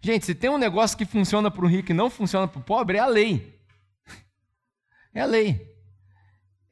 Gente, 0.00 0.24
se 0.24 0.34
tem 0.34 0.48
um 0.48 0.58
negócio 0.58 0.96
que 0.96 1.04
funciona 1.04 1.50
para 1.50 1.64
o 1.64 1.68
rico 1.68 1.90
e 1.90 1.94
não 1.94 2.08
funciona 2.08 2.48
para 2.48 2.58
o 2.58 2.64
pobre, 2.64 2.96
é 2.96 3.00
a 3.00 3.06
lei. 3.06 3.60
É 5.12 5.22
a 5.22 5.26
lei. 5.26 5.68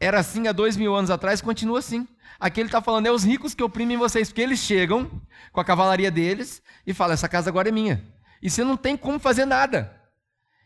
Era 0.00 0.20
assim 0.20 0.46
há 0.46 0.52
dois 0.52 0.76
mil 0.76 0.94
anos 0.94 1.10
atrás, 1.10 1.40
continua 1.40 1.80
assim. 1.80 2.06
Aqui 2.38 2.60
ele 2.60 2.68
está 2.68 2.80
falando, 2.80 3.06
é 3.06 3.10
os 3.10 3.24
ricos 3.24 3.52
que 3.52 3.64
oprimem 3.64 3.96
vocês, 3.96 4.28
porque 4.28 4.40
eles 4.40 4.60
chegam 4.60 5.10
com 5.52 5.60
a 5.60 5.64
cavalaria 5.64 6.08
deles 6.08 6.62
e 6.86 6.94
falam: 6.94 7.14
essa 7.14 7.28
casa 7.28 7.50
agora 7.50 7.68
é 7.68 7.72
minha. 7.72 8.04
E 8.40 8.48
você 8.48 8.62
não 8.62 8.76
tem 8.76 8.96
como 8.96 9.18
fazer 9.18 9.44
nada. 9.44 9.92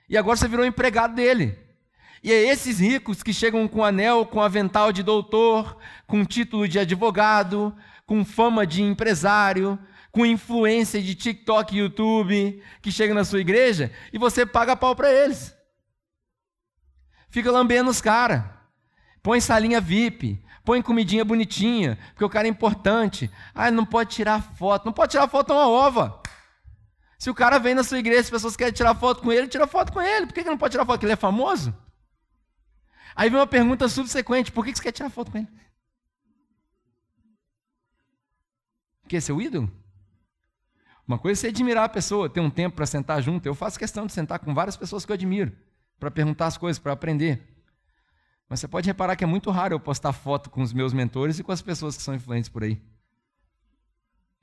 E 0.08 0.18
agora 0.18 0.36
você 0.36 0.46
virou 0.46 0.66
empregado 0.66 1.14
dele. 1.14 1.58
E 2.22 2.32
é 2.32 2.44
esses 2.44 2.78
ricos 2.78 3.22
que 3.22 3.32
chegam 3.32 3.66
com 3.66 3.84
anel, 3.84 4.24
com 4.24 4.40
avental 4.40 4.92
de 4.92 5.02
doutor, 5.02 5.76
com 6.06 6.24
título 6.24 6.68
de 6.68 6.78
advogado, 6.78 7.74
com 8.06 8.24
fama 8.24 8.64
de 8.64 8.82
empresário, 8.82 9.78
com 10.12 10.24
influência 10.24 11.02
de 11.02 11.14
TikTok 11.16 11.74
e 11.74 11.80
YouTube, 11.80 12.62
que 12.80 12.92
chegam 12.92 13.14
na 13.14 13.24
sua 13.24 13.40
igreja 13.40 13.90
e 14.12 14.18
você 14.18 14.46
paga 14.46 14.76
pau 14.76 14.94
para 14.94 15.10
eles. 15.10 15.52
Fica 17.28 17.50
lambendo 17.50 17.90
os 17.90 18.00
caras. 18.00 18.44
Põe 19.22 19.40
salinha 19.40 19.80
VIP, 19.80 20.44
põe 20.64 20.82
comidinha 20.82 21.24
bonitinha, 21.24 21.98
porque 22.10 22.24
o 22.24 22.28
cara 22.28 22.46
é 22.46 22.50
importante. 22.50 23.30
Ah, 23.54 23.70
não 23.70 23.86
pode 23.86 24.10
tirar 24.10 24.42
foto. 24.42 24.84
Não 24.84 24.92
pode 24.92 25.12
tirar 25.12 25.26
foto 25.26 25.52
é 25.52 25.56
uma 25.56 25.68
ova. 25.68 26.20
Se 27.18 27.30
o 27.30 27.34
cara 27.34 27.58
vem 27.58 27.74
na 27.74 27.82
sua 27.82 27.98
igreja, 27.98 28.20
as 28.20 28.30
pessoas 28.30 28.56
querem 28.56 28.72
tirar 28.72 28.94
foto 28.94 29.22
com 29.22 29.32
ele, 29.32 29.48
tira 29.48 29.66
foto 29.66 29.92
com 29.92 30.00
ele. 30.00 30.26
Por 30.26 30.34
que 30.34 30.44
não 30.44 30.58
pode 30.58 30.72
tirar 30.72 30.84
foto? 30.84 30.96
Porque 30.96 31.06
ele 31.06 31.12
é 31.14 31.16
famoso? 31.16 31.74
Aí 33.14 33.28
vem 33.28 33.38
uma 33.38 33.46
pergunta 33.46 33.88
subsequente: 33.88 34.52
por 34.52 34.64
que 34.64 34.74
você 34.74 34.82
quer 34.82 34.92
tirar 34.92 35.10
foto 35.10 35.30
com 35.30 35.38
ele? 35.38 35.48
Quer 39.08 39.20
ser 39.20 39.32
o 39.32 39.42
ídolo? 39.42 39.70
Uma 41.06 41.18
coisa 41.18 41.38
é 41.38 41.42
você 41.42 41.48
admirar 41.48 41.84
a 41.84 41.88
pessoa, 41.88 42.30
ter 42.30 42.40
um 42.40 42.48
tempo 42.48 42.76
para 42.76 42.86
sentar 42.86 43.20
junto. 43.22 43.44
Eu 43.44 43.54
faço 43.54 43.78
questão 43.78 44.06
de 44.06 44.12
sentar 44.12 44.38
com 44.38 44.54
várias 44.54 44.76
pessoas 44.76 45.04
que 45.04 45.12
eu 45.12 45.14
admiro, 45.14 45.52
para 45.98 46.10
perguntar 46.10 46.46
as 46.46 46.56
coisas, 46.56 46.78
para 46.78 46.92
aprender. 46.92 47.42
Mas 48.48 48.60
você 48.60 48.68
pode 48.68 48.86
reparar 48.86 49.16
que 49.16 49.24
é 49.24 49.26
muito 49.26 49.50
raro 49.50 49.74
eu 49.74 49.80
postar 49.80 50.12
foto 50.12 50.48
com 50.48 50.62
os 50.62 50.72
meus 50.72 50.92
mentores 50.92 51.38
e 51.38 51.42
com 51.42 51.52
as 51.52 51.60
pessoas 51.60 51.96
que 51.96 52.02
são 52.02 52.14
influentes 52.14 52.48
por 52.48 52.62
aí. 52.62 52.80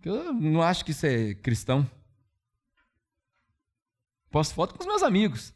Eu 0.03 0.34
não 0.34 0.61
acho 0.61 0.86
que 0.86 0.91
isso 0.91 1.05
é 1.05 1.34
cristão. 1.34 1.89
Posto 4.30 4.53
foto 4.53 4.76
com 4.76 4.82
os 4.82 4.88
meus 4.88 5.01
amigos 5.01 5.53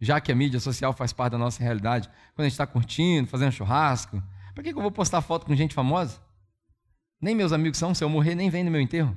já 0.00 0.20
que 0.20 0.32
a 0.32 0.34
mídia 0.34 0.60
social 0.60 0.92
faz 0.92 1.12
parte 1.12 1.32
da 1.32 1.38
nossa 1.38 1.62
realidade, 1.62 2.08
quando 2.34 2.40
a 2.40 2.48
gente 2.48 2.52
está 2.52 2.66
curtindo, 2.66 3.28
fazendo 3.28 3.52
churrasco, 3.52 4.22
para 4.54 4.62
que 4.62 4.70
eu 4.70 4.82
vou 4.82 4.90
postar 4.90 5.20
foto 5.20 5.46
com 5.46 5.54
gente 5.54 5.74
famosa? 5.74 6.20
Nem 7.20 7.34
meus 7.34 7.52
amigos 7.52 7.78
são, 7.78 7.94
se 7.94 8.04
eu 8.04 8.08
morrer, 8.08 8.34
nem 8.34 8.50
vem 8.50 8.64
no 8.64 8.70
meu 8.70 8.80
enterro. 8.80 9.16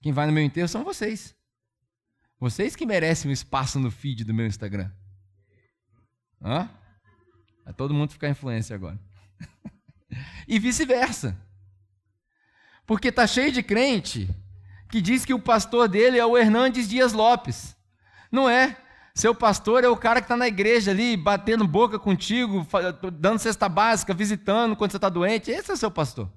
Quem 0.00 0.12
vai 0.12 0.26
no 0.26 0.32
meu 0.32 0.44
enterro 0.44 0.68
são 0.68 0.84
vocês. 0.84 1.34
Vocês 2.38 2.76
que 2.76 2.86
merecem 2.86 3.30
um 3.30 3.34
espaço 3.34 3.78
no 3.80 3.90
feed 3.90 4.24
do 4.24 4.34
meu 4.34 4.46
Instagram. 4.46 4.90
Hã? 6.40 6.70
É 7.64 7.72
todo 7.72 7.94
mundo 7.94 8.12
ficar 8.12 8.28
influência 8.28 8.76
agora. 8.76 9.00
e 10.46 10.58
vice-versa. 10.58 11.36
Porque 12.86 13.10
tá 13.10 13.26
cheio 13.26 13.50
de 13.50 13.62
crente 13.62 14.28
que 14.88 15.00
diz 15.00 15.24
que 15.24 15.34
o 15.34 15.40
pastor 15.40 15.88
dele 15.88 16.18
é 16.18 16.24
o 16.24 16.36
Hernandes 16.36 16.88
Dias 16.88 17.12
Lopes. 17.12 17.76
Não 18.30 18.48
é. 18.48 18.76
Seu 19.14 19.34
pastor 19.34 19.82
é 19.82 19.88
o 19.88 19.96
cara 19.96 20.20
que 20.20 20.26
está 20.26 20.36
na 20.36 20.46
igreja 20.46 20.90
ali, 20.90 21.16
batendo 21.16 21.66
boca 21.66 21.98
contigo, 21.98 22.66
dando 23.14 23.38
cesta 23.38 23.68
básica, 23.68 24.12
visitando 24.12 24.76
quando 24.76 24.90
você 24.90 24.98
está 24.98 25.08
doente. 25.08 25.50
Esse 25.50 25.72
é 25.72 25.76
seu 25.76 25.90
pastor. 25.90 26.30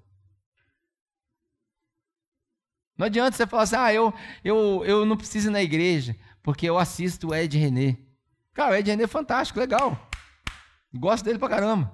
Não 2.97 3.05
adianta 3.05 3.35
você 3.35 3.45
falar 3.45 3.63
assim, 3.63 3.75
ah, 3.75 3.93
eu, 3.93 4.13
eu, 4.43 4.83
eu 4.85 5.05
não 5.05 5.17
preciso 5.17 5.49
ir 5.49 5.51
na 5.51 5.61
igreja, 5.61 6.15
porque 6.41 6.69
eu 6.69 6.77
assisto 6.77 7.29
o 7.29 7.35
Ed 7.35 7.57
René. 7.57 7.97
Cara, 8.53 8.71
o 8.71 8.75
Ed 8.75 8.89
René 8.89 9.03
é 9.03 9.07
fantástico, 9.07 9.59
legal. 9.59 10.09
Gosto 10.93 11.25
dele 11.25 11.39
pra 11.39 11.49
caramba. 11.49 11.93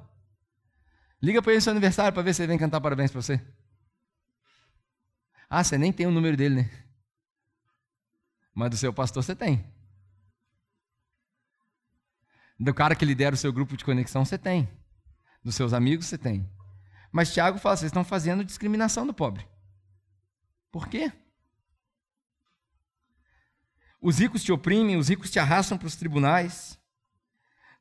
Liga 1.22 1.42
para 1.42 1.52
ele 1.52 1.58
no 1.58 1.62
seu 1.62 1.72
aniversário 1.72 2.14
para 2.14 2.24
ver 2.24 2.34
se 2.34 2.42
ele 2.42 2.48
vem 2.48 2.58
cantar 2.58 2.80
parabéns 2.80 3.12
para 3.12 3.22
você. 3.22 3.42
Ah, 5.50 5.64
você 5.64 5.78
nem 5.78 5.92
tem 5.92 6.08
o 6.08 6.12
número 6.12 6.36
dele, 6.36 6.64
né? 6.64 6.86
Mas 8.54 8.70
do 8.70 8.78
seu 8.78 8.94
pastor 8.94 9.24
você 9.24 9.36
tem. 9.36 9.66
Do 12.60 12.74
cara 12.74 12.96
que 12.96 13.06
lidera 13.06 13.36
o 13.36 13.38
seu 13.38 13.52
grupo 13.52 13.76
de 13.76 13.84
conexão 13.84 14.24
você 14.24 14.38
tem. 14.38 14.70
Dos 15.44 15.56
seus 15.56 15.74
amigos 15.74 16.06
você 16.06 16.18
tem. 16.18 16.50
Mas 17.12 17.34
Tiago 17.34 17.60
fala: 17.60 17.76
vocês 17.76 17.90
estão 17.90 18.04
fazendo 18.04 18.46
discriminação 18.46 19.06
do 19.06 19.14
pobre. 19.14 19.48
Por 20.72 20.88
quê? 20.88 21.12
Os 24.02 24.20
ricos 24.20 24.44
te 24.44 24.52
oprimem, 24.52 24.98
os 24.98 25.10
ricos 25.10 25.32
te 25.32 25.40
arrastam 25.40 25.78
para 25.78 25.88
os 25.88 25.96
tribunais. 25.96 26.80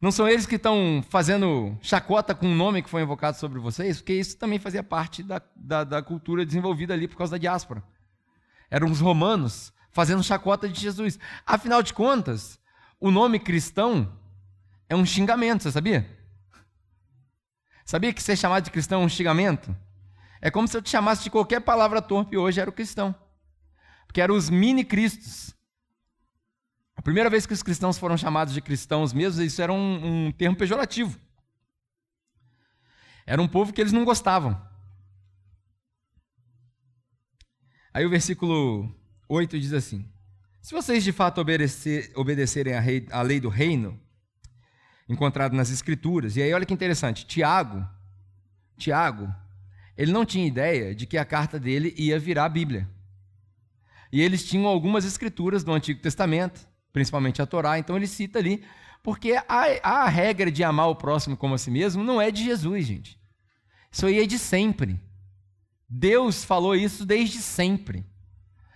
Não 0.00 0.10
são 0.10 0.28
eles 0.28 0.46
que 0.46 0.56
estão 0.56 1.04
fazendo 1.08 1.76
chacota 1.80 2.34
com 2.34 2.46
o 2.46 2.54
nome 2.54 2.82
que 2.82 2.90
foi 2.90 3.02
invocado 3.02 3.38
sobre 3.38 3.58
vocês? 3.58 3.98
Porque 3.98 4.12
isso 4.12 4.36
também 4.36 4.58
fazia 4.58 4.82
parte 4.82 5.22
da, 5.22 5.40
da, 5.56 5.84
da 5.84 6.02
cultura 6.02 6.44
desenvolvida 6.44 6.92
ali 6.92 7.08
por 7.08 7.16
causa 7.16 7.32
da 7.32 7.38
diáspora. 7.38 7.82
Eram 8.70 8.90
os 8.90 9.00
romanos 9.00 9.72
fazendo 9.90 10.22
chacota 10.22 10.68
de 10.68 10.78
Jesus. 10.78 11.18
Afinal 11.46 11.82
de 11.82 11.94
contas, 11.94 12.58
o 13.00 13.10
nome 13.10 13.38
cristão 13.38 14.12
é 14.88 14.96
um 14.96 15.06
xingamento, 15.06 15.62
você 15.62 15.72
sabia? 15.72 16.06
Sabia 17.84 18.12
que 18.12 18.22
ser 18.22 18.36
chamado 18.36 18.64
de 18.64 18.70
cristão 18.70 19.02
é 19.02 19.04
um 19.04 19.08
xingamento? 19.08 19.74
É 20.40 20.50
como 20.50 20.68
se 20.68 20.76
eu 20.76 20.82
te 20.82 20.90
chamasse 20.90 21.22
de 21.22 21.30
qualquer 21.30 21.60
palavra 21.60 22.02
torpe 22.02 22.36
hoje 22.36 22.60
era 22.60 22.68
o 22.68 22.72
cristão. 22.72 23.14
Porque 24.06 24.20
eram 24.20 24.34
os 24.34 24.50
mini-cristos. 24.50 25.53
Primeira 27.04 27.28
vez 27.28 27.44
que 27.44 27.52
os 27.52 27.62
cristãos 27.62 27.98
foram 27.98 28.16
chamados 28.16 28.54
de 28.54 28.62
cristãos 28.62 29.12
mesmo, 29.12 29.42
isso 29.42 29.60
era 29.60 29.70
um, 29.70 30.28
um 30.28 30.32
termo 30.32 30.56
pejorativo. 30.56 31.20
Era 33.26 33.42
um 33.42 33.46
povo 33.46 33.74
que 33.74 33.80
eles 33.82 33.92
não 33.92 34.06
gostavam. 34.06 34.58
Aí 37.92 38.06
o 38.06 38.10
versículo 38.10 38.90
8 39.28 39.60
diz 39.60 39.74
assim: 39.74 40.10
Se 40.62 40.72
vocês 40.72 41.04
de 41.04 41.12
fato 41.12 41.42
obedecer, 41.42 42.10
obedecerem 42.16 42.72
à 43.12 43.20
lei 43.20 43.38
do 43.38 43.50
reino, 43.50 44.00
encontrado 45.06 45.54
nas 45.54 45.70
Escrituras, 45.70 46.36
e 46.36 46.42
aí 46.42 46.54
olha 46.54 46.64
que 46.64 46.72
interessante, 46.72 47.26
Tiago, 47.26 47.86
Tiago, 48.78 49.32
ele 49.94 50.10
não 50.10 50.24
tinha 50.24 50.46
ideia 50.46 50.94
de 50.94 51.06
que 51.06 51.18
a 51.18 51.24
carta 51.24 51.60
dele 51.60 51.94
ia 51.98 52.18
virar 52.18 52.46
a 52.46 52.48
Bíblia. 52.48 52.88
E 54.10 54.22
eles 54.22 54.48
tinham 54.48 54.66
algumas 54.66 55.04
escrituras 55.04 55.62
do 55.62 55.72
Antigo 55.72 56.00
Testamento, 56.00 56.72
principalmente 56.94 57.42
a 57.42 57.46
Torá, 57.46 57.76
então 57.76 57.96
ele 57.96 58.06
cita 58.06 58.38
ali, 58.38 58.64
porque 59.02 59.32
a, 59.48 59.66
a 59.82 60.08
regra 60.08 60.50
de 60.50 60.62
amar 60.62 60.88
o 60.88 60.94
próximo 60.94 61.36
como 61.36 61.54
a 61.54 61.58
si 61.58 61.70
mesmo 61.70 62.04
não 62.04 62.18
é 62.18 62.30
de 62.30 62.44
Jesus, 62.44 62.86
gente. 62.86 63.20
Isso 63.90 64.06
aí 64.06 64.20
é 64.20 64.26
de 64.26 64.38
sempre. 64.38 64.98
Deus 65.88 66.44
falou 66.44 66.74
isso 66.74 67.04
desde 67.04 67.38
sempre, 67.38 68.06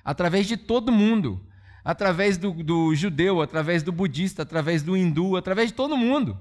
através 0.04 0.46
de 0.46 0.56
todo 0.56 0.92
mundo. 0.92 1.46
através 1.84 2.36
do, 2.36 2.52
do 2.52 2.94
judeu, 2.94 3.40
através 3.40 3.82
do 3.82 3.90
budista, 3.90 4.42
através 4.42 4.82
do 4.82 4.94
hindu, 4.94 5.36
através 5.36 5.70
de 5.70 5.74
todo 5.74 5.96
mundo. 5.96 6.38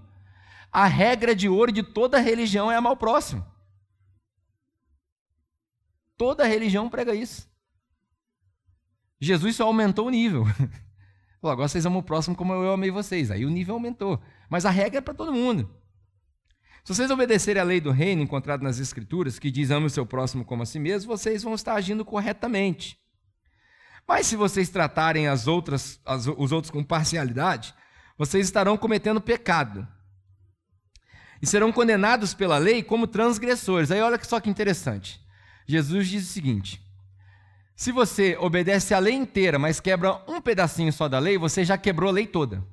A 0.71 0.85
regra 0.87 1.33
de 1.33 1.47
ouro 1.47 1.71
de 1.71 1.83
toda 1.83 2.19
religião 2.19 2.69
é 2.69 2.75
amar 2.75 2.91
o 2.91 2.97
próximo. 2.97 3.45
Toda 6.17 6.45
religião 6.45 6.89
prega 6.89 7.15
isso. 7.15 7.47
Jesus 9.21 9.55
só 9.55 9.65
aumentou 9.65 10.07
o 10.07 10.09
nível. 10.09 10.43
Falou, 11.41 11.53
agora 11.53 11.67
vocês 11.67 11.85
amam 11.85 11.99
o 11.99 12.03
próximo 12.03 12.35
como 12.35 12.53
eu 12.53 12.71
amei 12.71 12.89
vocês. 12.89 13.29
Aí 13.29 13.45
o 13.45 13.49
nível 13.49 13.75
aumentou. 13.75 14.21
Mas 14.49 14.65
a 14.65 14.69
regra 14.69 14.99
é 14.99 15.01
para 15.01 15.13
todo 15.13 15.33
mundo. 15.33 15.69
Se 16.83 16.95
vocês 16.95 17.11
obedecerem 17.11 17.61
à 17.61 17.65
lei 17.65 17.81
do 17.81 17.91
reino 17.91 18.23
encontrada 18.23 18.63
nas 18.63 18.79
Escrituras, 18.79 19.37
que 19.37 19.51
diz 19.51 19.71
ame 19.71 19.87
o 19.87 19.89
seu 19.89 20.05
próximo 20.05 20.45
como 20.45 20.63
a 20.63 20.65
si 20.65 20.79
mesmo, 20.79 21.15
vocês 21.15 21.43
vão 21.43 21.53
estar 21.53 21.73
agindo 21.73 22.05
corretamente. 22.05 22.97
Mas 24.07 24.25
se 24.25 24.37
vocês 24.37 24.69
tratarem 24.69 25.27
as 25.27 25.47
outras, 25.47 25.99
as, 26.05 26.27
os 26.27 26.51
outros 26.53 26.71
com 26.71 26.81
parcialidade, 26.81 27.75
vocês 28.17 28.45
estarão 28.45 28.77
cometendo 28.77 29.19
pecado. 29.19 29.85
E 31.41 31.45
serão 31.45 31.73
condenados 31.73 32.33
pela 32.33 32.57
lei 32.57 32.81
como 32.81 33.05
transgressores. 33.05 33.91
Aí 33.91 34.01
olha 34.01 34.17
só 34.23 34.39
que 34.39 34.49
interessante. 34.49 35.19
Jesus 35.67 36.07
diz 36.07 36.23
o 36.23 36.31
seguinte: 36.31 36.81
se 37.77 37.91
você 37.91 38.35
obedece 38.41 38.91
a 38.95 38.97
lei 38.97 39.13
inteira, 39.13 39.59
mas 39.59 39.79
quebra 39.79 40.19
um 40.27 40.41
pedacinho 40.41 40.91
só 40.91 41.07
da 41.07 41.19
lei, 41.19 41.37
você 41.37 41.63
já 41.63 41.77
quebrou 41.77 42.09
a 42.09 42.13
lei 42.13 42.25
toda. 42.25 42.65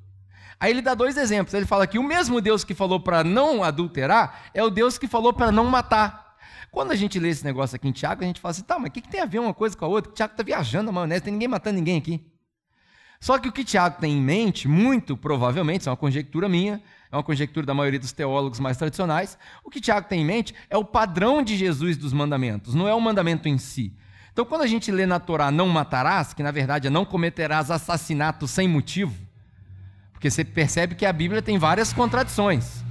Aí 0.59 0.71
ele 0.71 0.81
dá 0.81 0.95
dois 0.95 1.15
exemplos. 1.15 1.53
Ele 1.53 1.67
fala 1.67 1.85
que 1.85 1.99
o 1.99 2.03
mesmo 2.03 2.41
Deus 2.41 2.63
que 2.63 2.73
falou 2.73 2.99
para 2.99 3.23
não 3.23 3.63
adulterar 3.63 4.49
é 4.51 4.63
o 4.63 4.69
Deus 4.71 4.97
que 4.97 5.07
falou 5.07 5.31
para 5.31 5.51
não 5.51 5.65
matar. 5.65 6.35
Quando 6.71 6.91
a 6.91 6.95
gente 6.95 7.19
lê 7.19 7.29
esse 7.29 7.45
negócio 7.45 7.75
aqui 7.75 7.87
em 7.87 7.91
Tiago, 7.91 8.23
a 8.23 8.25
gente 8.25 8.41
fala 8.41 8.49
assim, 8.49 8.63
tá, 8.63 8.79
mas 8.79 8.89
o 8.89 8.91
que, 8.91 8.99
que 8.99 9.07
tem 9.07 9.21
a 9.21 9.27
ver 9.27 9.37
uma 9.37 9.53
coisa 9.53 9.77
com 9.77 9.85
a 9.85 9.87
outra? 9.87 10.11
Tiago 10.11 10.33
está 10.33 10.41
viajando 10.41 10.87
na 10.87 10.91
maionese, 10.91 11.21
tem 11.21 11.33
ninguém 11.33 11.47
matando 11.47 11.75
ninguém 11.75 11.99
aqui. 11.99 12.25
Só 13.19 13.37
que 13.37 13.47
o 13.47 13.51
que 13.51 13.63
Tiago 13.63 14.01
tem 14.01 14.17
em 14.17 14.21
mente, 14.21 14.67
muito 14.67 15.15
provavelmente, 15.15 15.81
isso 15.81 15.89
é 15.89 15.91
uma 15.91 15.97
conjectura 15.97 16.49
minha, 16.49 16.81
é 17.11 17.15
uma 17.15 17.23
conjectura 17.23 17.63
da 17.63 17.75
maioria 17.75 17.99
dos 17.99 18.11
teólogos 18.11 18.59
mais 18.59 18.75
tradicionais, 18.75 19.37
o 19.63 19.69
que 19.69 19.79
Tiago 19.79 20.09
tem 20.09 20.23
em 20.23 20.25
mente 20.25 20.55
é 20.67 20.75
o 20.75 20.83
padrão 20.83 21.43
de 21.43 21.55
Jesus 21.55 21.95
dos 21.95 22.11
mandamentos, 22.11 22.73
não 22.73 22.87
é 22.87 22.93
o 22.95 22.99
mandamento 22.99 23.47
em 23.47 23.59
si. 23.59 23.95
Então, 24.35 24.43
quando 24.43 24.63
a 24.63 24.67
gente 24.67 24.91
lê 24.91 25.05
na 25.05 25.17
Torá 25.17 25.49
não 25.49 25.69
matarás, 25.69 26.33
que 26.33 26.43
na 26.43 26.51
verdade 26.51 26.87
é 26.87 26.89
não 26.89 27.05
cometerás 27.05 27.71
assassinato 27.71 28.49
sem 28.49 28.67
motivo, 28.67 29.15
porque 30.11 30.29
você 30.29 30.43
percebe 30.43 30.93
que 30.93 31.05
a 31.05 31.13
Bíblia 31.13 31.41
tem 31.41 31.57
várias 31.57 31.93
contradições. 31.93 32.83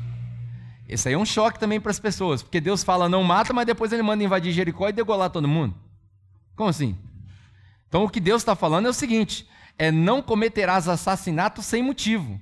Esse 0.88 1.08
aí 1.08 1.14
é 1.14 1.18
um 1.18 1.26
choque 1.26 1.58
também 1.58 1.78
para 1.78 1.90
as 1.90 2.00
pessoas, 2.00 2.42
porque 2.42 2.62
Deus 2.62 2.82
fala 2.82 3.10
não 3.10 3.22
mata, 3.22 3.52
mas 3.52 3.66
depois 3.66 3.92
ele 3.92 4.02
manda 4.02 4.24
invadir 4.24 4.54
Jericó 4.54 4.88
e 4.88 4.92
degolar 4.94 5.28
todo 5.28 5.46
mundo. 5.46 5.74
Como 6.56 6.70
assim? 6.70 6.96
Então 7.88 8.04
o 8.04 8.08
que 8.08 8.20
Deus 8.20 8.40
está 8.40 8.56
falando 8.56 8.86
é 8.86 8.88
o 8.88 8.94
seguinte: 8.94 9.46
é 9.76 9.92
não 9.92 10.22
cometerás 10.22 10.88
assassinato 10.88 11.60
sem 11.60 11.82
motivo. 11.82 12.40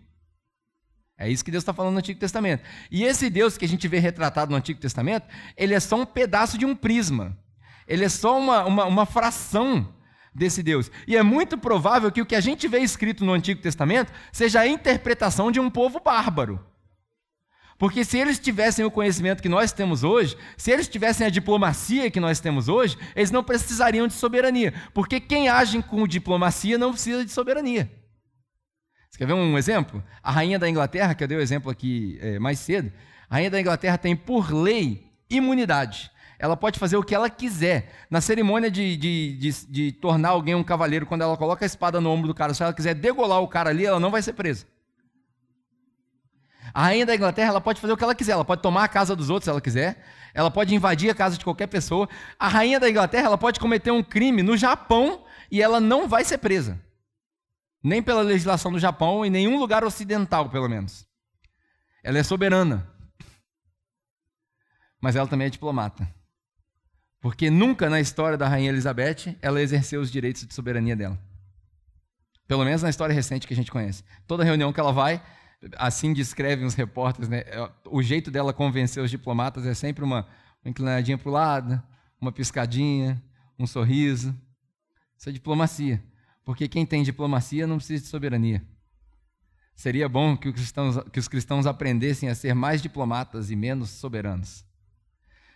É 1.19 1.29
isso 1.29 1.45
que 1.45 1.51
Deus 1.51 1.63
está 1.63 1.73
falando 1.73 1.95
no 1.95 1.99
Antigo 1.99 2.21
Testamento. 2.21 2.63
E 2.89 3.03
esse 3.03 3.29
Deus 3.29 3.59
que 3.59 3.65
a 3.65 3.69
gente 3.69 3.89
vê 3.89 3.99
retratado 3.99 4.53
no 4.53 4.57
Antigo 4.57 4.79
Testamento, 4.79 5.27
ele 5.57 5.75
é 5.75 5.81
só 5.81 5.97
um 5.97 6.07
pedaço 6.07 6.57
de 6.57 6.65
um 6.65 6.77
prisma. 6.77 7.37
Ele 7.93 8.07
é 8.07 8.09
só 8.09 8.39
uma, 8.39 8.65
uma, 8.65 8.85
uma 8.87 9.05
fração 9.05 9.87
desse 10.35 10.63
Deus. 10.63 10.91
E 11.07 11.15
é 11.15 11.23
muito 11.23 11.59
provável 11.59 12.11
que 12.11 12.23
o 12.23 12.27
que 12.27 12.35
a 12.35 12.41
gente 12.41 12.67
vê 12.67 12.79
escrito 12.79 13.23
no 13.23 13.35
Antigo 13.35 13.61
Testamento 13.61 14.11
seja 14.33 14.61
a 14.61 14.67
interpretação 14.67 15.53
de 15.53 15.61
um 15.61 15.69
povo 15.69 16.01
bárbaro. 16.01 16.59
Porque 17.79 18.03
se 18.03 18.17
eles 18.17 18.39
tivessem 18.39 18.83
o 18.83 18.91
conhecimento 18.91 19.43
que 19.43 19.49
nós 19.49 19.73
temos 19.73 20.05
hoje, 20.05 20.39
se 20.57 20.71
eles 20.71 20.89
tivessem 20.89 21.27
a 21.27 21.31
diplomacia 21.31 22.11
que 22.11 22.19
nós 22.19 22.41
temos 22.41 22.67
hoje, 22.67 22.97
eles 23.15 23.31
não 23.31 23.45
precisariam 23.45 24.07
de 24.07 24.15
soberania. 24.15 24.73
Porque 24.95 25.21
quem 25.21 25.51
age 25.51 25.83
com 25.83 26.09
diplomacia 26.09 26.79
não 26.79 26.93
precisa 26.93 27.23
de 27.23 27.31
soberania. 27.31 27.93
Você 29.11 29.19
quer 29.19 29.27
ver 29.27 29.35
um 29.35 29.59
exemplo? 29.59 30.03
A 30.23 30.33
rainha 30.33 30.59
da 30.59 30.67
Inglaterra, 30.67 31.15
que 31.15 31.23
eu 31.23 31.29
dei 31.29 31.37
o 31.37 31.43
exemplo 31.43 31.71
aqui 31.71 32.19
é, 32.23 32.39
mais 32.39 32.59
cedo, 32.59 32.91
a 33.29 33.35
rainha 33.35 33.51
da 33.51 33.61
Inglaterra 33.61 33.99
tem, 33.99 34.17
por 34.17 34.51
lei, 34.51 35.13
imunidade 35.29 36.11
ela 36.43 36.57
pode 36.57 36.77
fazer 36.77 36.97
o 36.97 37.05
que 37.05 37.15
ela 37.15 37.31
quiser. 37.31 37.93
Na 38.11 38.21
cerimônia 38.21 38.69
de, 38.69 38.97
de, 38.97 39.37
de, 39.37 39.67
de, 39.69 39.93
tornar 39.93 40.31
alguém 40.31 40.57
um 40.57 40.65
cavaleiro, 40.65 41.07
quando 41.07 41.23
ela 41.23 41.37
coloca 41.37 41.65
a 41.65 41.67
espada 41.67 42.01
no 42.01 42.11
ombro 42.11 42.27
do 42.27 42.35
cara, 42.35 42.53
se 42.53 42.65
ela 42.65 42.75
quiser 42.75 42.97
degolar 42.97 43.41
o 43.41 43.47
cara 43.47 43.71
ali, 43.71 43.87
ela 43.87 44.01
não 44.01 44.11
vai 44.11 44.21
ser 44.21 44.33
presa. 44.33 44.67
A 46.75 46.83
rainha 46.83 47.07
da 47.07 47.15
Inglaterra 47.15 47.51
ela 47.51 47.61
pode 47.61 47.81
fazer 47.81 47.93
o 47.93 47.97
que 47.97 48.03
ela 48.03 48.15
quiser, 48.15 48.33
ela 48.33 48.45
pode 48.45 48.61
tomar 48.61 48.83
a 48.83 48.89
casa 48.89 49.15
dos 49.15 49.31
outros 49.31 49.45
se 49.45 49.51
ela 49.51 49.61
quiser, 49.61 50.05
ela 50.35 50.51
pode 50.51 50.75
invadir 50.75 51.11
a 51.11 51.15
casa 51.15 51.39
de 51.39 51.45
qualquer 51.45 51.69
pessoa. 51.69 52.09
A 52.37 52.49
rainha 52.49 52.81
da 52.81 52.91
Inglaterra 52.91 53.27
ela 53.27 53.39
pode 53.39 53.61
cometer 53.61 53.93
um 53.93 54.03
crime 54.03 54.43
no 54.43 54.57
Japão 54.57 55.25
e 55.49 55.63
ela 55.63 55.79
não 55.79 56.09
vai 56.09 56.25
ser 56.25 56.39
presa. 56.39 56.77
Nem 57.85 58.03
pela 58.03 58.21
legislação 58.21 58.73
do 58.73 58.81
Japão, 58.81 59.25
em 59.25 59.31
nenhum 59.31 59.61
lugar 59.61 59.85
ocidental, 59.85 60.49
pelo 60.49 60.69
menos. 60.69 61.07
Ela 62.03 62.19
é 62.19 62.23
soberana. 62.25 62.91
Mas 65.01 65.15
ela 65.15 65.29
também 65.29 65.47
é 65.47 65.51
diplomata. 65.51 66.22
Porque 67.23 67.49
nunca 67.49 67.89
na 67.89 68.01
história 68.01 68.37
da 68.37 68.49
Rainha 68.49 68.71
Elizabeth 68.71 69.37
ela 69.41 69.63
exerceu 69.63 70.01
os 70.01 70.11
direitos 70.11 70.45
de 70.45 70.53
soberania 70.53 70.97
dela. 70.97 71.17
Pelo 72.49 72.65
menos 72.65 72.83
na 72.83 72.91
história 72.91 73.15
recente 73.15 73.47
que 73.47 73.55
a 73.55 73.57
gente 73.57 73.71
conhece. 73.71 74.03
Toda 74.27 74.43
reunião 74.43 74.73
que 74.73 74.81
ela 74.81 74.93
vai, 74.93 75.23
assim 75.77 76.13
descrevem 76.13 76.67
os 76.67 76.75
repórteres, 76.75 77.29
né? 77.29 77.45
É, 77.47 77.71
o 77.89 78.03
jeito 78.03 78.29
dela 78.29 78.53
convencer 78.53 79.01
os 79.01 79.09
diplomatas 79.09 79.65
é 79.65 79.73
sempre 79.73 80.03
uma, 80.03 80.27
uma 80.65 80.71
inclinadinha 80.71 81.17
para 81.17 81.29
o 81.29 81.33
lado, 81.33 81.81
uma 82.21 82.33
piscadinha, 82.33 83.23
um 83.57 83.69
sorriso. 83.69 84.37
Isso 85.17 85.29
é 85.29 85.33
diplomacia. 85.33 86.03
Porque 86.45 86.67
quem 86.67 86.85
tem 86.85 87.05
diplomacia 87.05 87.69
não 87.69 87.77
precisa 87.77 88.03
de 88.03 88.09
soberania. 88.09 88.67
Seria 89.77 90.09
bom 90.09 90.37
que 90.37 90.49
os 90.49 90.55
cristãos, 90.57 90.99
que 91.13 91.21
os 91.21 91.29
cristãos 91.29 91.67
aprendessem 91.67 92.29
a 92.29 92.35
ser 92.35 92.53
mais 92.53 92.83
diplomatas 92.83 93.49
e 93.49 93.55
menos 93.55 93.91
soberanos 93.91 94.65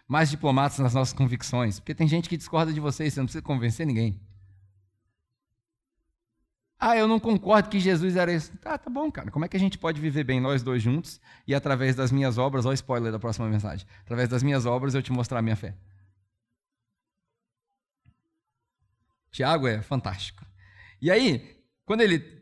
mais 0.06 0.30
diplomatas 0.30 0.78
nas 0.78 0.94
nossas 0.94 1.12
convicções, 1.12 1.80
porque 1.80 1.94
tem 1.94 2.06
gente 2.06 2.28
que 2.28 2.36
discorda 2.36 2.72
de 2.72 2.80
vocês, 2.80 3.12
você 3.12 3.20
não 3.20 3.26
precisa 3.26 3.42
convencer 3.42 3.86
ninguém. 3.86 4.20
Ah, 6.78 6.96
eu 6.96 7.08
não 7.08 7.18
concordo 7.18 7.70
que 7.70 7.80
Jesus 7.80 8.16
era 8.16 8.32
isso. 8.32 8.56
Tá, 8.58 8.76
tá 8.76 8.90
bom, 8.90 9.10
cara. 9.10 9.30
Como 9.30 9.44
é 9.44 9.48
que 9.48 9.56
a 9.56 9.60
gente 9.60 9.78
pode 9.78 10.00
viver 10.00 10.24
bem 10.24 10.40
nós 10.40 10.62
dois 10.62 10.82
juntos 10.82 11.20
e 11.46 11.54
através 11.54 11.96
das 11.96 12.12
minhas 12.12 12.36
obras, 12.36 12.66
olha 12.66 12.72
o 12.72 12.74
spoiler 12.74 13.10
da 13.10 13.18
próxima 13.18 13.48
mensagem, 13.48 13.86
através 14.02 14.28
das 14.28 14.42
minhas 14.42 14.66
obras 14.66 14.94
eu 14.94 15.02
te 15.02 15.10
mostrar 15.10 15.38
a 15.38 15.42
minha 15.42 15.56
fé? 15.56 15.74
Tiago 19.30 19.66
é 19.66 19.82
fantástico. 19.82 20.44
E 21.00 21.10
aí, 21.10 21.62
quando 21.84 22.02
ele 22.02 22.35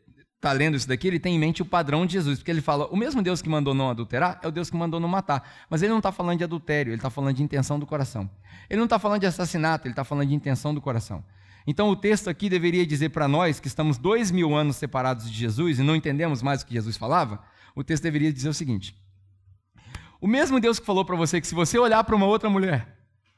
está 0.45 0.53
lendo 0.53 0.77
isso 0.77 0.87
daqui, 0.87 1.09
ele 1.09 1.19
tem 1.19 1.35
em 1.35 1.39
mente 1.39 1.63
o 1.63 1.65
padrão 1.65 2.05
de 2.05 2.13
Jesus, 2.13 2.39
porque 2.39 2.51
ele 2.51 2.61
fala: 2.61 2.87
o 2.89 2.97
mesmo 2.97 3.23
Deus 3.23 3.41
que 3.41 3.49
mandou 3.49 3.73
não 3.73 3.89
adulterar 3.89 4.39
é 4.43 4.47
o 4.47 4.51
Deus 4.53 4.69
que 4.69 4.77
mandou 4.77 5.01
não 5.01 5.09
matar. 5.09 5.49
Mas 5.71 5.83
ele 5.83 5.91
não 5.91 5.99
está 5.99 6.13
falando 6.13 6.39
de 6.39 6.45
adultério, 6.45 6.91
ele 6.91 6.97
está 6.97 7.09
falando 7.09 7.35
de 7.35 7.43
intenção 7.43 7.79
do 7.79 7.87
coração. 7.87 8.31
Ele 8.69 8.79
não 8.79 8.85
está 8.85 8.99
falando 8.99 9.21
de 9.21 9.27
assassinato, 9.27 9.87
ele 9.87 9.93
está 9.93 10.05
falando 10.05 10.29
de 10.29 10.35
intenção 10.35 10.75
do 10.75 10.81
coração. 10.81 11.25
Então 11.67 11.89
o 11.89 11.97
texto 11.97 12.29
aqui 12.29 12.51
deveria 12.51 12.87
dizer 12.87 13.09
para 13.09 13.27
nós 13.27 13.59
que 13.59 13.67
estamos 13.67 13.97
dois 13.97 14.31
mil 14.31 14.55
anos 14.55 14.77
separados 14.77 15.31
de 15.31 15.37
Jesus 15.37 15.79
e 15.79 15.83
não 15.83 15.97
entendemos 15.97 16.43
mais 16.43 16.61
o 16.61 16.67
que 16.67 16.75
Jesus 16.75 16.97
falava, 16.97 17.43
o 17.75 17.83
texto 17.83 18.03
deveria 18.03 18.31
dizer 18.31 18.51
o 18.51 18.55
seguinte: 18.55 18.95
o 20.21 20.27
mesmo 20.27 20.61
Deus 20.61 20.79
que 20.79 20.85
falou 20.85 21.05
para 21.05 21.17
você 21.17 21.41
que 21.41 21.47
se 21.47 21.55
você 21.55 21.79
olhar 21.79 22.05
para 22.05 22.15
uma 22.15 22.27
outra 22.27 22.51
mulher 22.51 22.87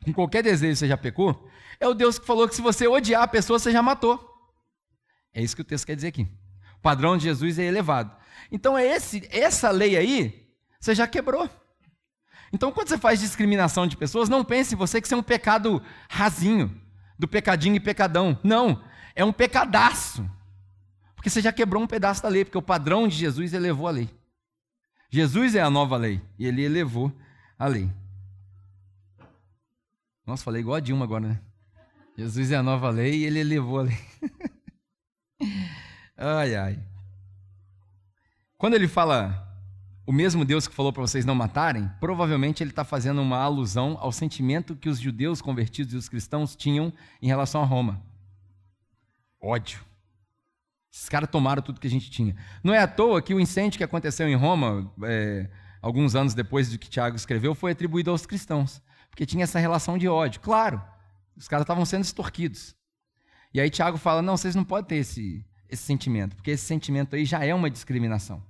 com 0.04 0.12
qualquer 0.12 0.42
desejo 0.42 0.76
você 0.76 0.88
já 0.88 0.96
pecou, 0.96 1.48
é 1.78 1.86
o 1.86 1.94
Deus 1.94 2.18
que 2.18 2.26
falou 2.26 2.48
que 2.48 2.54
se 2.54 2.62
você 2.62 2.88
odiar 2.88 3.22
a 3.22 3.28
pessoa 3.28 3.58
você 3.58 3.70
já 3.70 3.82
matou. 3.82 4.34
É 5.32 5.42
isso 5.42 5.54
que 5.54 5.62
o 5.62 5.64
texto 5.64 5.86
quer 5.86 5.94
dizer 5.94 6.08
aqui. 6.08 6.26
O 6.76 6.80
padrão 6.82 7.16
de 7.16 7.24
Jesus 7.24 7.58
é 7.58 7.64
elevado. 7.64 8.14
Então 8.50 8.76
é 8.76 8.86
esse, 8.86 9.26
essa 9.30 9.70
lei 9.70 9.96
aí, 9.96 10.48
você 10.80 10.94
já 10.94 11.06
quebrou. 11.06 11.48
Então 12.52 12.70
quando 12.70 12.88
você 12.88 12.98
faz 12.98 13.20
discriminação 13.20 13.86
de 13.86 13.96
pessoas, 13.96 14.28
não 14.28 14.44
pense 14.44 14.74
em 14.74 14.78
você 14.78 15.00
que 15.00 15.06
isso 15.06 15.14
é 15.14 15.18
um 15.18 15.22
pecado 15.22 15.82
rasinho, 16.08 16.80
do 17.18 17.26
pecadinho 17.26 17.76
e 17.76 17.80
pecadão. 17.80 18.38
Não, 18.42 18.82
é 19.14 19.24
um 19.24 19.32
pecadaço. 19.32 20.28
Porque 21.14 21.30
você 21.30 21.40
já 21.40 21.52
quebrou 21.52 21.82
um 21.82 21.86
pedaço 21.86 22.22
da 22.22 22.28
lei, 22.28 22.44
porque 22.44 22.58
o 22.58 22.62
padrão 22.62 23.08
de 23.08 23.16
Jesus 23.16 23.52
elevou 23.52 23.88
a 23.88 23.90
lei. 23.90 24.08
Jesus 25.10 25.54
é 25.54 25.60
a 25.60 25.70
nova 25.70 25.96
lei 25.96 26.20
e 26.38 26.46
ele 26.46 26.62
elevou 26.62 27.12
a 27.58 27.66
lei. 27.66 27.90
Nossa, 30.26 30.44
falei 30.44 30.60
igual 30.60 30.76
a 30.76 30.80
Dilma 30.80 31.04
agora, 31.04 31.28
né? 31.28 31.40
Jesus 32.16 32.50
é 32.50 32.56
a 32.56 32.62
nova 32.62 32.90
lei 32.90 33.20
e 33.20 33.24
ele 33.24 33.38
elevou 33.38 33.80
a 33.80 33.82
lei. 33.82 33.98
Ai, 36.16 36.54
ai. 36.54 36.78
Quando 38.56 38.74
ele 38.74 38.88
fala 38.88 39.46
o 40.06 40.12
mesmo 40.12 40.44
Deus 40.44 40.68
que 40.68 40.74
falou 40.74 40.92
para 40.92 41.02
vocês 41.02 41.24
não 41.24 41.34
matarem, 41.34 41.90
provavelmente 41.98 42.62
ele 42.62 42.70
está 42.70 42.84
fazendo 42.84 43.20
uma 43.20 43.38
alusão 43.38 43.98
ao 44.00 44.12
sentimento 44.12 44.76
que 44.76 44.88
os 44.88 45.00
judeus 45.00 45.42
convertidos 45.42 45.92
e 45.92 45.96
os 45.96 46.08
cristãos 46.08 46.54
tinham 46.54 46.92
em 47.20 47.26
relação 47.26 47.60
a 47.60 47.64
Roma. 47.64 48.00
Ódio. 49.42 49.84
Esses 50.92 51.08
caras 51.08 51.28
tomaram 51.28 51.60
tudo 51.60 51.80
que 51.80 51.86
a 51.86 51.90
gente 51.90 52.08
tinha. 52.08 52.34
Não 52.62 52.72
é 52.72 52.78
à 52.78 52.86
toa 52.86 53.20
que 53.20 53.34
o 53.34 53.40
incêndio 53.40 53.76
que 53.76 53.84
aconteceu 53.84 54.28
em 54.28 54.34
Roma, 54.34 54.90
é, 55.02 55.50
alguns 55.82 56.14
anos 56.14 56.32
depois 56.32 56.70
do 56.70 56.78
que 56.78 56.88
Tiago 56.88 57.16
escreveu, 57.16 57.54
foi 57.54 57.72
atribuído 57.72 58.10
aos 58.10 58.24
cristãos. 58.24 58.80
Porque 59.10 59.26
tinha 59.26 59.44
essa 59.44 59.58
relação 59.58 59.98
de 59.98 60.08
ódio. 60.08 60.40
Claro, 60.40 60.80
os 61.36 61.48
caras 61.48 61.64
estavam 61.64 61.84
sendo 61.84 62.04
extorquidos. 62.04 62.74
E 63.52 63.60
aí 63.60 63.68
Tiago 63.68 63.98
fala: 63.98 64.22
não, 64.22 64.36
vocês 64.36 64.54
não 64.54 64.64
podem 64.64 64.88
ter 64.88 64.96
esse, 64.96 65.44
esse 65.68 65.82
sentimento, 65.82 66.36
porque 66.36 66.52
esse 66.52 66.64
sentimento 66.64 67.16
aí 67.16 67.24
já 67.24 67.44
é 67.44 67.54
uma 67.54 67.70
discriminação. 67.70 68.42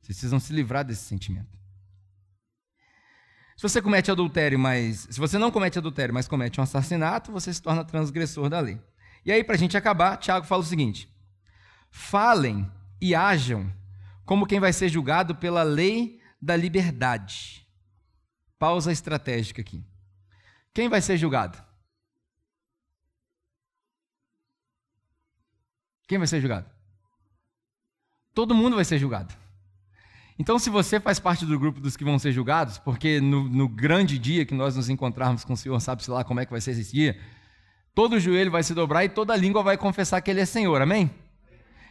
Vocês 0.00 0.16
precisam 0.18 0.40
se 0.40 0.52
livrar 0.52 0.84
desse 0.84 1.02
sentimento. 1.02 1.58
Se 3.56 3.62
você 3.62 3.80
comete 3.80 4.10
adultério, 4.10 4.58
mas 4.58 5.06
se 5.10 5.20
você 5.20 5.38
não 5.38 5.50
comete 5.50 5.78
adultério, 5.78 6.12
mas 6.12 6.26
comete 6.26 6.58
um 6.58 6.64
assassinato, 6.64 7.30
você 7.30 7.52
se 7.52 7.62
torna 7.62 7.84
transgressor 7.84 8.48
da 8.48 8.58
lei. 8.58 8.80
E 9.24 9.30
aí, 9.30 9.44
para 9.44 9.54
a 9.54 9.58
gente 9.58 9.76
acabar, 9.76 10.16
Tiago 10.16 10.46
fala 10.46 10.62
o 10.62 10.66
seguinte: 10.66 11.08
falem 11.90 12.68
e 13.00 13.14
ajam 13.14 13.72
como 14.24 14.46
quem 14.46 14.58
vai 14.58 14.72
ser 14.72 14.88
julgado 14.88 15.36
pela 15.36 15.62
lei 15.62 16.20
da 16.40 16.56
liberdade. 16.56 17.64
Pausa 18.58 18.90
estratégica 18.90 19.60
aqui. 19.60 19.84
Quem 20.74 20.88
vai 20.88 21.00
ser 21.00 21.16
julgado? 21.16 21.62
Quem 26.06 26.18
vai 26.18 26.26
ser 26.26 26.40
julgado? 26.40 26.66
Todo 28.34 28.54
mundo 28.54 28.76
vai 28.76 28.84
ser 28.84 28.98
julgado. 28.98 29.34
Então, 30.38 30.58
se 30.58 30.70
você 30.70 30.98
faz 30.98 31.20
parte 31.20 31.44
do 31.44 31.58
grupo 31.58 31.80
dos 31.80 31.96
que 31.96 32.04
vão 32.04 32.18
ser 32.18 32.32
julgados, 32.32 32.78
porque 32.78 33.20
no, 33.20 33.48
no 33.48 33.68
grande 33.68 34.18
dia 34.18 34.46
que 34.46 34.54
nós 34.54 34.74
nos 34.74 34.88
encontrarmos 34.88 35.44
com 35.44 35.52
o 35.52 35.56
Senhor, 35.56 35.78
sabe-se 35.80 36.10
lá 36.10 36.24
como 36.24 36.40
é 36.40 36.46
que 36.46 36.50
vai 36.50 36.60
ser 36.60 36.72
esse 36.72 36.92
dia, 36.92 37.18
todo 37.94 38.18
joelho 38.18 38.50
vai 38.50 38.62
se 38.62 38.74
dobrar 38.74 39.04
e 39.04 39.08
toda 39.08 39.36
língua 39.36 39.62
vai 39.62 39.76
confessar 39.76 40.20
que 40.20 40.30
Ele 40.30 40.40
é 40.40 40.46
Senhor, 40.46 40.80
amém? 40.80 41.10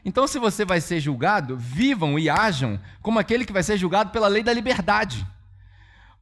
Então, 0.03 0.27
se 0.27 0.39
você 0.39 0.65
vai 0.65 0.81
ser 0.81 0.99
julgado, 0.99 1.55
vivam 1.55 2.17
e 2.17 2.29
ajam 2.29 2.79
como 3.01 3.19
aquele 3.19 3.45
que 3.45 3.53
vai 3.53 3.61
ser 3.61 3.77
julgado 3.77 4.09
pela 4.09 4.27
lei 4.27 4.41
da 4.41 4.51
liberdade. 4.51 5.25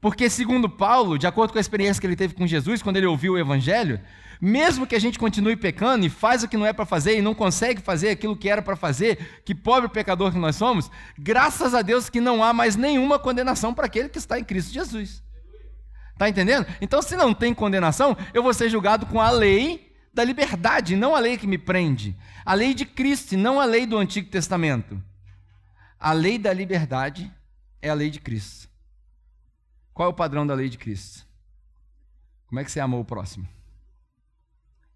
Porque, 0.02 0.30
segundo 0.30 0.70
Paulo, 0.70 1.18
de 1.18 1.28
acordo 1.28 1.52
com 1.52 1.58
a 1.58 1.62
experiência 1.62 2.00
que 2.00 2.08
ele 2.08 2.16
teve 2.16 2.34
com 2.34 2.48
Jesus, 2.48 2.82
quando 2.82 2.98
ele 2.98 3.06
ouviu 3.06 3.34
o 3.34 3.38
Evangelho, 3.38 4.00
mesmo 4.40 4.88
que 4.88 4.96
a 4.96 5.00
gente 5.00 5.20
continue 5.20 5.58
pecando 5.58 6.06
e 6.06 6.10
faz 6.10 6.42
o 6.42 6.48
que 6.48 6.56
não 6.56 6.66
é 6.66 6.72
para 6.72 6.86
fazer 6.86 7.18
e 7.18 7.22
não 7.22 7.36
consegue 7.36 7.82
fazer 7.82 8.10
aquilo 8.10 8.38
que 8.38 8.50
era 8.50 8.62
para 8.62 8.78
fazer, 8.78 9.42
que 9.44 9.54
pobre 9.54 9.90
pecador 9.90 10.32
que 10.32 10.38
nós 10.38 10.56
somos, 10.56 10.90
graças 11.18 11.74
a 11.74 11.82
Deus 11.82 12.10
que 12.10 12.22
não 12.22 12.42
há 12.42 12.54
mais 12.54 12.78
nenhuma 12.78 13.20
condenação 13.20 13.74
para 13.74 13.88
aquele 13.88 14.08
que 14.08 14.18
está 14.18 14.40
em 14.40 14.44
Cristo 14.44 14.72
Jesus. 14.72 15.22
Está 16.14 16.30
entendendo? 16.30 16.66
Então, 16.82 17.02
se 17.02 17.16
não 17.16 17.34
tem 17.34 17.54
condenação, 17.54 18.16
eu 18.34 18.44
vou 18.44 18.54
ser 18.54 18.70
julgado 18.70 19.06
com 19.06 19.20
a 19.20 19.30
lei 19.30 19.94
da 20.14 20.24
liberdade, 20.24 20.96
não 20.96 21.16
a 21.16 21.20
lei 21.20 21.38
que 21.38 21.48
me 21.48 21.58
prende. 21.58 22.16
A 22.46 22.54
lei 22.54 22.74
de 22.74 22.86
Cristo, 22.86 23.38
não 23.38 23.60
a 23.60 23.66
lei 23.66 23.86
do 23.86 23.98
Antigo 23.98 24.30
Testamento. 24.30 25.02
A 26.00 26.14
lei 26.14 26.38
da 26.38 26.54
liberdade 26.54 27.32
é 27.82 27.90
a 27.90 27.94
lei 27.94 28.10
de 28.10 28.20
Cristo. 28.20 28.69
Qual 29.94 30.08
é 30.08 30.12
o 30.12 30.16
padrão 30.16 30.46
da 30.46 30.54
lei 30.54 30.70
de 30.70 30.78
Cristo? 30.78 31.28
Como 32.48 32.60
é 32.60 32.64
que 32.64 32.72
você 32.72 32.80
amou 32.80 33.02
o 33.02 33.06
próximo? 33.06 33.48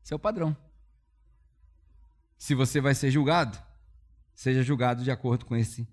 Esse 0.03 0.13
é 0.13 0.15
o 0.15 0.19
padrão. 0.19 0.55
Se 2.37 2.55
você 2.55 2.81
vai 2.81 2.93
ser 2.95 3.11
julgado, 3.11 3.57
seja 4.33 4.63
julgado 4.63 5.03
de 5.03 5.11
acordo 5.11 5.45
com 5.45 5.55
esse 5.55 5.87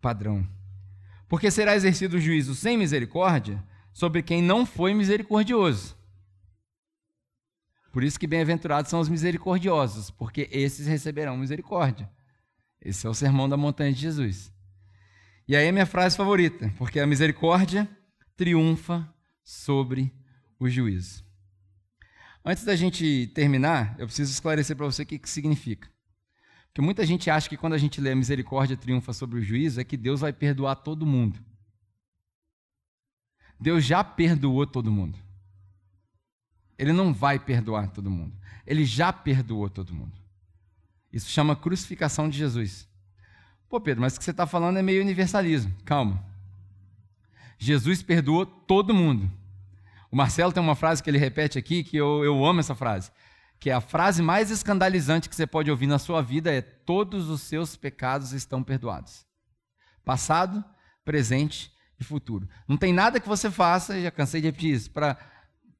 padrão. 0.00 0.46
Porque 1.28 1.50
será 1.50 1.74
exercido 1.74 2.16
o 2.16 2.20
juízo 2.20 2.54
sem 2.54 2.76
misericórdia 2.76 3.62
sobre 3.92 4.22
quem 4.22 4.42
não 4.42 4.64
foi 4.64 4.94
misericordioso. 4.94 5.96
Por 7.90 8.04
isso 8.04 8.20
que 8.20 8.26
bem-aventurados 8.26 8.90
são 8.90 9.00
os 9.00 9.08
misericordiosos, 9.08 10.10
porque 10.10 10.48
esses 10.52 10.86
receberão 10.86 11.36
misericórdia. 11.36 12.08
Esse 12.80 13.06
é 13.06 13.10
o 13.10 13.14
sermão 13.14 13.48
da 13.48 13.56
montanha 13.56 13.92
de 13.92 14.00
Jesus. 14.00 14.52
E 15.48 15.56
aí 15.56 15.66
é 15.66 15.72
minha 15.72 15.86
frase 15.86 16.16
favorita, 16.16 16.72
porque 16.76 17.00
a 17.00 17.06
misericórdia 17.06 17.88
triunfa 18.36 19.08
sobre 19.42 20.12
o 20.58 20.68
juízo. 20.68 21.24
Antes 22.44 22.64
da 22.64 22.76
gente 22.76 23.30
terminar, 23.34 23.96
eu 23.98 24.06
preciso 24.06 24.30
esclarecer 24.30 24.76
para 24.76 24.86
você 24.86 25.02
o 25.02 25.06
que, 25.06 25.18
que 25.18 25.28
significa. 25.28 25.90
Porque 26.68 26.80
muita 26.80 27.06
gente 27.06 27.30
acha 27.30 27.48
que 27.48 27.56
quando 27.56 27.72
a 27.72 27.78
gente 27.78 28.00
lê 28.00 28.12
a 28.12 28.16
misericórdia 28.16 28.76
triunfa 28.76 29.12
sobre 29.12 29.40
o 29.40 29.42
juízo, 29.42 29.80
é 29.80 29.84
que 29.84 29.96
Deus 29.96 30.20
vai 30.20 30.32
perdoar 30.32 30.76
todo 30.76 31.06
mundo. 31.06 31.40
Deus 33.58 33.84
já 33.84 34.04
perdoou 34.04 34.66
todo 34.66 34.92
mundo. 34.92 35.18
Ele 36.78 36.92
não 36.92 37.14
vai 37.14 37.38
perdoar 37.38 37.88
todo 37.88 38.10
mundo. 38.10 38.36
Ele 38.66 38.84
já 38.84 39.12
perdoou 39.12 39.70
todo 39.70 39.94
mundo. 39.94 40.12
Isso 41.10 41.30
chama 41.30 41.56
crucificação 41.56 42.28
de 42.28 42.36
Jesus. 42.36 42.86
Pô, 43.68 43.80
Pedro, 43.80 44.02
mas 44.02 44.14
o 44.14 44.18
que 44.18 44.24
você 44.24 44.30
está 44.30 44.46
falando 44.46 44.76
é 44.76 44.82
meio 44.82 45.00
universalismo. 45.00 45.74
Calma. 45.84 46.22
Jesus 47.58 48.02
perdoou 48.02 48.44
todo 48.44 48.94
mundo. 48.94 49.30
O 50.10 50.16
Marcelo 50.16 50.52
tem 50.52 50.62
uma 50.62 50.76
frase 50.76 51.02
que 51.02 51.10
ele 51.10 51.18
repete 51.18 51.58
aqui 51.58 51.82
que 51.82 51.96
eu, 51.96 52.24
eu 52.24 52.44
amo 52.44 52.60
essa 52.60 52.74
frase. 52.74 53.10
Que 53.58 53.70
é 53.70 53.72
a 53.72 53.80
frase 53.80 54.22
mais 54.22 54.50
escandalizante 54.50 55.28
que 55.28 55.36
você 55.36 55.46
pode 55.46 55.70
ouvir 55.70 55.86
na 55.86 55.98
sua 55.98 56.22
vida 56.22 56.52
é: 56.52 56.60
Todos 56.60 57.28
os 57.28 57.40
seus 57.42 57.76
pecados 57.76 58.32
estão 58.32 58.62
perdoados. 58.62 59.26
Passado, 60.04 60.64
presente 61.04 61.72
e 61.98 62.04
futuro. 62.04 62.48
Não 62.68 62.76
tem 62.76 62.92
nada 62.92 63.18
que 63.18 63.28
você 63.28 63.50
faça, 63.50 64.00
já 64.00 64.10
cansei 64.10 64.40
de 64.40 64.48
repetir 64.48 64.74
isso, 64.74 64.90
para 64.90 65.18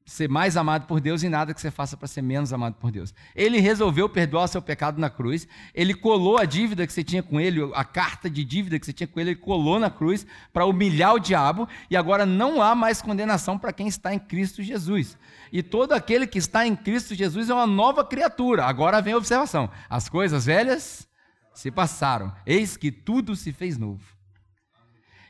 ser 0.06 0.28
mais 0.28 0.56
amado 0.56 0.86
por 0.86 1.00
Deus 1.00 1.24
e 1.24 1.28
nada 1.28 1.52
que 1.52 1.60
você 1.60 1.68
faça 1.68 1.96
para 1.96 2.06
ser 2.06 2.22
menos 2.22 2.52
amado 2.52 2.74
por 2.74 2.92
Deus. 2.92 3.12
Ele 3.34 3.58
resolveu 3.58 4.08
perdoar 4.08 4.44
o 4.44 4.48
seu 4.48 4.62
pecado 4.62 5.00
na 5.00 5.10
cruz, 5.10 5.48
ele 5.74 5.92
colou 5.92 6.38
a 6.38 6.44
dívida 6.44 6.86
que 6.86 6.92
você 6.92 7.02
tinha 7.02 7.24
com 7.24 7.40
ele, 7.40 7.68
a 7.74 7.84
carta 7.84 8.30
de 8.30 8.44
dívida 8.44 8.78
que 8.78 8.86
você 8.86 8.92
tinha 8.92 9.08
com 9.08 9.18
ele, 9.18 9.30
ele 9.30 9.40
colou 9.40 9.80
na 9.80 9.90
cruz 9.90 10.24
para 10.52 10.64
humilhar 10.64 11.14
o 11.14 11.18
diabo, 11.18 11.68
e 11.90 11.96
agora 11.96 12.24
não 12.24 12.62
há 12.62 12.72
mais 12.72 13.02
condenação 13.02 13.58
para 13.58 13.72
quem 13.72 13.88
está 13.88 14.14
em 14.14 14.18
Cristo 14.18 14.62
Jesus. 14.62 15.18
E 15.52 15.60
todo 15.60 15.92
aquele 15.92 16.24
que 16.24 16.38
está 16.38 16.64
em 16.64 16.76
Cristo 16.76 17.12
Jesus 17.12 17.50
é 17.50 17.54
uma 17.54 17.66
nova 17.66 18.04
criatura. 18.04 18.64
Agora 18.64 19.02
vem 19.02 19.12
a 19.12 19.18
observação: 19.18 19.68
as 19.90 20.08
coisas 20.08 20.46
velhas 20.46 21.08
se 21.52 21.68
passaram, 21.70 22.32
eis 22.46 22.76
que 22.76 22.92
tudo 22.92 23.34
se 23.34 23.52
fez 23.52 23.76
novo. 23.76 24.04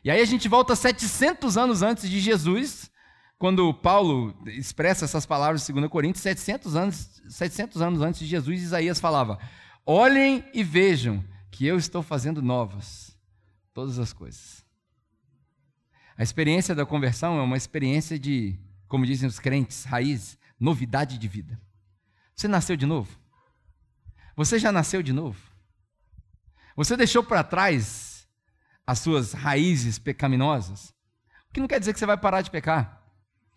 E 0.04 0.10
aí 0.10 0.20
a 0.20 0.26
gente 0.26 0.48
volta 0.48 0.76
700 0.76 1.56
anos 1.56 1.82
antes 1.82 2.10
de 2.10 2.20
Jesus, 2.20 2.90
quando 3.38 3.72
Paulo 3.74 4.34
expressa 4.46 5.04
essas 5.04 5.26
palavras 5.26 5.68
em 5.68 5.72
2 5.74 5.88
Coríntios, 5.88 6.22
700 6.22 6.76
anos, 6.76 7.22
700 7.28 7.82
anos 7.82 8.00
antes 8.00 8.20
de 8.20 8.26
Jesus, 8.26 8.62
Isaías 8.62 8.98
falava: 8.98 9.38
Olhem 9.84 10.44
e 10.54 10.64
vejam 10.64 11.22
que 11.50 11.66
eu 11.66 11.76
estou 11.76 12.02
fazendo 12.02 12.40
novas 12.40 13.16
todas 13.74 13.98
as 13.98 14.12
coisas. 14.12 14.64
A 16.16 16.22
experiência 16.22 16.74
da 16.74 16.86
conversão 16.86 17.38
é 17.38 17.42
uma 17.42 17.58
experiência 17.58 18.18
de, 18.18 18.58
como 18.88 19.04
dizem 19.04 19.28
os 19.28 19.38
crentes, 19.38 19.84
raiz, 19.84 20.38
novidade 20.58 21.18
de 21.18 21.28
vida. 21.28 21.60
Você 22.34 22.48
nasceu 22.48 22.74
de 22.74 22.86
novo? 22.86 23.18
Você 24.34 24.58
já 24.58 24.72
nasceu 24.72 25.02
de 25.02 25.12
novo? 25.12 25.38
Você 26.74 26.96
deixou 26.96 27.22
para 27.22 27.44
trás 27.44 28.26
as 28.86 28.98
suas 28.98 29.34
raízes 29.34 29.98
pecaminosas? 29.98 30.94
O 31.50 31.52
que 31.52 31.60
não 31.60 31.68
quer 31.68 31.78
dizer 31.78 31.92
que 31.92 31.98
você 31.98 32.06
vai 32.06 32.16
parar 32.16 32.40
de 32.40 32.50
pecar. 32.50 32.95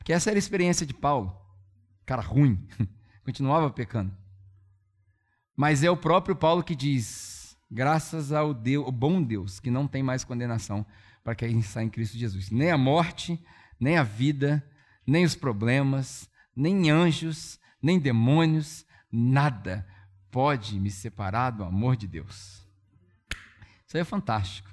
Que 0.03 0.13
essa 0.13 0.29
era 0.29 0.37
a 0.37 0.39
experiência 0.39 0.85
de 0.85 0.93
Paulo. 0.93 1.35
Cara 2.05 2.21
ruim, 2.21 2.67
continuava 3.23 3.69
pecando. 3.69 4.15
Mas 5.55 5.83
é 5.83 5.91
o 5.91 5.97
próprio 5.97 6.35
Paulo 6.35 6.63
que 6.63 6.75
diz: 6.75 7.57
graças 7.69 8.31
ao 8.31 8.53
Deus, 8.53 8.87
o 8.87 8.91
bom 8.91 9.21
Deus, 9.21 9.59
que 9.59 9.69
não 9.69 9.87
tem 9.87 10.01
mais 10.01 10.23
condenação 10.23 10.85
para 11.23 11.35
quem 11.35 11.59
está 11.59 11.83
em 11.83 11.89
Cristo 11.89 12.17
Jesus. 12.17 12.49
Nem 12.49 12.71
a 12.71 12.77
morte, 12.77 13.39
nem 13.79 13.97
a 13.97 14.03
vida, 14.03 14.65
nem 15.05 15.25
os 15.25 15.35
problemas, 15.35 16.29
nem 16.55 16.89
anjos, 16.89 17.59
nem 17.81 17.99
demônios, 17.99 18.85
nada 19.11 19.87
pode 20.31 20.79
me 20.79 20.89
separar 20.89 21.51
do 21.51 21.63
amor 21.63 21.95
de 21.95 22.07
Deus. 22.07 22.65
Isso 23.85 23.97
aí 23.97 24.01
é 24.01 24.05
fantástico. 24.05 24.69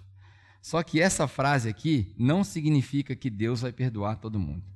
Só 0.63 0.83
que 0.83 1.01
essa 1.01 1.29
frase 1.29 1.69
aqui 1.69 2.15
não 2.19 2.43
significa 2.43 3.15
que 3.15 3.31
Deus 3.31 3.61
vai 3.63 3.73
perdoar 3.73 4.17
todo 4.17 4.39
mundo 4.39 4.76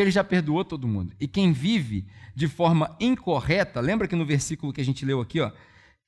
porque 0.00 0.04
ele 0.04 0.10
já 0.10 0.24
perdoou 0.24 0.64
todo 0.64 0.88
mundo. 0.88 1.12
E 1.20 1.28
quem 1.28 1.52
vive 1.52 2.06
de 2.34 2.48
forma 2.48 2.96
incorreta, 2.98 3.80
lembra 3.80 4.08
que 4.08 4.16
no 4.16 4.24
versículo 4.24 4.72
que 4.72 4.80
a 4.80 4.84
gente 4.84 5.04
leu 5.04 5.20
aqui, 5.20 5.40
ó, 5.40 5.52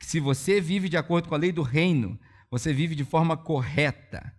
se 0.01 0.19
você 0.19 0.63
vive 0.63 0.89
de 0.89 0.97
acordo 0.97 1.29
com 1.29 1.35
a 1.35 1.39
lei 1.39 1.53
do 1.53 1.61
reino, 1.61 2.19
você 2.51 2.73
vive 2.73 2.95
de 2.95 3.05
forma 3.05 3.37
correta. 3.37 4.33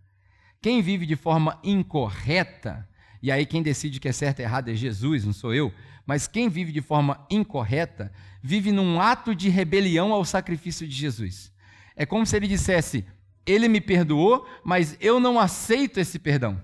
Quem 0.60 0.82
vive 0.82 1.06
de 1.06 1.16
forma 1.16 1.60
incorreta, 1.64 2.90
e 3.22 3.32
aí 3.32 3.46
quem 3.46 3.62
decide 3.62 4.00
que 4.00 4.08
é 4.08 4.12
certo 4.12 4.40
e 4.40 4.42
errado 4.42 4.70
é 4.70 4.76
Jesus, 4.76 5.24
não 5.24 5.34
sou 5.34 5.54
eu, 5.54 5.72
mas 6.04 6.26
quem 6.26 6.50
vive 6.50 6.72
de 6.72 6.82
forma 6.82 7.24
incorreta, 7.30 8.12
vive 8.42 8.72
num 8.72 9.00
ato 9.00 9.36
de 9.36 9.50
rebelião 9.50 10.12
ao 10.14 10.26
sacrifício 10.26 10.88
de 10.88 10.96
Jesus. 10.96 11.52
É 11.96 12.08
como 12.08 12.26
se 12.26 12.36
ele 12.36 12.48
dissesse: 12.48 13.06
Ele 13.46 13.68
me 13.68 13.80
perdoou, 13.80 14.48
mas 14.64 14.98
eu 15.00 15.20
não 15.20 15.40
aceito 15.40 16.00
esse 16.00 16.18
perdão. 16.18 16.60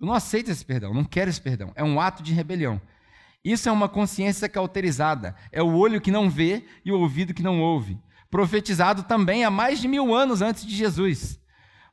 Eu 0.00 0.06
não 0.06 0.14
aceito 0.14 0.50
esse 0.50 0.64
perdão, 0.64 0.94
não 0.94 1.04
quero 1.04 1.28
esse 1.28 1.40
perdão. 1.40 1.72
É 1.74 1.82
um 1.82 2.00
ato 2.00 2.22
de 2.22 2.32
rebelião. 2.32 2.80
Isso 3.44 3.68
é 3.68 3.72
uma 3.72 3.88
consciência 3.88 4.48
cauterizada. 4.48 5.34
É 5.50 5.62
o 5.62 5.74
olho 5.74 6.00
que 6.00 6.10
não 6.10 6.28
vê 6.28 6.64
e 6.84 6.92
o 6.92 6.98
ouvido 6.98 7.34
que 7.34 7.42
não 7.42 7.60
ouve. 7.60 7.98
Profetizado 8.30 9.04
também 9.04 9.44
há 9.44 9.50
mais 9.50 9.80
de 9.80 9.88
mil 9.88 10.14
anos 10.14 10.42
antes 10.42 10.66
de 10.66 10.74
Jesus. 10.74 11.40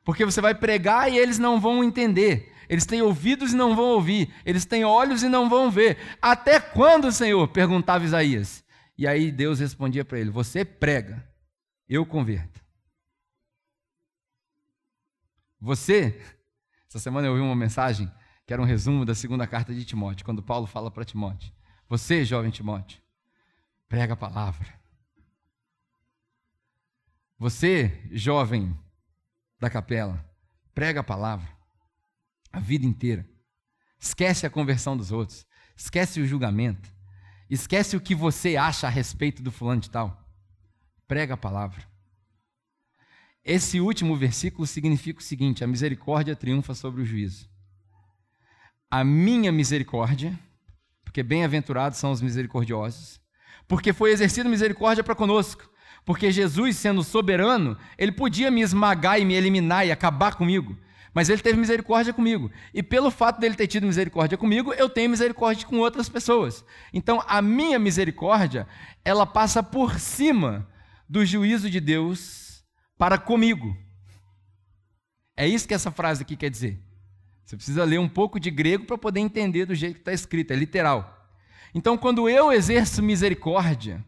Porque 0.04 0.24
você 0.24 0.40
vai 0.40 0.54
pregar 0.54 1.10
e 1.10 1.18
eles 1.18 1.38
não 1.38 1.60
vão 1.60 1.82
entender. 1.82 2.52
Eles 2.68 2.86
têm 2.86 3.00
ouvidos 3.02 3.52
e 3.52 3.56
não 3.56 3.74
vão 3.74 3.86
ouvir. 3.86 4.32
Eles 4.44 4.64
têm 4.64 4.84
olhos 4.84 5.22
e 5.22 5.28
não 5.28 5.48
vão 5.48 5.70
ver. 5.70 5.98
Até 6.20 6.60
quando, 6.60 7.10
Senhor? 7.10 7.48
perguntava 7.48 8.04
Isaías. 8.04 8.64
E 8.98 9.06
aí 9.06 9.30
Deus 9.30 9.60
respondia 9.60 10.04
para 10.04 10.18
ele: 10.18 10.30
Você 10.30 10.64
prega, 10.64 11.26
eu 11.88 12.04
converto. 12.04 12.60
Você, 15.60 16.20
essa 16.96 17.02
semana 17.02 17.26
eu 17.26 17.32
ouvi 17.32 17.42
uma 17.42 17.54
mensagem 17.54 18.10
que 18.46 18.52
era 18.52 18.62
um 18.62 18.64
resumo 18.64 19.04
da 19.04 19.14
segunda 19.14 19.46
carta 19.46 19.74
de 19.74 19.84
Timóteo, 19.84 20.24
quando 20.24 20.42
Paulo 20.42 20.66
fala 20.66 20.90
para 20.90 21.04
Timóteo: 21.04 21.52
Você, 21.88 22.24
jovem 22.24 22.50
Timóteo, 22.50 23.00
prega 23.86 24.14
a 24.14 24.16
palavra. 24.16 24.66
Você, 27.38 28.08
jovem 28.12 28.74
da 29.60 29.68
capela, 29.68 30.24
prega 30.74 31.00
a 31.00 31.04
palavra 31.04 31.46
a 32.50 32.58
vida 32.58 32.86
inteira. 32.86 33.28
Esquece 33.98 34.46
a 34.46 34.50
conversão 34.50 34.96
dos 34.96 35.12
outros, 35.12 35.46
esquece 35.76 36.20
o 36.20 36.26
julgamento, 36.26 36.90
esquece 37.50 37.94
o 37.94 38.00
que 38.00 38.14
você 38.14 38.56
acha 38.56 38.86
a 38.86 38.90
respeito 38.90 39.42
do 39.42 39.52
fulano 39.52 39.82
de 39.82 39.90
tal. 39.90 40.26
Prega 41.06 41.34
a 41.34 41.36
palavra. 41.36 41.86
Esse 43.48 43.80
último 43.80 44.16
versículo 44.16 44.66
significa 44.66 45.20
o 45.20 45.22
seguinte: 45.22 45.62
a 45.62 45.68
misericórdia 45.68 46.34
triunfa 46.34 46.74
sobre 46.74 47.00
o 47.00 47.04
juízo. 47.04 47.48
A 48.90 49.04
minha 49.04 49.52
misericórdia, 49.52 50.36
porque 51.04 51.22
bem-aventurados 51.22 51.96
são 51.96 52.10
os 52.10 52.20
misericordiosos, 52.20 53.20
porque 53.68 53.92
foi 53.92 54.10
exercida 54.10 54.48
misericórdia 54.48 55.04
para 55.04 55.14
conosco, 55.14 55.70
porque 56.04 56.32
Jesus, 56.32 56.76
sendo 56.76 57.04
soberano, 57.04 57.78
ele 57.96 58.10
podia 58.10 58.50
me 58.50 58.62
esmagar 58.62 59.20
e 59.20 59.24
me 59.24 59.34
eliminar 59.34 59.86
e 59.86 59.92
acabar 59.92 60.34
comigo, 60.34 60.76
mas 61.14 61.28
ele 61.28 61.40
teve 61.40 61.56
misericórdia 61.56 62.12
comigo. 62.12 62.50
E 62.74 62.82
pelo 62.82 63.12
fato 63.12 63.38
dele 63.38 63.54
ter 63.54 63.68
tido 63.68 63.86
misericórdia 63.86 64.36
comigo, 64.36 64.72
eu 64.72 64.88
tenho 64.88 65.10
misericórdia 65.10 65.68
com 65.68 65.78
outras 65.78 66.08
pessoas. 66.08 66.64
Então, 66.92 67.22
a 67.28 67.40
minha 67.40 67.78
misericórdia, 67.78 68.66
ela 69.04 69.24
passa 69.24 69.62
por 69.62 70.00
cima 70.00 70.68
do 71.08 71.24
juízo 71.24 71.70
de 71.70 71.78
Deus 71.78 72.45
para 72.98 73.18
comigo. 73.18 73.76
É 75.36 75.46
isso 75.46 75.68
que 75.68 75.74
essa 75.74 75.90
frase 75.90 76.22
aqui 76.22 76.36
quer 76.36 76.50
dizer. 76.50 76.80
Você 77.44 77.56
precisa 77.56 77.84
ler 77.84 77.98
um 77.98 78.08
pouco 78.08 78.40
de 78.40 78.50
grego 78.50 78.84
para 78.86 78.98
poder 78.98 79.20
entender 79.20 79.66
do 79.66 79.74
jeito 79.74 79.94
que 79.94 80.00
está 80.00 80.12
escrito, 80.12 80.52
é 80.52 80.56
literal. 80.56 81.30
Então, 81.74 81.96
quando 81.96 82.28
eu 82.28 82.50
exerço 82.50 83.02
misericórdia 83.02 84.04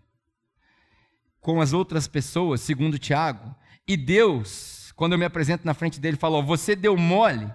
com 1.41 1.61
as 1.61 1.73
outras 1.73 2.09
pessoas, 2.09 2.61
segundo 2.61 2.99
Tiago, 2.99 3.55
e 3.87 3.97
Deus, 3.97 4.93
quando 4.97 5.13
eu 5.13 5.19
me 5.19 5.25
apresento 5.25 5.67
na 5.67 5.75
frente 5.75 6.01
dele, 6.01 6.17
falou: 6.17 6.43
Você 6.43 6.75
deu 6.75 6.97
mole, 6.97 7.51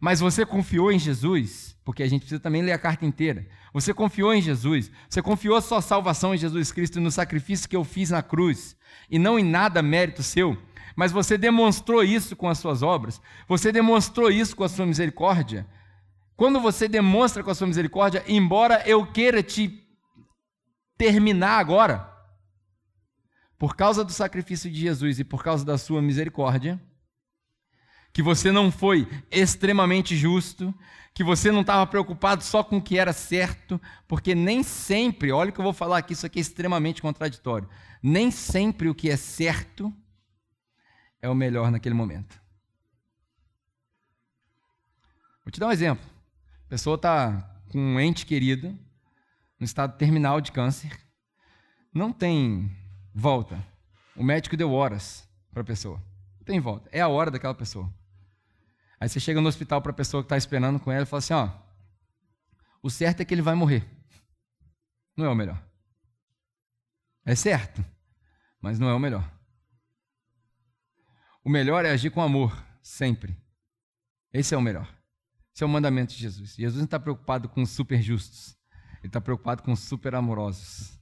mas 0.00 0.20
você 0.20 0.44
confiou 0.44 0.92
em 0.92 0.98
Jesus, 0.98 1.76
porque 1.84 2.02
a 2.02 2.08
gente 2.08 2.22
precisa 2.22 2.40
também 2.40 2.62
ler 2.62 2.72
a 2.72 2.78
carta 2.78 3.06
inteira. 3.06 3.46
Você 3.72 3.94
confiou 3.94 4.34
em 4.34 4.42
Jesus, 4.42 4.90
você 5.08 5.22
confiou 5.22 5.56
a 5.56 5.60
sua 5.60 5.80
salvação 5.80 6.34
em 6.34 6.38
Jesus 6.38 6.72
Cristo 6.72 6.98
e 6.98 7.02
no 7.02 7.10
sacrifício 7.10 7.68
que 7.68 7.76
eu 7.76 7.84
fiz 7.84 8.10
na 8.10 8.22
cruz 8.22 8.76
e 9.10 9.18
não 9.18 9.38
em 9.38 9.44
nada 9.44 9.82
mérito 9.82 10.22
seu, 10.22 10.56
mas 10.96 11.10
você 11.10 11.36
demonstrou 11.36 12.02
isso 12.02 12.36
com 12.36 12.48
as 12.48 12.58
suas 12.58 12.82
obras, 12.82 13.20
você 13.48 13.72
demonstrou 13.72 14.30
isso 14.30 14.54
com 14.54 14.64
a 14.64 14.68
sua 14.68 14.86
misericórdia. 14.86 15.66
Quando 16.36 16.60
você 16.60 16.88
demonstra 16.88 17.42
com 17.42 17.50
a 17.50 17.54
sua 17.54 17.66
misericórdia, 17.66 18.24
embora 18.26 18.82
eu 18.86 19.06
queira 19.06 19.42
te 19.42 19.84
terminar 20.96 21.58
agora, 21.58 22.10
por 23.58 23.76
causa 23.76 24.04
do 24.04 24.12
sacrifício 24.12 24.70
de 24.70 24.80
Jesus 24.80 25.18
e 25.18 25.24
por 25.24 25.42
causa 25.42 25.64
da 25.64 25.78
sua 25.78 26.02
misericórdia, 26.02 26.80
que 28.14 28.22
você 28.22 28.52
não 28.52 28.70
foi 28.70 29.08
extremamente 29.28 30.16
justo, 30.16 30.72
que 31.12 31.24
você 31.24 31.50
não 31.50 31.62
estava 31.62 31.84
preocupado 31.84 32.44
só 32.44 32.62
com 32.62 32.76
o 32.76 32.82
que 32.82 32.96
era 32.96 33.12
certo, 33.12 33.80
porque 34.06 34.36
nem 34.36 34.62
sempre, 34.62 35.32
olha 35.32 35.50
o 35.50 35.52
que 35.52 35.58
eu 35.58 35.64
vou 35.64 35.72
falar 35.72 35.98
aqui, 35.98 36.12
isso 36.12 36.24
aqui 36.24 36.38
é 36.38 36.40
extremamente 36.40 37.02
contraditório. 37.02 37.68
Nem 38.00 38.30
sempre 38.30 38.88
o 38.88 38.94
que 38.94 39.10
é 39.10 39.16
certo 39.16 39.92
é 41.20 41.28
o 41.28 41.34
melhor 41.34 41.72
naquele 41.72 41.94
momento. 41.94 42.40
Vou 45.44 45.50
te 45.50 45.58
dar 45.58 45.66
um 45.66 45.72
exemplo. 45.72 46.06
A 46.66 46.68
pessoa 46.68 46.94
está 46.94 47.60
com 47.72 47.78
um 47.78 47.98
ente 47.98 48.24
querido, 48.24 48.78
no 49.58 49.64
estado 49.64 49.98
terminal 49.98 50.40
de 50.40 50.52
câncer, 50.52 51.00
não 51.92 52.12
tem 52.12 52.70
volta. 53.12 53.60
O 54.14 54.22
médico 54.22 54.56
deu 54.56 54.70
horas 54.70 55.28
para 55.52 55.62
a 55.62 55.66
pessoa. 55.66 56.00
Não 56.38 56.44
tem 56.44 56.60
volta. 56.60 56.88
É 56.92 57.00
a 57.00 57.08
hora 57.08 57.28
daquela 57.28 57.54
pessoa. 57.54 57.92
Aí 59.04 59.08
você 59.10 59.20
chega 59.20 59.38
no 59.38 59.48
hospital 59.48 59.82
para 59.82 59.90
a 59.90 59.94
pessoa 59.94 60.22
que 60.22 60.28
está 60.28 60.38
esperando 60.38 60.80
com 60.80 60.90
ela 60.90 61.02
e 61.02 61.06
fala 61.06 61.18
assim: 61.18 61.34
ó, 61.34 61.50
o 62.82 62.88
certo 62.88 63.20
é 63.20 63.24
que 63.26 63.34
ele 63.34 63.42
vai 63.42 63.54
morrer. 63.54 63.86
Não 65.14 65.26
é 65.26 65.28
o 65.28 65.34
melhor. 65.34 65.62
É 67.22 67.34
certo, 67.34 67.84
mas 68.62 68.78
não 68.78 68.88
é 68.88 68.94
o 68.94 68.98
melhor. 68.98 69.30
O 71.44 71.50
melhor 71.50 71.84
é 71.84 71.90
agir 71.90 72.08
com 72.08 72.22
amor, 72.22 72.56
sempre. 72.82 73.36
Esse 74.32 74.54
é 74.54 74.56
o 74.56 74.62
melhor. 74.62 74.88
Esse 75.54 75.62
é 75.62 75.66
o 75.66 75.68
mandamento 75.68 76.14
de 76.14 76.20
Jesus. 76.20 76.54
Jesus 76.54 76.78
não 76.78 76.86
está 76.86 76.98
preocupado 76.98 77.46
com 77.46 77.60
os 77.60 77.68
super 77.68 78.00
justos, 78.00 78.56
ele 79.00 79.08
está 79.08 79.20
preocupado 79.20 79.62
com 79.62 79.72
os 79.72 79.80
super 79.80 80.14
amorosos. 80.14 80.98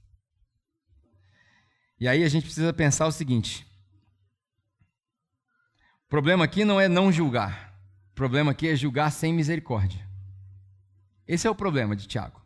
E 1.97 2.05
aí 2.09 2.21
a 2.21 2.27
gente 2.27 2.43
precisa 2.43 2.73
pensar 2.73 3.07
o 3.07 3.13
seguinte: 3.13 3.65
o 6.03 6.09
problema 6.09 6.43
aqui 6.43 6.65
não 6.65 6.81
é 6.81 6.89
não 6.89 7.09
julgar. 7.09 7.71
O 8.13 8.15
problema 8.15 8.51
aqui 8.51 8.67
é 8.67 8.75
julgar 8.75 9.11
sem 9.11 9.33
misericórdia. 9.33 10.07
Esse 11.27 11.47
é 11.47 11.49
o 11.49 11.55
problema 11.55 11.95
de 11.95 12.07
Tiago. 12.07 12.39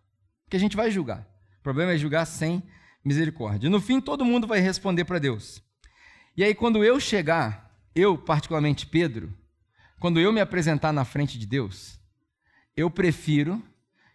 Porque 0.45 0.55
a 0.55 0.59
gente 0.59 0.77
vai 0.77 0.89
julgar. 0.89 1.27
O 1.59 1.61
problema 1.61 1.91
é 1.91 1.97
julgar 1.97 2.25
sem 2.25 2.63
misericórdia. 3.03 3.69
No 3.69 3.81
fim, 3.81 3.99
todo 3.99 4.23
mundo 4.23 4.47
vai 4.47 4.61
responder 4.61 5.03
para 5.03 5.19
Deus. 5.19 5.61
E 6.37 6.43
aí, 6.43 6.55
quando 6.55 6.85
eu 6.85 7.01
chegar, 7.01 7.77
eu, 7.93 8.17
particularmente 8.17 8.85
Pedro, 8.85 9.37
quando 9.99 10.21
eu 10.21 10.31
me 10.31 10.39
apresentar 10.39 10.93
na 10.93 11.03
frente 11.03 11.37
de 11.37 11.45
Deus, 11.45 11.99
eu 12.73 12.89
prefiro 12.89 13.61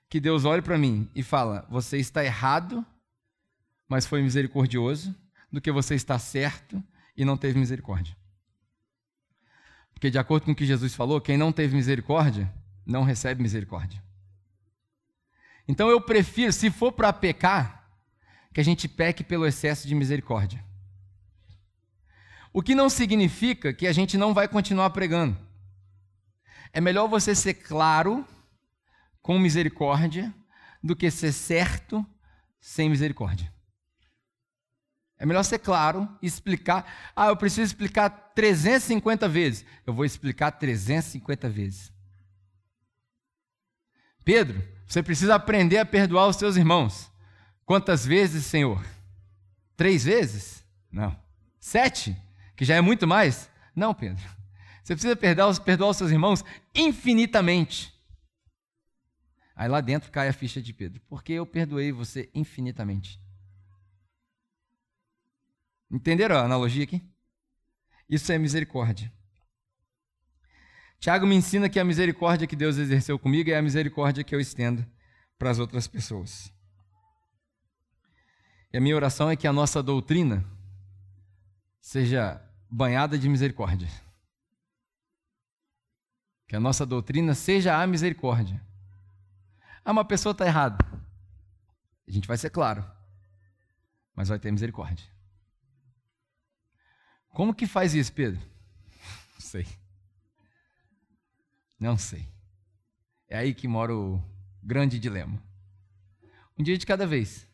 que 0.08 0.18
Deus 0.18 0.46
olhe 0.46 0.62
para 0.62 0.78
mim 0.78 1.10
e 1.14 1.22
fala: 1.22 1.66
"Você 1.70 1.98
está 1.98 2.24
errado, 2.24 2.82
mas 3.86 4.06
foi 4.06 4.22
misericordioso", 4.22 5.14
do 5.52 5.60
que 5.60 5.70
você 5.70 5.94
está 5.94 6.18
certo 6.18 6.82
e 7.14 7.26
não 7.26 7.36
teve 7.36 7.58
misericórdia. 7.58 8.16
Porque, 10.02 10.10
de 10.10 10.18
acordo 10.18 10.46
com 10.46 10.50
o 10.50 10.54
que 10.56 10.66
Jesus 10.66 10.96
falou, 10.96 11.20
quem 11.20 11.36
não 11.36 11.52
teve 11.52 11.76
misericórdia, 11.76 12.52
não 12.84 13.04
recebe 13.04 13.40
misericórdia. 13.40 14.02
Então 15.68 15.88
eu 15.88 16.00
prefiro, 16.00 16.52
se 16.52 16.72
for 16.72 16.90
para 16.90 17.12
pecar, 17.12 17.88
que 18.52 18.60
a 18.60 18.64
gente 18.64 18.88
peque 18.88 19.22
pelo 19.22 19.46
excesso 19.46 19.86
de 19.86 19.94
misericórdia. 19.94 20.60
O 22.52 22.60
que 22.60 22.74
não 22.74 22.90
significa 22.90 23.72
que 23.72 23.86
a 23.86 23.92
gente 23.92 24.18
não 24.18 24.34
vai 24.34 24.48
continuar 24.48 24.90
pregando. 24.90 25.38
É 26.72 26.80
melhor 26.80 27.06
você 27.06 27.32
ser 27.32 27.54
claro 27.54 28.26
com 29.22 29.38
misericórdia 29.38 30.34
do 30.82 30.96
que 30.96 31.12
ser 31.12 31.30
certo 31.30 32.04
sem 32.60 32.90
misericórdia. 32.90 33.54
É 35.22 35.24
melhor 35.24 35.44
ser 35.44 35.60
claro 35.60 36.08
e 36.20 36.26
explicar. 36.26 36.84
Ah, 37.14 37.28
eu 37.28 37.36
preciso 37.36 37.62
explicar 37.62 38.10
350 38.34 39.28
vezes. 39.28 39.64
Eu 39.86 39.94
vou 39.94 40.04
explicar 40.04 40.50
350 40.50 41.48
vezes. 41.48 41.92
Pedro, 44.24 44.60
você 44.84 45.00
precisa 45.00 45.36
aprender 45.36 45.78
a 45.78 45.86
perdoar 45.86 46.26
os 46.26 46.34
seus 46.34 46.56
irmãos. 46.56 47.08
Quantas 47.64 48.04
vezes, 48.04 48.46
Senhor? 48.46 48.84
Três 49.76 50.02
vezes? 50.02 50.64
Não. 50.90 51.16
Sete? 51.60 52.16
Que 52.56 52.64
já 52.64 52.74
é 52.74 52.80
muito 52.80 53.06
mais? 53.06 53.48
Não, 53.76 53.94
Pedro. 53.94 54.24
Você 54.82 54.92
precisa 54.96 55.14
perdoar, 55.14 55.56
perdoar 55.60 55.90
os 55.90 55.98
seus 55.98 56.10
irmãos 56.10 56.44
infinitamente. 56.74 57.94
Aí 59.54 59.68
lá 59.68 59.80
dentro 59.80 60.10
cai 60.10 60.26
a 60.26 60.32
ficha 60.32 60.60
de 60.60 60.72
Pedro. 60.72 61.00
Porque 61.06 61.32
eu 61.32 61.46
perdoei 61.46 61.92
você 61.92 62.28
infinitamente. 62.34 63.22
Entenderam 65.92 66.36
a 66.36 66.44
analogia 66.44 66.84
aqui? 66.84 67.06
Isso 68.08 68.32
é 68.32 68.38
misericórdia. 68.38 69.12
Tiago 70.98 71.26
me 71.26 71.34
ensina 71.34 71.68
que 71.68 71.78
a 71.78 71.84
misericórdia 71.84 72.46
que 72.46 72.56
Deus 72.56 72.78
exerceu 72.78 73.18
comigo 73.18 73.50
é 73.50 73.56
a 73.56 73.62
misericórdia 73.62 74.24
que 74.24 74.34
eu 74.34 74.40
estendo 74.40 74.86
para 75.38 75.50
as 75.50 75.58
outras 75.58 75.86
pessoas. 75.86 76.50
E 78.72 78.78
a 78.78 78.80
minha 78.80 78.96
oração 78.96 79.30
é 79.30 79.36
que 79.36 79.46
a 79.46 79.52
nossa 79.52 79.82
doutrina 79.82 80.42
seja 81.80 82.40
banhada 82.70 83.18
de 83.18 83.28
misericórdia. 83.28 83.88
Que 86.48 86.56
a 86.56 86.60
nossa 86.60 86.86
doutrina 86.86 87.34
seja 87.34 87.76
a 87.76 87.86
misericórdia. 87.86 88.64
Ah, 89.84 89.92
uma 89.92 90.04
pessoa 90.04 90.32
está 90.32 90.46
errada. 90.46 90.78
A 92.06 92.10
gente 92.10 92.28
vai 92.28 92.38
ser 92.38 92.50
claro, 92.50 92.88
mas 94.14 94.28
vai 94.28 94.38
ter 94.38 94.50
misericórdia. 94.50 95.12
Como 97.32 97.54
que 97.54 97.66
faz 97.66 97.94
isso, 97.94 98.12
Pedro? 98.12 98.40
Não 99.34 99.40
sei. 99.40 99.66
Não 101.80 101.98
sei. 101.98 102.28
É 103.28 103.38
aí 103.38 103.54
que 103.54 103.66
mora 103.66 103.96
o 103.96 104.22
grande 104.62 104.98
dilema. 104.98 105.42
Um 106.58 106.62
dia 106.62 106.76
de 106.76 106.86
cada 106.86 107.06
vez. 107.06 107.48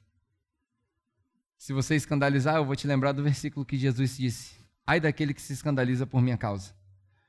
Se 1.56 1.72
você 1.72 1.94
escandalizar, 1.94 2.56
eu 2.56 2.64
vou 2.64 2.76
te 2.76 2.86
lembrar 2.86 3.12
do 3.12 3.22
versículo 3.22 3.64
que 3.64 3.78
Jesus 3.78 4.16
disse: 4.16 4.56
Ai 4.86 5.00
daquele 5.00 5.32
que 5.32 5.40
se 5.40 5.52
escandaliza 5.52 6.06
por 6.06 6.20
minha 6.20 6.36
causa. 6.36 6.74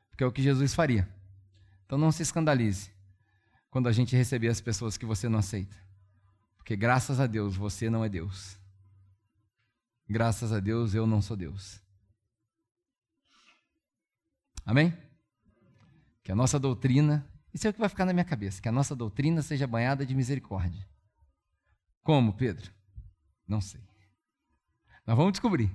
Porque 0.10 0.24
é 0.24 0.28
o 0.28 0.32
que 0.32 0.41
Jesus 0.41 0.74
faria. 0.74 1.08
Então 1.86 1.97
não 1.97 2.12
se 2.12 2.22
escandalize 2.24 2.91
quando 3.70 3.88
a 3.88 3.91
gente 3.91 4.16
receber 4.16 4.47
as 4.50 4.60
pessoas 4.60 4.97
que 4.97 5.06
você 5.06 5.30
não 5.30 5.39
aceita. 5.39 5.78
Porque 6.58 6.76
graças 6.76 7.20
a 7.20 7.28
Deus 7.28 7.56
você 7.56 7.89
não 7.89 8.04
é 8.04 8.10
Deus. 8.10 8.60
Graças 10.08 10.52
a 10.52 10.60
Deus 10.60 10.93
eu 10.93 11.08
não 11.08 11.22
sou 11.22 11.38
Deus. 11.38 11.82
Amém? 14.70 14.96
Que 16.22 16.32
a 16.32 16.36
nossa 16.36 16.60
doutrina, 16.60 17.28
isso 17.52 17.66
é 17.66 17.72
o 17.72 17.74
que 17.74 17.80
vai 17.80 17.90
ficar 17.90 18.06
na 18.06 18.14
minha 18.14 18.24
cabeça, 18.24 18.62
que 18.62 18.70
a 18.70 18.72
nossa 18.72 18.96
doutrina 18.96 19.42
seja 19.42 19.66
banhada 19.66 20.06
de 20.06 20.14
misericórdia. 20.14 20.88
Como, 22.04 22.34
Pedro? 22.34 22.72
Não 23.48 23.60
sei. 23.60 23.82
Nós 25.08 25.18
vamos 25.18 25.32
descobrir. 25.32 25.72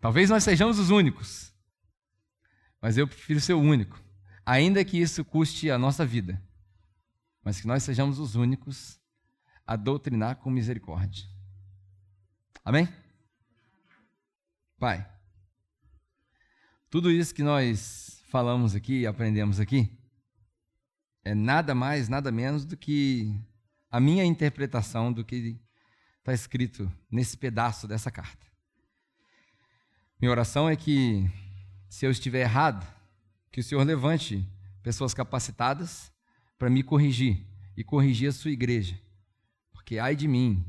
Talvez 0.00 0.28
nós 0.28 0.42
sejamos 0.42 0.80
os 0.80 0.90
únicos, 0.90 1.54
mas 2.82 2.98
eu 2.98 3.06
prefiro 3.06 3.40
ser 3.40 3.52
o 3.52 3.60
único, 3.60 4.02
ainda 4.44 4.84
que 4.84 5.00
isso 5.00 5.24
custe 5.24 5.70
a 5.70 5.78
nossa 5.78 6.04
vida, 6.04 6.42
mas 7.44 7.60
que 7.60 7.66
nós 7.68 7.84
sejamos 7.84 8.18
os 8.18 8.34
únicos 8.34 8.98
a 9.64 9.76
doutrinar 9.76 10.34
com 10.34 10.50
misericórdia. 10.50 11.28
Amém? 12.64 12.92
Pai, 14.80 15.08
tudo 16.90 17.08
isso 17.08 17.32
que 17.32 17.42
nós 17.42 18.20
falamos 18.28 18.74
aqui 18.74 19.02
e 19.02 19.06
aprendemos 19.06 19.60
aqui 19.60 19.96
é 21.22 21.34
nada 21.36 21.72
mais, 21.72 22.08
nada 22.08 22.32
menos 22.32 22.64
do 22.64 22.76
que 22.76 23.32
a 23.88 24.00
minha 24.00 24.24
interpretação 24.24 25.12
do 25.12 25.24
que 25.24 25.56
está 26.18 26.32
escrito 26.32 26.90
nesse 27.08 27.36
pedaço 27.36 27.86
dessa 27.86 28.10
carta. 28.10 28.44
Minha 30.20 30.32
oração 30.32 30.68
é 30.68 30.74
que, 30.74 31.30
se 31.88 32.04
eu 32.04 32.10
estiver 32.10 32.40
errado, 32.40 32.84
que 33.52 33.60
o 33.60 33.64
Senhor 33.64 33.84
levante 33.84 34.44
pessoas 34.82 35.14
capacitadas 35.14 36.12
para 36.58 36.68
me 36.68 36.82
corrigir 36.82 37.46
e 37.76 37.84
corrigir 37.84 38.28
a 38.28 38.32
sua 38.32 38.50
igreja. 38.50 38.98
Porque 39.72 39.98
ai 39.98 40.16
de 40.16 40.26
mim 40.26 40.64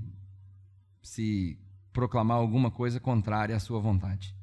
se 1.01 1.59
proclamar 1.91 2.37
alguma 2.37 2.69
coisa 2.69 2.99
contrária 2.99 3.55
à 3.55 3.59
sua 3.59 3.79
vontade. 3.79 4.35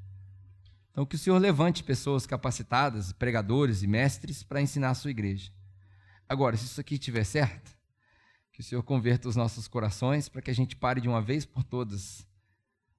Então, 0.99 1.07
que 1.07 1.15
o 1.15 1.19
Senhor 1.19 1.39
levante 1.39 1.85
pessoas 1.85 2.27
capacitadas, 2.27 3.13
pregadores 3.13 3.85
e 3.85 3.87
mestres 3.87 4.43
para 4.43 4.61
ensinar 4.61 4.91
a 4.91 4.95
sua 4.95 5.13
igreja. 5.13 5.53
Agora, 6.29 6.57
se 6.57 6.65
isso 6.65 6.81
aqui 6.81 6.95
estiver 6.95 7.23
certo, 7.23 7.71
que 8.53 8.63
o 8.63 8.65
Senhor 8.65 8.83
converta 8.83 9.29
os 9.29 9.37
nossos 9.37 9.69
corações 9.69 10.29
para 10.29 10.43
que 10.43 10.51
a 10.51 10.55
gente 10.55 10.75
pare 10.75 11.01
de 11.01 11.09
uma 11.09 11.23
vez 11.23 11.47
por 11.47 11.63
todas 11.63 12.27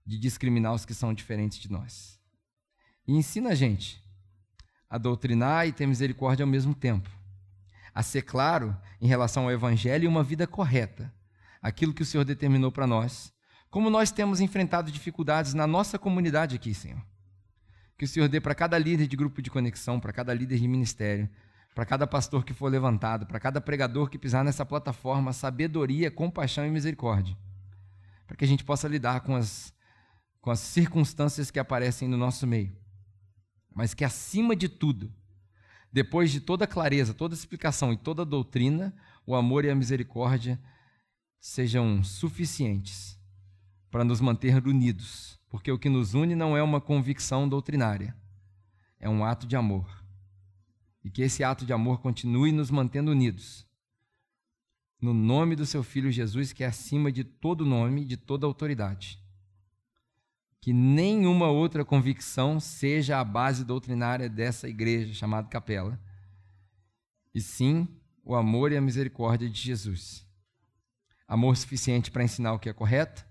de 0.06 0.18
discriminar 0.18 0.74
os 0.74 0.86
que 0.86 0.94
são 0.94 1.14
diferentes 1.14 1.60
de 1.60 1.70
nós. 1.70 2.18
E 3.06 3.18
ensina 3.18 3.50
a 3.50 3.54
gente 3.54 4.02
a 4.90 4.98
doutrinar 4.98 5.68
e 5.68 5.74
ter 5.74 5.86
misericórdia 5.86 6.46
ao 6.46 6.50
mesmo 6.50 6.74
tempo. 6.74 7.10
A 7.94 8.02
ser 8.02 8.22
claro 8.22 8.78
em 9.02 9.08
relação 9.08 9.44
ao 9.44 9.52
Evangelho 9.52 10.06
e 10.06 10.08
uma 10.08 10.24
vida 10.24 10.48
correta, 10.48 11.14
aquilo 11.62 11.94
que 11.94 12.04
o 12.04 12.06
Senhor 12.06 12.24
determinou 12.24 12.72
para 12.72 12.88
nós. 12.88 13.34
Como 13.70 13.90
nós 13.90 14.10
temos 14.10 14.40
enfrentado 14.40 14.90
dificuldades 14.90 15.54
na 15.54 15.68
nossa 15.68 16.00
comunidade 16.00 16.56
aqui, 16.56 16.74
Senhor 16.74 17.04
que 18.00 18.06
o 18.06 18.08
Senhor 18.08 18.30
dê 18.30 18.40
para 18.40 18.56
cada 18.56 18.78
líder 18.78 19.08
de 19.08 19.18
grupo 19.18 19.42
de 19.42 19.52
conexão, 19.52 20.00
para 20.00 20.14
cada 20.14 20.34
líder 20.34 20.58
de 20.58 20.70
ministério, 20.70 21.30
para 21.76 21.86
cada 21.86 22.08
pastor 22.08 22.46
que 22.46 22.54
for 22.54 22.72
levantado, 22.72 23.26
para 23.26 23.42
cada 23.42 23.60
pregador 23.60 24.10
que 24.10 24.18
pisar 24.18 24.42
nessa 24.42 24.66
plataforma, 24.66 25.34
sabedoria, 25.34 26.10
compaixão 26.10 26.66
e 26.66 26.70
misericórdia. 26.70 27.38
Para 28.26 28.38
que 28.38 28.46
a 28.46 28.48
gente 28.48 28.64
possa 28.64 28.88
lidar 28.88 29.20
com 29.20 29.36
as, 29.36 29.74
com 30.40 30.50
as 30.50 30.60
circunstâncias 30.60 31.52
que 31.52 31.60
aparecem 31.60 32.08
no 32.08 32.16
nosso 32.16 32.48
meio. 32.48 32.74
Mas 33.76 33.94
que, 33.94 34.06
acima 34.06 34.56
de 34.56 34.70
tudo, 34.70 35.14
depois 35.92 36.32
de 36.32 36.40
toda 36.40 36.66
clareza, 36.66 37.14
toda 37.14 37.36
explicação 37.36 37.92
e 37.92 37.98
toda 37.98 38.24
doutrina, 38.24 38.96
o 39.28 39.36
amor 39.36 39.66
e 39.66 39.70
a 39.70 39.76
misericórdia 39.76 40.58
sejam 41.38 42.02
suficientes 42.02 43.20
para 43.92 44.06
nos 44.06 44.22
manter 44.22 44.66
unidos 44.66 45.39
porque 45.50 45.72
o 45.72 45.80
que 45.80 45.90
nos 45.90 46.14
une 46.14 46.36
não 46.36 46.56
é 46.56 46.62
uma 46.62 46.80
convicção 46.80 47.50
doutrinária, 47.50 48.16
é 49.00 49.10
um 49.10 49.26
ato 49.26 49.48
de 49.48 49.56
amor. 49.56 50.04
E 51.04 51.10
que 51.10 51.22
esse 51.22 51.44
ato 51.44 51.66
de 51.66 51.74
amor 51.74 52.00
continue 52.00 52.52
nos 52.52 52.70
mantendo 52.70 53.12
unidos. 53.12 53.68
No 55.02 55.14
nome 55.14 55.56
do 55.56 55.66
seu 55.66 55.82
Filho 55.82 56.12
Jesus, 56.12 56.54
que 56.54 56.64
é 56.64 56.68
acima 56.68 57.12
de 57.12 57.24
todo 57.24 57.66
nome 57.66 58.06
de 58.06 58.18
toda 58.18 58.46
autoridade. 58.46 59.18
Que 60.62 60.74
nenhuma 60.74 61.48
outra 61.48 61.86
convicção 61.86 62.60
seja 62.60 63.20
a 63.20 63.24
base 63.24 63.64
doutrinária 63.64 64.30
dessa 64.30 64.68
igreja 64.68 65.14
chamada 65.14 65.48
capela, 65.48 66.00
e 67.34 67.40
sim 67.40 67.88
o 68.24 68.36
amor 68.36 68.72
e 68.72 68.78
a 68.78 68.82
misericórdia 68.82 69.50
de 69.50 69.60
Jesus. 69.60 70.28
Amor 71.26 71.56
suficiente 71.56 72.12
para 72.12 72.24
ensinar 72.24 72.54
o 72.54 72.60
que 72.60 72.70
é 72.70 72.74
correto, 72.74 73.26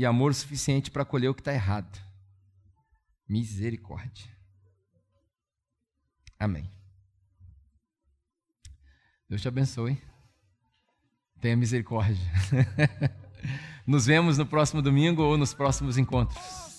e 0.00 0.06
amor 0.06 0.32
suficiente 0.32 0.90
para 0.90 1.04
colher 1.04 1.28
o 1.28 1.34
que 1.34 1.42
está 1.42 1.52
errado. 1.52 2.00
Misericórdia. 3.28 4.34
Amém. 6.38 6.70
Deus 9.28 9.42
te 9.42 9.48
abençoe. 9.48 10.00
Tenha 11.38 11.54
misericórdia. 11.54 12.16
Nos 13.86 14.06
vemos 14.06 14.38
no 14.38 14.46
próximo 14.46 14.80
domingo 14.80 15.20
ou 15.22 15.36
nos 15.36 15.52
próximos 15.52 15.98
encontros. 15.98 16.69